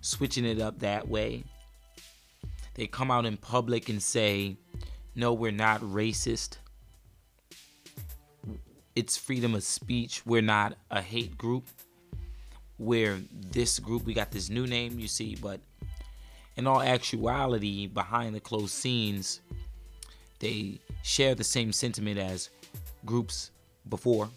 switching 0.00 0.46
it 0.46 0.58
up 0.58 0.78
that 0.78 1.06
way. 1.06 1.44
They 2.74 2.86
come 2.86 3.10
out 3.10 3.26
in 3.26 3.36
public 3.36 3.90
and 3.90 4.02
say, 4.02 4.56
no, 5.14 5.32
we're 5.32 5.52
not 5.52 5.80
racist. 5.80 6.56
It's 8.94 9.16
freedom 9.16 9.54
of 9.54 9.62
speech. 9.62 10.24
We're 10.26 10.42
not 10.42 10.76
a 10.90 11.00
hate 11.00 11.36
group. 11.36 11.66
We're 12.78 13.20
this 13.50 13.78
group. 13.78 14.04
We 14.04 14.14
got 14.14 14.30
this 14.30 14.50
new 14.50 14.66
name, 14.66 14.98
you 14.98 15.08
see, 15.08 15.36
but 15.40 15.60
in 16.56 16.66
all 16.66 16.82
actuality, 16.82 17.86
behind 17.86 18.34
the 18.34 18.40
closed 18.40 18.72
scenes, 18.72 19.40
they 20.40 20.80
share 21.02 21.34
the 21.34 21.44
same 21.44 21.72
sentiment 21.72 22.18
as 22.18 22.50
groups 23.04 23.50
before. 23.88 24.28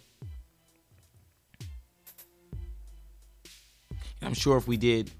I'm 4.21 4.33
sure 4.33 4.57
if 4.57 4.67
we 4.67 4.77
did 4.77 5.11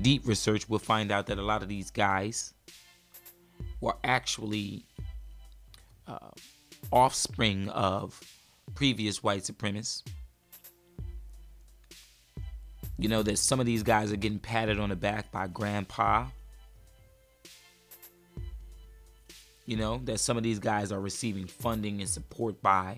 deep 0.00 0.26
research, 0.26 0.68
we'll 0.68 0.78
find 0.78 1.12
out 1.12 1.26
that 1.26 1.38
a 1.38 1.42
lot 1.42 1.62
of 1.62 1.68
these 1.68 1.90
guys 1.90 2.54
were 3.84 3.94
actually 4.02 4.82
uh, 6.08 6.30
offspring 6.90 7.68
of 7.68 8.18
previous 8.74 9.22
white 9.22 9.42
supremacists. 9.42 10.02
You 12.98 13.10
know 13.10 13.22
that 13.22 13.38
some 13.38 13.60
of 13.60 13.66
these 13.66 13.82
guys 13.82 14.10
are 14.10 14.16
getting 14.16 14.38
patted 14.38 14.80
on 14.80 14.88
the 14.88 14.96
back 14.96 15.30
by 15.30 15.48
grandpa. 15.48 16.26
You 19.66 19.76
know 19.76 20.00
that 20.04 20.18
some 20.18 20.38
of 20.38 20.42
these 20.42 20.58
guys 20.58 20.90
are 20.90 21.00
receiving 21.00 21.46
funding 21.46 22.00
and 22.00 22.08
support 22.08 22.62
by 22.62 22.96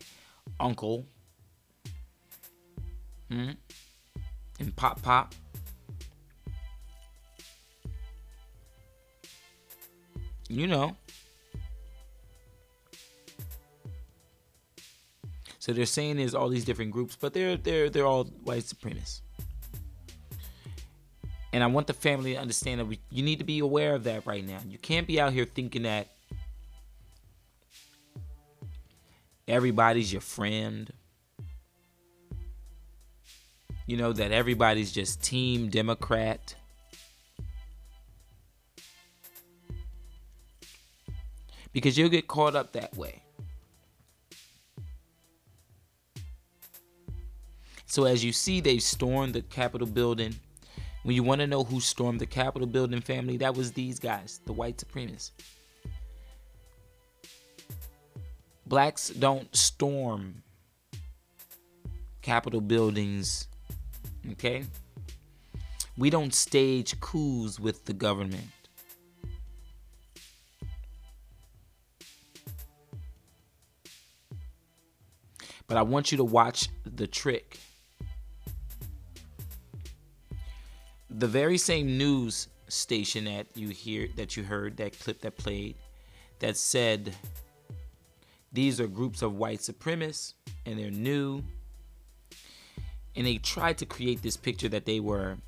uncle. 0.61 1.05
Hmm? 3.29 3.51
And 4.61 4.77
pop 4.77 5.03
pop. 5.03 5.35
You 10.49 10.67
know. 10.67 10.97
So 15.59 15.73
they're 15.73 15.85
saying 15.85 16.19
there's 16.19 16.35
all 16.35 16.49
these 16.49 16.65
different 16.65 16.93
groups, 16.93 17.17
but 17.21 17.35
they're 17.35 17.57
they're 17.57 17.91
they're 17.91 18.07
all 18.07 18.25
white 18.45 18.63
supremacists. 18.63 19.23
And 21.53 21.65
I 21.65 21.69
want 21.69 21.87
the 21.87 21.95
family 21.95 22.35
to 22.35 22.41
understand 22.41 22.81
that 22.81 22.85
we, 22.85 23.01
you 23.11 23.23
need 23.23 23.39
to 23.39 23.45
be 23.45 23.61
aware 23.61 23.95
of 23.95 24.05
that 24.05 24.27
right 24.27 24.47
now. 24.47 24.59
You 24.69 24.79
can't 24.79 25.07
be 25.07 25.19
out 25.19 25.33
here 25.33 25.47
thinking 25.47 25.85
that 25.85 26.09
everybody's 29.49 30.13
your 30.13 30.21
friend. 30.21 30.93
You 33.87 33.97
know, 33.97 34.13
that 34.13 34.33
everybody's 34.33 34.93
just 34.93 35.23
team 35.23 35.69
Democrat. 35.71 36.55
Because 41.77 41.99
you'll 41.99 42.09
get 42.09 42.27
caught 42.27 42.57
up 42.57 42.73
that 42.73 42.97
way. 42.97 43.21
So, 47.85 48.05
as 48.07 48.25
you 48.25 48.33
see, 48.33 48.63
they 48.63 48.79
stormed 48.79 49.35
the 49.35 49.43
Capitol 49.43 49.87
building. 49.87 50.35
When 51.03 51.15
you 51.15 51.23
want 51.23 51.43
to 51.43 51.47
know 51.47 51.65
who 51.65 51.81
stormed 51.81 52.19
the 52.19 52.25
Capitol 52.25 52.67
building 52.67 53.03
family, 53.03 53.37
that 53.37 53.55
was 53.55 53.73
these 53.73 53.99
guys, 53.99 54.41
the 54.47 54.55
white 54.55 54.79
supremacists. 54.79 55.33
Blacks 58.65 59.11
don't 59.11 59.55
storm 59.55 60.43
Capitol 62.23 62.63
buildings, 62.63 63.49
okay? 64.33 64.65
We 65.99 66.09
don't 66.09 66.33
stage 66.33 66.99
coups 67.01 67.61
with 67.61 67.85
the 67.85 67.93
government. 67.93 68.47
But 75.67 75.77
I 75.77 75.83
want 75.83 76.13
you 76.13 76.19
to 76.19 76.25
watch 76.25 76.69
the 76.85 77.07
trick. 77.07 77.59
The 81.11 81.27
very 81.27 81.59
same 81.59 81.99
news 81.99 82.49
station 82.69 83.25
that 83.25 83.47
you 83.55 83.69
hear 83.69 84.09
that 84.17 84.37
you 84.37 84.43
heard 84.43 84.77
that 84.77 84.99
clip 84.99 85.21
that 85.21 85.37
played 85.37 85.77
that 86.41 86.57
said 86.57 87.15
these 88.53 88.81
are 88.81 88.87
groups 88.87 89.23
of 89.23 89.37
white 89.37 89.61
supremacists 89.61 90.35
and 90.65 90.79
they're 90.79 90.91
new. 90.91 91.43
And 93.15 93.27
they 93.27 93.39
tried 93.39 93.79
to 93.79 93.87
create 93.87 94.23
this 94.23 94.37
picture 94.37 94.69
that 94.69 94.85
they 94.85 95.01
were 95.01 95.39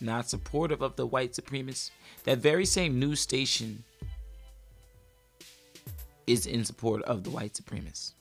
not 0.00 0.28
supportive 0.28 0.82
of 0.82 0.94
the 0.96 1.06
white 1.06 1.32
supremacists. 1.32 1.90
That 2.24 2.38
very 2.38 2.64
same 2.64 2.98
news 3.00 3.20
station 3.20 3.82
is 6.26 6.46
in 6.46 6.64
support 6.64 7.02
of 7.02 7.24
the 7.24 7.30
white 7.30 7.54
supremacists 7.54 8.12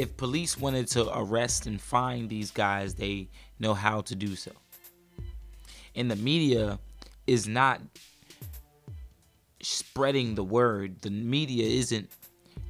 if 0.00 0.16
police 0.16 0.56
wanted 0.56 0.86
to 0.86 1.14
arrest 1.14 1.66
and 1.66 1.78
find 1.78 2.30
these 2.30 2.50
guys, 2.50 2.94
they 2.94 3.28
know 3.58 3.74
how 3.74 4.00
to 4.00 4.14
do 4.14 4.34
so. 4.34 4.50
And 5.94 6.10
the 6.10 6.16
media 6.16 6.78
is 7.26 7.46
not 7.46 7.82
spreading 9.60 10.36
the 10.36 10.42
word. 10.42 11.02
The 11.02 11.10
media 11.10 11.66
isn't 11.66 12.10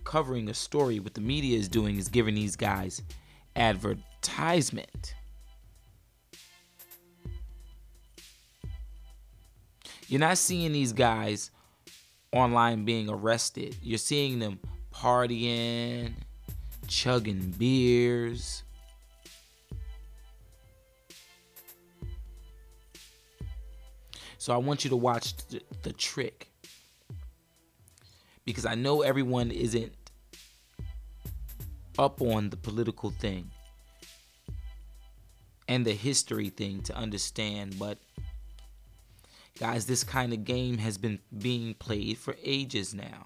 covering 0.03 0.49
a 0.49 0.55
story. 0.55 0.99
What 0.99 1.15
the 1.15 1.21
media 1.21 1.57
is 1.57 1.69
doing 1.69 1.99
is 1.99 2.09
giving 2.09 2.35
these 2.35 2.57
guys 2.57 3.01
advertisement. 3.55 5.15
You're 10.09 10.19
not 10.19 10.37
seeing 10.37 10.73
these 10.73 10.93
guys 10.93 11.53
online 12.33 12.85
being 12.85 13.09
arrested. 13.09 13.77
You're 13.81 13.99
seeing 13.99 14.41
them 14.41 14.59
partying, 14.93 16.15
chugging 16.91 17.55
beers. 17.57 18.65
So 24.39 24.53
I 24.53 24.57
want 24.57 24.85
you 24.85 24.91
to 24.91 24.97
watch 24.97 25.37
the, 25.49 25.63
the 25.83 25.93
trick. 25.93 26.49
Because 28.45 28.67
I 28.67 28.75
know 28.75 29.03
everyone 29.03 29.51
isn't 29.51 29.93
up 31.99 32.21
on 32.21 32.51
the 32.51 32.57
political 32.57 33.11
thing 33.11 33.51
and 35.69 35.87
the 35.87 35.93
history 35.93 36.49
thing 36.49 36.83
to 36.83 36.97
understand, 36.97 37.79
but 37.79 37.99
guys, 39.59 39.87
this 39.87 40.03
kind 40.03 40.33
of 40.33 40.45
game 40.45 40.79
has 40.79 40.99
been 40.99 41.21
being 41.39 41.75
played 41.75 42.19
for 42.19 42.35
ages 42.43 42.93
now. 42.95 43.23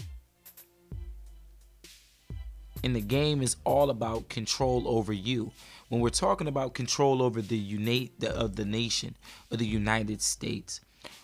And 2.84 2.94
the 2.94 3.00
game 3.00 3.40
is 3.40 3.56
all 3.64 3.88
about 3.88 4.28
control 4.28 4.86
over 4.86 5.10
you. 5.10 5.52
When 5.88 6.02
we're 6.02 6.10
talking 6.10 6.46
about 6.46 6.74
control 6.74 7.22
over 7.22 7.40
the 7.40 7.56
unite 7.56 8.12
the, 8.18 8.30
of 8.30 8.56
the 8.56 8.66
nation 8.66 9.16
or 9.50 9.56
the 9.56 9.66
United 9.66 10.20
States, 10.20 10.82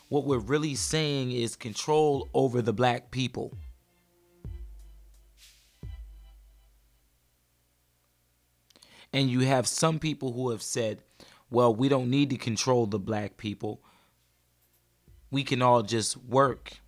what 0.09 0.25
we're 0.25 0.39
really 0.39 0.75
saying 0.75 1.33
is 1.33 1.57
control 1.57 2.31
over 2.33 2.63
the 2.63 2.73
black 2.73 3.11
people. 3.11 3.53
And 9.13 9.29
you 9.29 9.41
have 9.41 9.69
some 9.69 9.99
people 9.99 10.33
who 10.33 10.53
have 10.53 10.63
said, 10.63 11.03
well, 11.51 11.75
we 11.75 11.91
don't 11.91 12.09
need 12.09 12.31
to 12.31 12.39
control 12.39 12.87
the 12.87 12.99
black 12.99 13.37
people. 13.37 13.83
We 15.31 15.45
can 15.45 15.61
all 15.61 15.83
just 15.83 16.17
work. 16.17 16.80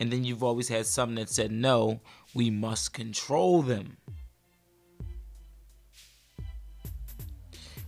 And 0.00 0.10
then 0.10 0.24
you've 0.24 0.42
always 0.42 0.68
had 0.68 0.86
some 0.86 1.14
that 1.14 1.28
said, 1.28 1.52
no, 1.52 2.00
we 2.34 2.50
must 2.50 2.92
control 2.92 3.62
them. 3.62 3.96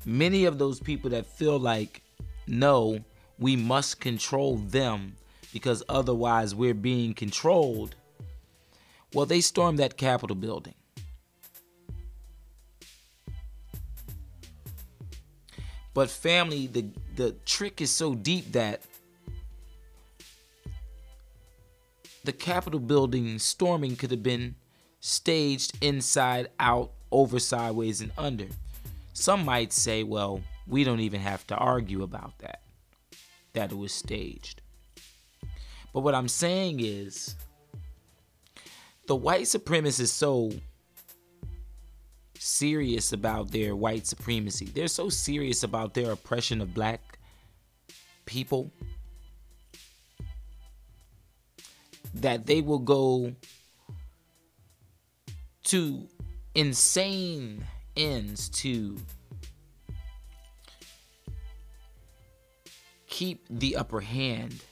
Many 0.05 0.45
of 0.45 0.59
those 0.59 0.79
people 0.79 1.11
that 1.11 1.27
feel 1.27 1.59
like, 1.59 2.03
no, 2.47 3.01
we 3.39 3.57
must 3.57 4.01
control 4.01 4.57
them 4.57 5.17
because 5.53 5.83
otherwise 5.89 6.55
we're 6.55 6.75
being 6.75 7.13
controlled. 7.13 7.97
Well, 9.13 9.27
they 9.27 9.41
stormed 9.41 9.79
that 9.79 9.97
Capitol 9.97 10.37
building. 10.37 10.75
But 15.95 16.11
family, 16.11 16.67
the 16.67 16.85
the 17.15 17.33
trick 17.47 17.81
is 17.81 17.91
so 17.91 18.15
deep 18.15 18.53
that 18.53 18.83
the 22.27 22.33
Capitol 22.33 22.81
building 22.81 23.39
storming 23.39 23.97
could 23.97 24.11
have 24.11 24.23
been 24.23 24.57
staged 25.01 25.79
inside, 25.81 26.49
out, 26.59 26.91
over, 27.13 27.39
sideways, 27.39 28.01
and 28.01 28.13
under. 28.19 28.49
Some 29.13 29.45
might 29.45 29.73
say, 29.73 30.03
well, 30.03 30.43
we 30.67 30.85
don't 30.85 31.01
even 31.01 31.21
have 31.21 31.47
to 31.47 31.55
argue 31.55 32.03
about 32.03 32.37
that, 32.41 32.63
that 33.53 33.71
it 33.73 33.79
was 33.79 33.93
staged. 33.93 34.61
But 35.95 36.01
what 36.01 36.15
I'm 36.15 36.29
saying 36.29 36.81
is, 36.81 37.37
the 39.07 39.17
white 39.17 39.45
supremacists 39.45 40.01
is 40.01 40.13
so 40.13 40.51
serious 42.39 43.13
about 43.13 43.53
their 43.53 43.77
white 43.77 44.07
supremacy. 44.07 44.67
They're 44.67 44.89
so 44.89 45.09
serious 45.09 45.63
about 45.63 45.95
their 45.95 46.11
oppression 46.11 46.61
of 46.61 46.75
black 46.75 47.19
people 48.27 48.73
that 52.23 52.47
they 52.47 52.61
will 52.61 52.79
go 52.79 53.35
to 55.65 56.09
insane 56.55 57.65
ends 57.97 58.49
to 58.49 58.97
keep 63.07 63.47
the 63.51 63.77
upper 63.77 64.01
hand. 64.01 64.63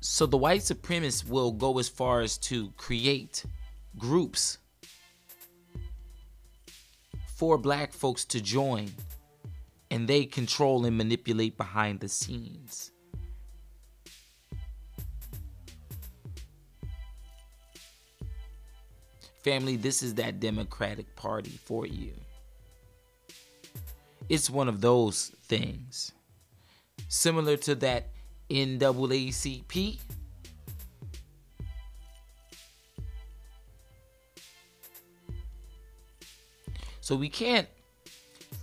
So 0.00 0.24
the 0.24 0.38
white 0.38 0.62
supremacists 0.62 1.28
will 1.28 1.52
go 1.52 1.78
as 1.78 1.88
far 1.88 2.22
as 2.22 2.38
to 2.38 2.70
create 2.78 3.44
groups 3.98 4.58
for 7.26 7.58
black 7.58 7.92
folks 7.92 8.24
to 8.24 8.40
join 8.40 8.90
and 9.96 10.06
they 10.06 10.26
control 10.26 10.84
and 10.84 10.94
manipulate 10.94 11.56
behind 11.56 12.00
the 12.00 12.08
scenes. 12.08 12.92
Family, 19.42 19.76
this 19.76 20.02
is 20.02 20.16
that 20.16 20.38
Democratic 20.38 21.16
Party 21.16 21.58
for 21.64 21.86
you. 21.86 22.12
It's 24.28 24.50
one 24.50 24.68
of 24.68 24.82
those 24.82 25.32
things. 25.44 26.12
Similar 27.08 27.56
to 27.56 27.74
that 27.76 28.10
NAACP. 28.50 29.98
So 37.00 37.16
we 37.16 37.30
can't 37.30 37.68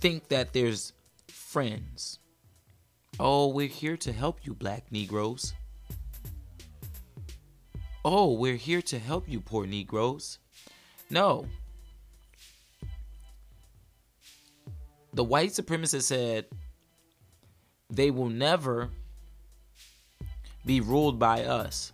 think 0.00 0.28
that 0.28 0.52
there's 0.52 0.92
friends. 1.54 2.18
Oh, 3.20 3.46
we're 3.46 3.68
here 3.68 3.96
to 3.98 4.12
help 4.12 4.44
you, 4.44 4.54
black 4.54 4.90
Negroes. 4.90 5.54
Oh, 8.04 8.32
we're 8.32 8.56
here 8.56 8.82
to 8.82 8.98
help 8.98 9.28
you, 9.28 9.40
poor 9.40 9.64
Negroes. 9.64 10.40
No. 11.10 11.46
The 15.12 15.22
white 15.22 15.50
supremacist 15.50 16.02
said 16.02 16.46
they 17.88 18.10
will 18.10 18.30
never 18.30 18.90
be 20.66 20.80
ruled 20.80 21.20
by 21.20 21.44
us. 21.44 21.92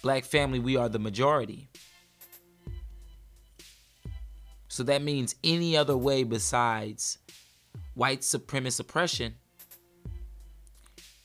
Black 0.00 0.24
family, 0.24 0.58
we 0.58 0.74
are 0.74 0.88
the 0.88 0.98
majority. 0.98 1.68
So 4.68 4.84
that 4.84 5.02
means 5.02 5.34
any 5.44 5.76
other 5.76 5.98
way 5.98 6.22
besides 6.22 7.18
white 8.00 8.22
supremacist 8.22 8.80
oppression 8.80 9.34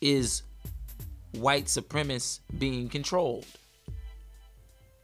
is 0.01 0.43
white 1.31 1.67
supremacists 1.67 2.41
being 2.59 2.89
controlled. 2.89 3.45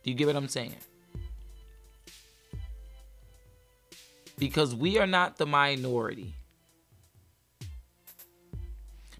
Do 0.03 0.11
you 0.11 0.13
get 0.13 0.27
what 0.27 0.35
I'm 0.35 0.49
saying? 0.49 0.75
Because 4.37 4.75
we 4.75 4.99
are 4.99 5.07
not 5.07 5.37
the 5.37 5.45
minority 5.45 6.35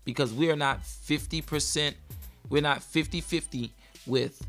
because 0.03 0.33
we 0.33 0.51
are 0.51 0.57
not 0.57 0.81
50%, 0.81 1.93
we're 2.49 2.61
not 2.61 2.83
50 2.83 3.21
50 3.21 3.73
with 4.05 4.45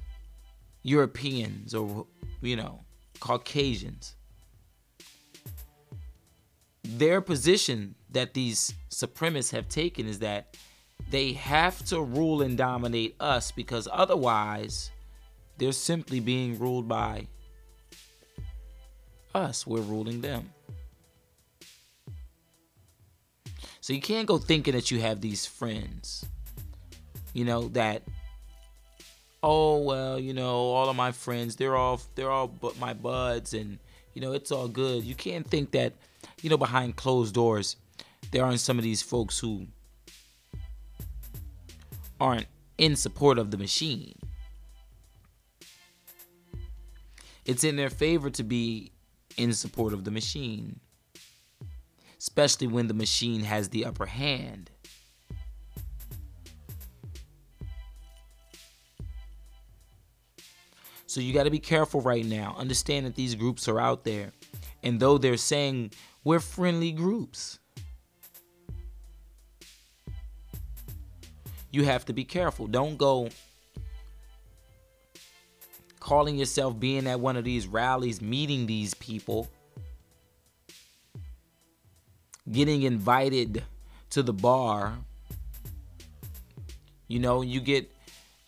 Europeans 0.83 1.73
or, 1.73 2.09
you 2.41 2.57
know, 2.57 2.81
Caucasians. 3.21 4.17
Their 6.99 7.21
position 7.21 7.95
that 8.11 8.35
these 8.35 8.75
supremacists 8.91 9.53
have 9.53 9.69
taken 9.69 10.07
is 10.07 10.19
that 10.21 10.57
they 11.11 11.33
have 11.33 11.85
to 11.87 12.01
rule 12.01 12.43
and 12.43 12.57
dominate 12.57 13.17
us 13.21 13.51
because 13.51 13.89
otherwise 13.91 14.91
they're 15.59 15.73
simply 15.73 16.21
being 16.21 16.59
ruled 16.59 16.89
by 16.89 17.29
us. 19.35 19.67
We're 19.67 19.81
ruling 19.81 20.21
them. 20.21 20.53
So 23.81 23.93
you 23.93 24.01
can't 24.01 24.29
go 24.29 24.39
thinking 24.39 24.75
that 24.75 24.91
you 24.91 25.01
have 25.01 25.21
these 25.21 25.45
friends, 25.45 26.25
you 27.33 27.45
know, 27.45 27.69
that 27.69 28.03
oh 29.43 29.79
well, 29.79 30.21
you 30.21 30.35
know, 30.35 30.55
all 30.55 30.89
of 30.89 30.95
my 30.95 31.11
friends, 31.11 31.57
they're 31.57 31.77
all 31.77 32.01
they're 32.15 32.31
all 32.31 32.47
but 32.47 32.79
my 32.79 32.93
buds 32.93 33.55
and 33.55 33.79
you 34.15 34.21
know, 34.21 34.33
it's 34.33 34.53
all 34.53 34.69
good. 34.69 35.05
You 35.05 35.15
can't 35.15 35.47
think 35.47 35.73
that, 35.73 35.95
you 36.43 36.51
know, 36.51 36.57
behind 36.57 36.97
closed 36.97 37.35
doors 37.35 37.77
there 38.31 38.45
aren't 38.45 38.61
some 38.61 38.79
of 38.79 38.85
these 38.85 39.03
folks 39.03 39.39
who 39.39 39.67
aren't 42.21 42.47
in 42.79 42.95
support 42.97 43.39
of 43.39 43.51
the 43.51 43.59
machine. 43.59 44.17
It's 47.45 47.65
in 47.65 47.77
their 47.77 47.91
favor 47.91 48.31
to 48.31 48.43
be 48.43 48.93
in 49.37 49.53
support 49.53 49.93
of 49.93 50.05
the 50.05 50.11
machine 50.11 50.79
especially 52.23 52.69
when 52.69 52.87
the 52.87 52.95
machine 52.95 53.41
has 53.41 53.69
the 53.71 53.85
upper 53.85 54.07
hand. 54.07 54.71
So 61.07 61.21
you 61.21 61.35
got 61.35 61.45
to 61.45 61.51
be 61.51 61.59
careful 61.59 62.01
right 62.01 62.25
now. 62.25 62.55
Understand 62.57 63.07
that 63.07 63.17
these 63.17 63.35
groups 63.35 63.67
are 63.67 63.81
out 63.81 64.05
there. 64.05 64.31
And 64.85 65.01
though 65.01 65.19
they're 65.19 65.37
saying 65.37 65.91
we're 66.25 66.41
friendly 66.41 66.93
groups, 66.93 67.59
you 71.71 71.85
have 71.85 72.05
to 72.07 72.13
be 72.13 72.25
careful. 72.25 72.67
Don't 72.67 72.97
go 72.99 73.29
calling 76.01 76.37
yourself 76.37 76.79
being 76.79 77.07
at 77.07 77.21
one 77.21 77.37
of 77.37 77.45
these 77.45 77.67
rallies, 77.67 78.21
meeting 78.21 78.67
these 78.67 78.95
people 78.95 79.49
getting 82.51 82.83
invited 82.83 83.63
to 84.11 84.23
the 84.23 84.33
bar, 84.33 84.95
you 87.09 87.19
know, 87.19 87.43
you 87.43 87.61
get 87.61 87.91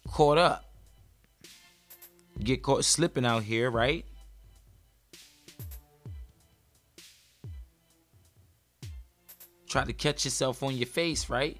caught 0.08 0.38
up. 0.38 0.64
get 2.42 2.62
caught 2.62 2.84
slipping 2.84 3.24
out 3.24 3.44
here, 3.44 3.70
right? 3.70 4.04
Try 9.74 9.82
to 9.82 9.92
catch 9.92 10.24
yourself 10.24 10.62
on 10.62 10.76
your 10.76 10.86
face, 10.86 11.28
right? 11.28 11.58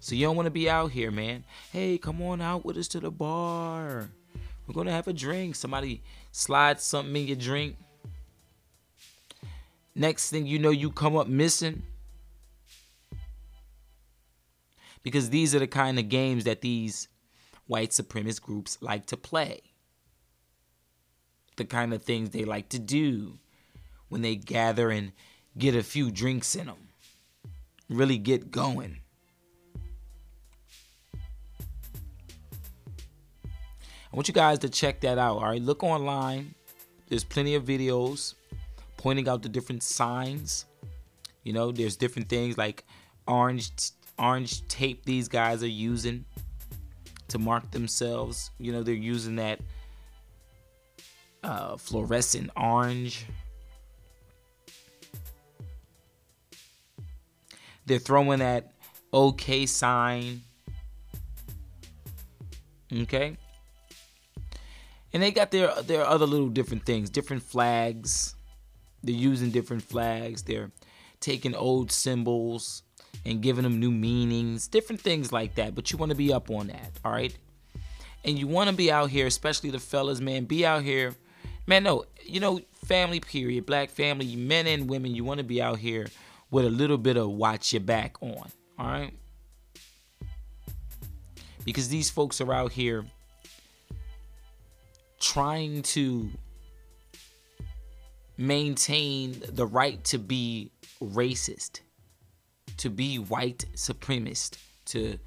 So 0.00 0.14
you 0.14 0.24
don't 0.24 0.34
want 0.34 0.46
to 0.46 0.50
be 0.50 0.70
out 0.70 0.92
here, 0.92 1.10
man. 1.10 1.44
Hey, 1.70 1.98
come 1.98 2.22
on 2.22 2.40
out 2.40 2.64
with 2.64 2.78
us 2.78 2.88
to 2.88 3.00
the 3.00 3.10
bar. 3.10 4.08
We're 4.66 4.72
gonna 4.72 4.92
have 4.92 5.06
a 5.06 5.12
drink. 5.12 5.56
Somebody 5.56 6.02
slide 6.32 6.80
something 6.80 7.14
in 7.14 7.26
your 7.26 7.36
drink. 7.36 7.76
Next 9.94 10.30
thing 10.30 10.46
you 10.46 10.58
know, 10.58 10.70
you 10.70 10.90
come 10.90 11.18
up 11.18 11.28
missing. 11.28 11.82
Because 15.02 15.28
these 15.28 15.54
are 15.54 15.58
the 15.58 15.66
kind 15.66 15.98
of 15.98 16.08
games 16.08 16.44
that 16.44 16.62
these 16.62 17.08
white 17.66 17.90
supremacist 17.90 18.40
groups 18.40 18.78
like 18.80 19.04
to 19.08 19.18
play. 19.18 19.60
The 21.58 21.66
kind 21.66 21.92
of 21.92 22.02
things 22.02 22.30
they 22.30 22.46
like 22.46 22.70
to 22.70 22.78
do 22.78 23.38
when 24.08 24.22
they 24.22 24.34
gather 24.34 24.88
and 24.88 25.12
get 25.58 25.76
a 25.76 25.82
few 25.82 26.10
drinks 26.10 26.56
in 26.56 26.68
them. 26.68 26.85
Really 27.88 28.18
get 28.18 28.50
going. 28.50 29.00
I 34.12 34.16
want 34.16 34.28
you 34.28 34.34
guys 34.34 34.58
to 34.60 34.68
check 34.68 35.00
that 35.00 35.18
out. 35.18 35.36
All 35.36 35.44
right, 35.44 35.60
look 35.60 35.82
online. 35.82 36.54
There's 37.08 37.24
plenty 37.24 37.54
of 37.54 37.64
videos 37.64 38.34
pointing 38.96 39.28
out 39.28 39.42
the 39.42 39.48
different 39.48 39.82
signs. 39.82 40.66
You 41.44 41.52
know, 41.52 41.70
there's 41.70 41.96
different 41.96 42.28
things 42.28 42.58
like 42.58 42.84
orange 43.28 43.70
orange 44.18 44.66
tape 44.68 45.04
these 45.04 45.28
guys 45.28 45.62
are 45.62 45.68
using 45.68 46.24
to 47.28 47.38
mark 47.38 47.70
themselves. 47.70 48.50
You 48.58 48.72
know, 48.72 48.82
they're 48.82 48.94
using 48.94 49.36
that 49.36 49.60
uh, 51.42 51.76
fluorescent 51.76 52.50
orange. 52.56 53.26
They're 57.86 57.98
throwing 57.98 58.40
that 58.40 58.72
OK 59.12 59.66
sign. 59.66 60.42
Okay? 62.92 63.36
And 65.12 65.22
they 65.22 65.30
got 65.30 65.50
their 65.50 65.72
their 65.82 66.04
other 66.04 66.26
little 66.26 66.48
different 66.48 66.84
things, 66.84 67.08
different 67.08 67.42
flags. 67.42 68.34
They're 69.02 69.14
using 69.14 69.50
different 69.50 69.82
flags. 69.82 70.42
They're 70.42 70.70
taking 71.20 71.54
old 71.54 71.90
symbols 71.90 72.82
and 73.24 73.40
giving 73.40 73.62
them 73.62 73.80
new 73.80 73.90
meanings, 73.90 74.68
different 74.68 75.00
things 75.00 75.32
like 75.32 75.54
that. 75.54 75.74
But 75.74 75.90
you 75.90 75.98
want 75.98 76.10
to 76.10 76.16
be 76.16 76.32
up 76.32 76.50
on 76.50 76.66
that, 76.68 76.90
all 77.04 77.12
right? 77.12 77.36
And 78.24 78.38
you 78.38 78.46
want 78.46 78.68
to 78.68 78.76
be 78.76 78.90
out 78.90 79.10
here, 79.10 79.26
especially 79.26 79.70
the 79.70 79.78
fellas, 79.78 80.20
man. 80.20 80.44
Be 80.44 80.66
out 80.66 80.82
here, 80.82 81.14
man. 81.66 81.84
No, 81.84 82.04
you 82.24 82.40
know, 82.40 82.60
family 82.84 83.20
period, 83.20 83.64
black 83.64 83.90
family, 83.90 84.36
men 84.36 84.66
and 84.66 84.90
women. 84.90 85.14
You 85.14 85.24
want 85.24 85.38
to 85.38 85.44
be 85.44 85.62
out 85.62 85.78
here 85.78 86.08
with 86.50 86.64
a 86.64 86.70
little 86.70 86.98
bit 86.98 87.16
of 87.16 87.30
watch 87.30 87.72
your 87.72 87.80
back 87.80 88.16
on, 88.22 88.50
all 88.78 88.86
right? 88.86 89.12
Because 91.64 91.88
these 91.88 92.08
folks 92.08 92.40
are 92.40 92.52
out 92.52 92.72
here 92.72 93.04
trying 95.18 95.82
to 95.82 96.30
maintain 98.38 99.42
the 99.48 99.66
right 99.66 100.02
to 100.04 100.18
be 100.18 100.70
racist, 101.02 101.80
to 102.76 102.90
be 102.90 103.16
white 103.16 103.64
supremacist, 103.74 104.58
to 104.84 105.18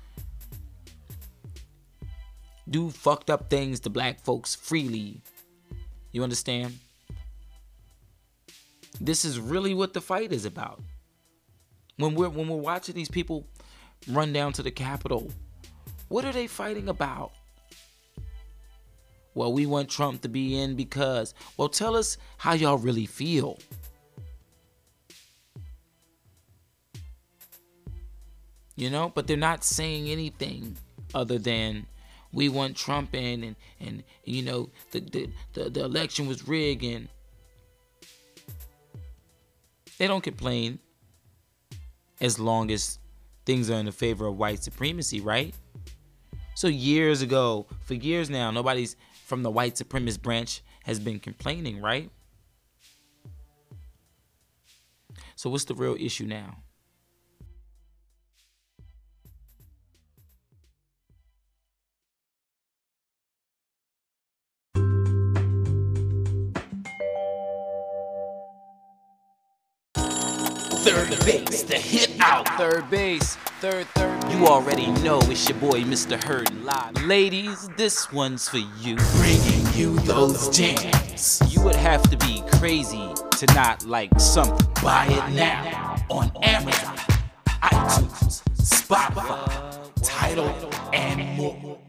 do 2.70 2.90
fucked 2.90 3.30
up 3.30 3.50
things 3.50 3.80
to 3.82 3.90
black 3.90 4.22
folks 4.22 4.56
freely. 4.56 5.22
You 6.12 6.24
understand? 6.24 6.80
This 9.02 9.26
is 9.26 9.40
really 9.40 9.74
what 9.74 9.94
the 9.94 10.02
fight 10.02 10.32
is 10.32 10.46
about. 10.46 10.82
When 12.00 12.16
we're 12.16 12.30
when 12.30 12.48
we're 12.48 12.56
watching 12.56 12.96
these 12.96 13.10
people 13.10 13.46
run 14.08 14.32
down 14.32 14.54
to 14.54 14.64
the 14.64 14.72
Capitol, 14.72 15.30
what 16.08 16.24
are 16.24 16.32
they 16.32 16.48
fighting 16.48 16.88
about? 16.88 17.34
Well, 19.36 19.52
we 19.52 19.66
want 19.66 19.90
Trump 19.90 20.22
to 20.22 20.30
be 20.30 20.58
in 20.58 20.76
because. 20.76 21.34
Well, 21.58 21.68
tell 21.68 21.98
us 21.98 22.18
how 22.38 22.54
y'all 22.54 22.78
really 22.78 23.06
feel. 23.06 23.60
You 28.78 28.90
know, 28.90 29.12
but 29.14 29.28
they're 29.28 29.36
not 29.36 29.66
saying 29.66 30.08
anything 30.08 30.78
other 31.14 31.38
than 31.38 31.86
we 32.32 32.48
want 32.48 32.78
Trump 32.78 33.14
in 33.14 33.44
and 33.44 33.56
and 33.82 34.04
you 34.24 34.42
know 34.42 34.70
the 34.92 35.02
the, 35.02 35.30
the, 35.52 35.70
the 35.70 35.84
election 35.84 36.28
was 36.28 36.48
rigged 36.48 36.86
and 36.86 37.10
they 39.98 40.08
don't 40.08 40.24
complain 40.24 40.80
as 42.22 42.40
long 42.40 42.72
as 42.72 43.00
things 43.46 43.70
are 43.70 43.80
in 43.80 43.86
the 43.86 43.92
favor 43.92 44.28
of 44.28 44.38
white 44.38 44.64
supremacy, 44.64 45.22
right? 45.22 45.56
So 46.56 46.68
years 46.68 47.22
ago, 47.22 47.68
for 47.86 47.94
years 47.94 48.30
now, 48.30 48.52
nobody's 48.52 48.96
from 49.26 49.44
the 49.44 49.52
white 49.52 49.76
supremacist 49.76 50.22
branch 50.22 50.62
has 50.84 51.00
been 51.00 51.20
complaining, 51.20 51.82
right? 51.82 52.10
So 55.36 55.50
what's 55.50 55.64
the 55.64 55.76
real 55.76 55.96
issue 55.98 56.26
now? 56.26 56.58
Third 70.82 71.10
base, 71.26 71.64
the 71.64 71.76
hit 71.76 72.09
out. 72.30 72.48
Third 72.58 72.90
base, 72.90 73.36
third, 73.60 73.88
third. 73.88 74.32
You 74.32 74.48
already 74.48 74.88
know 75.02 75.20
it's 75.24 75.50
your 75.50 75.58
boy, 75.58 75.82
Mr. 75.82 76.22
Hurd 76.24 76.54
Live. 76.64 77.04
Ladies, 77.06 77.68
this 77.76 78.12
one's 78.12 78.48
for 78.48 78.58
you. 78.58 78.96
Bringing 79.18 79.66
you 79.74 80.00
those 80.02 80.50
jams. 80.56 81.42
You 81.50 81.62
would 81.64 81.76
have 81.76 82.04
to 82.10 82.18
be 82.18 82.44
crazy 82.54 83.10
to 83.38 83.46
not 83.56 83.86
like 83.86 84.18
something. 84.20 84.68
Buy 84.84 85.08
it 85.10 85.34
now 85.34 85.96
on 86.10 86.32
Amazon, 86.44 86.98
iTunes, 87.64 88.44
Spotify, 88.58 89.92
Tidal, 90.04 90.72
and 90.94 91.38
more. 91.38 91.80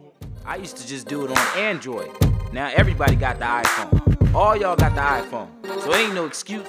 I 0.46 0.56
used 0.56 0.76
to 0.78 0.86
just 0.86 1.06
do 1.06 1.24
it 1.24 1.30
on 1.30 1.58
Android. 1.58 2.10
Now 2.52 2.70
everybody 2.74 3.14
got 3.14 3.38
the 3.38 3.44
iPhone. 3.44 4.34
All 4.34 4.56
y'all 4.56 4.76
got 4.76 4.94
the 4.94 5.00
iPhone. 5.00 5.48
So 5.82 5.94
ain't 5.94 6.14
no 6.14 6.24
excuse. 6.24 6.66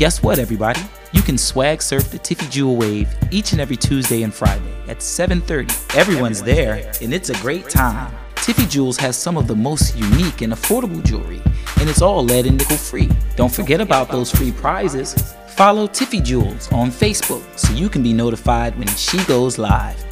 Guess 0.00 0.22
what, 0.22 0.38
everybody? 0.38 0.80
You 1.12 1.20
can 1.20 1.36
swag 1.36 1.82
surf 1.82 2.10
the 2.10 2.18
Tiffy 2.18 2.50
Jewel 2.50 2.76
Wave 2.76 3.14
each 3.30 3.52
and 3.52 3.60
every 3.60 3.76
Tuesday 3.76 4.22
and 4.22 4.32
Friday 4.32 4.72
at 4.88 5.02
7:30. 5.02 5.68
Everyone's 5.94 6.40
there, 6.40 6.90
and 7.02 7.12
it's 7.12 7.28
a 7.28 7.34
great 7.34 7.68
time. 7.68 8.10
Tiffy 8.36 8.66
Jewels 8.66 8.96
has 8.96 9.14
some 9.14 9.36
of 9.36 9.46
the 9.46 9.54
most 9.54 9.94
unique 9.94 10.40
and 10.40 10.54
affordable 10.54 11.04
jewelry, 11.04 11.42
and 11.80 11.90
it's 11.90 12.00
all 12.00 12.24
lead 12.24 12.46
and 12.46 12.56
nickel 12.56 12.78
free. 12.78 13.10
Don't 13.36 13.52
forget 13.52 13.82
about 13.82 14.10
those 14.10 14.30
free 14.30 14.52
prizes. 14.52 15.34
Follow 15.48 15.86
Tiffy 15.86 16.22
Jewels 16.24 16.72
on 16.72 16.90
Facebook 16.90 17.42
so 17.58 17.70
you 17.74 17.90
can 17.90 18.02
be 18.02 18.14
notified 18.14 18.78
when 18.78 18.88
she 18.96 19.22
goes 19.24 19.58
live. 19.58 20.02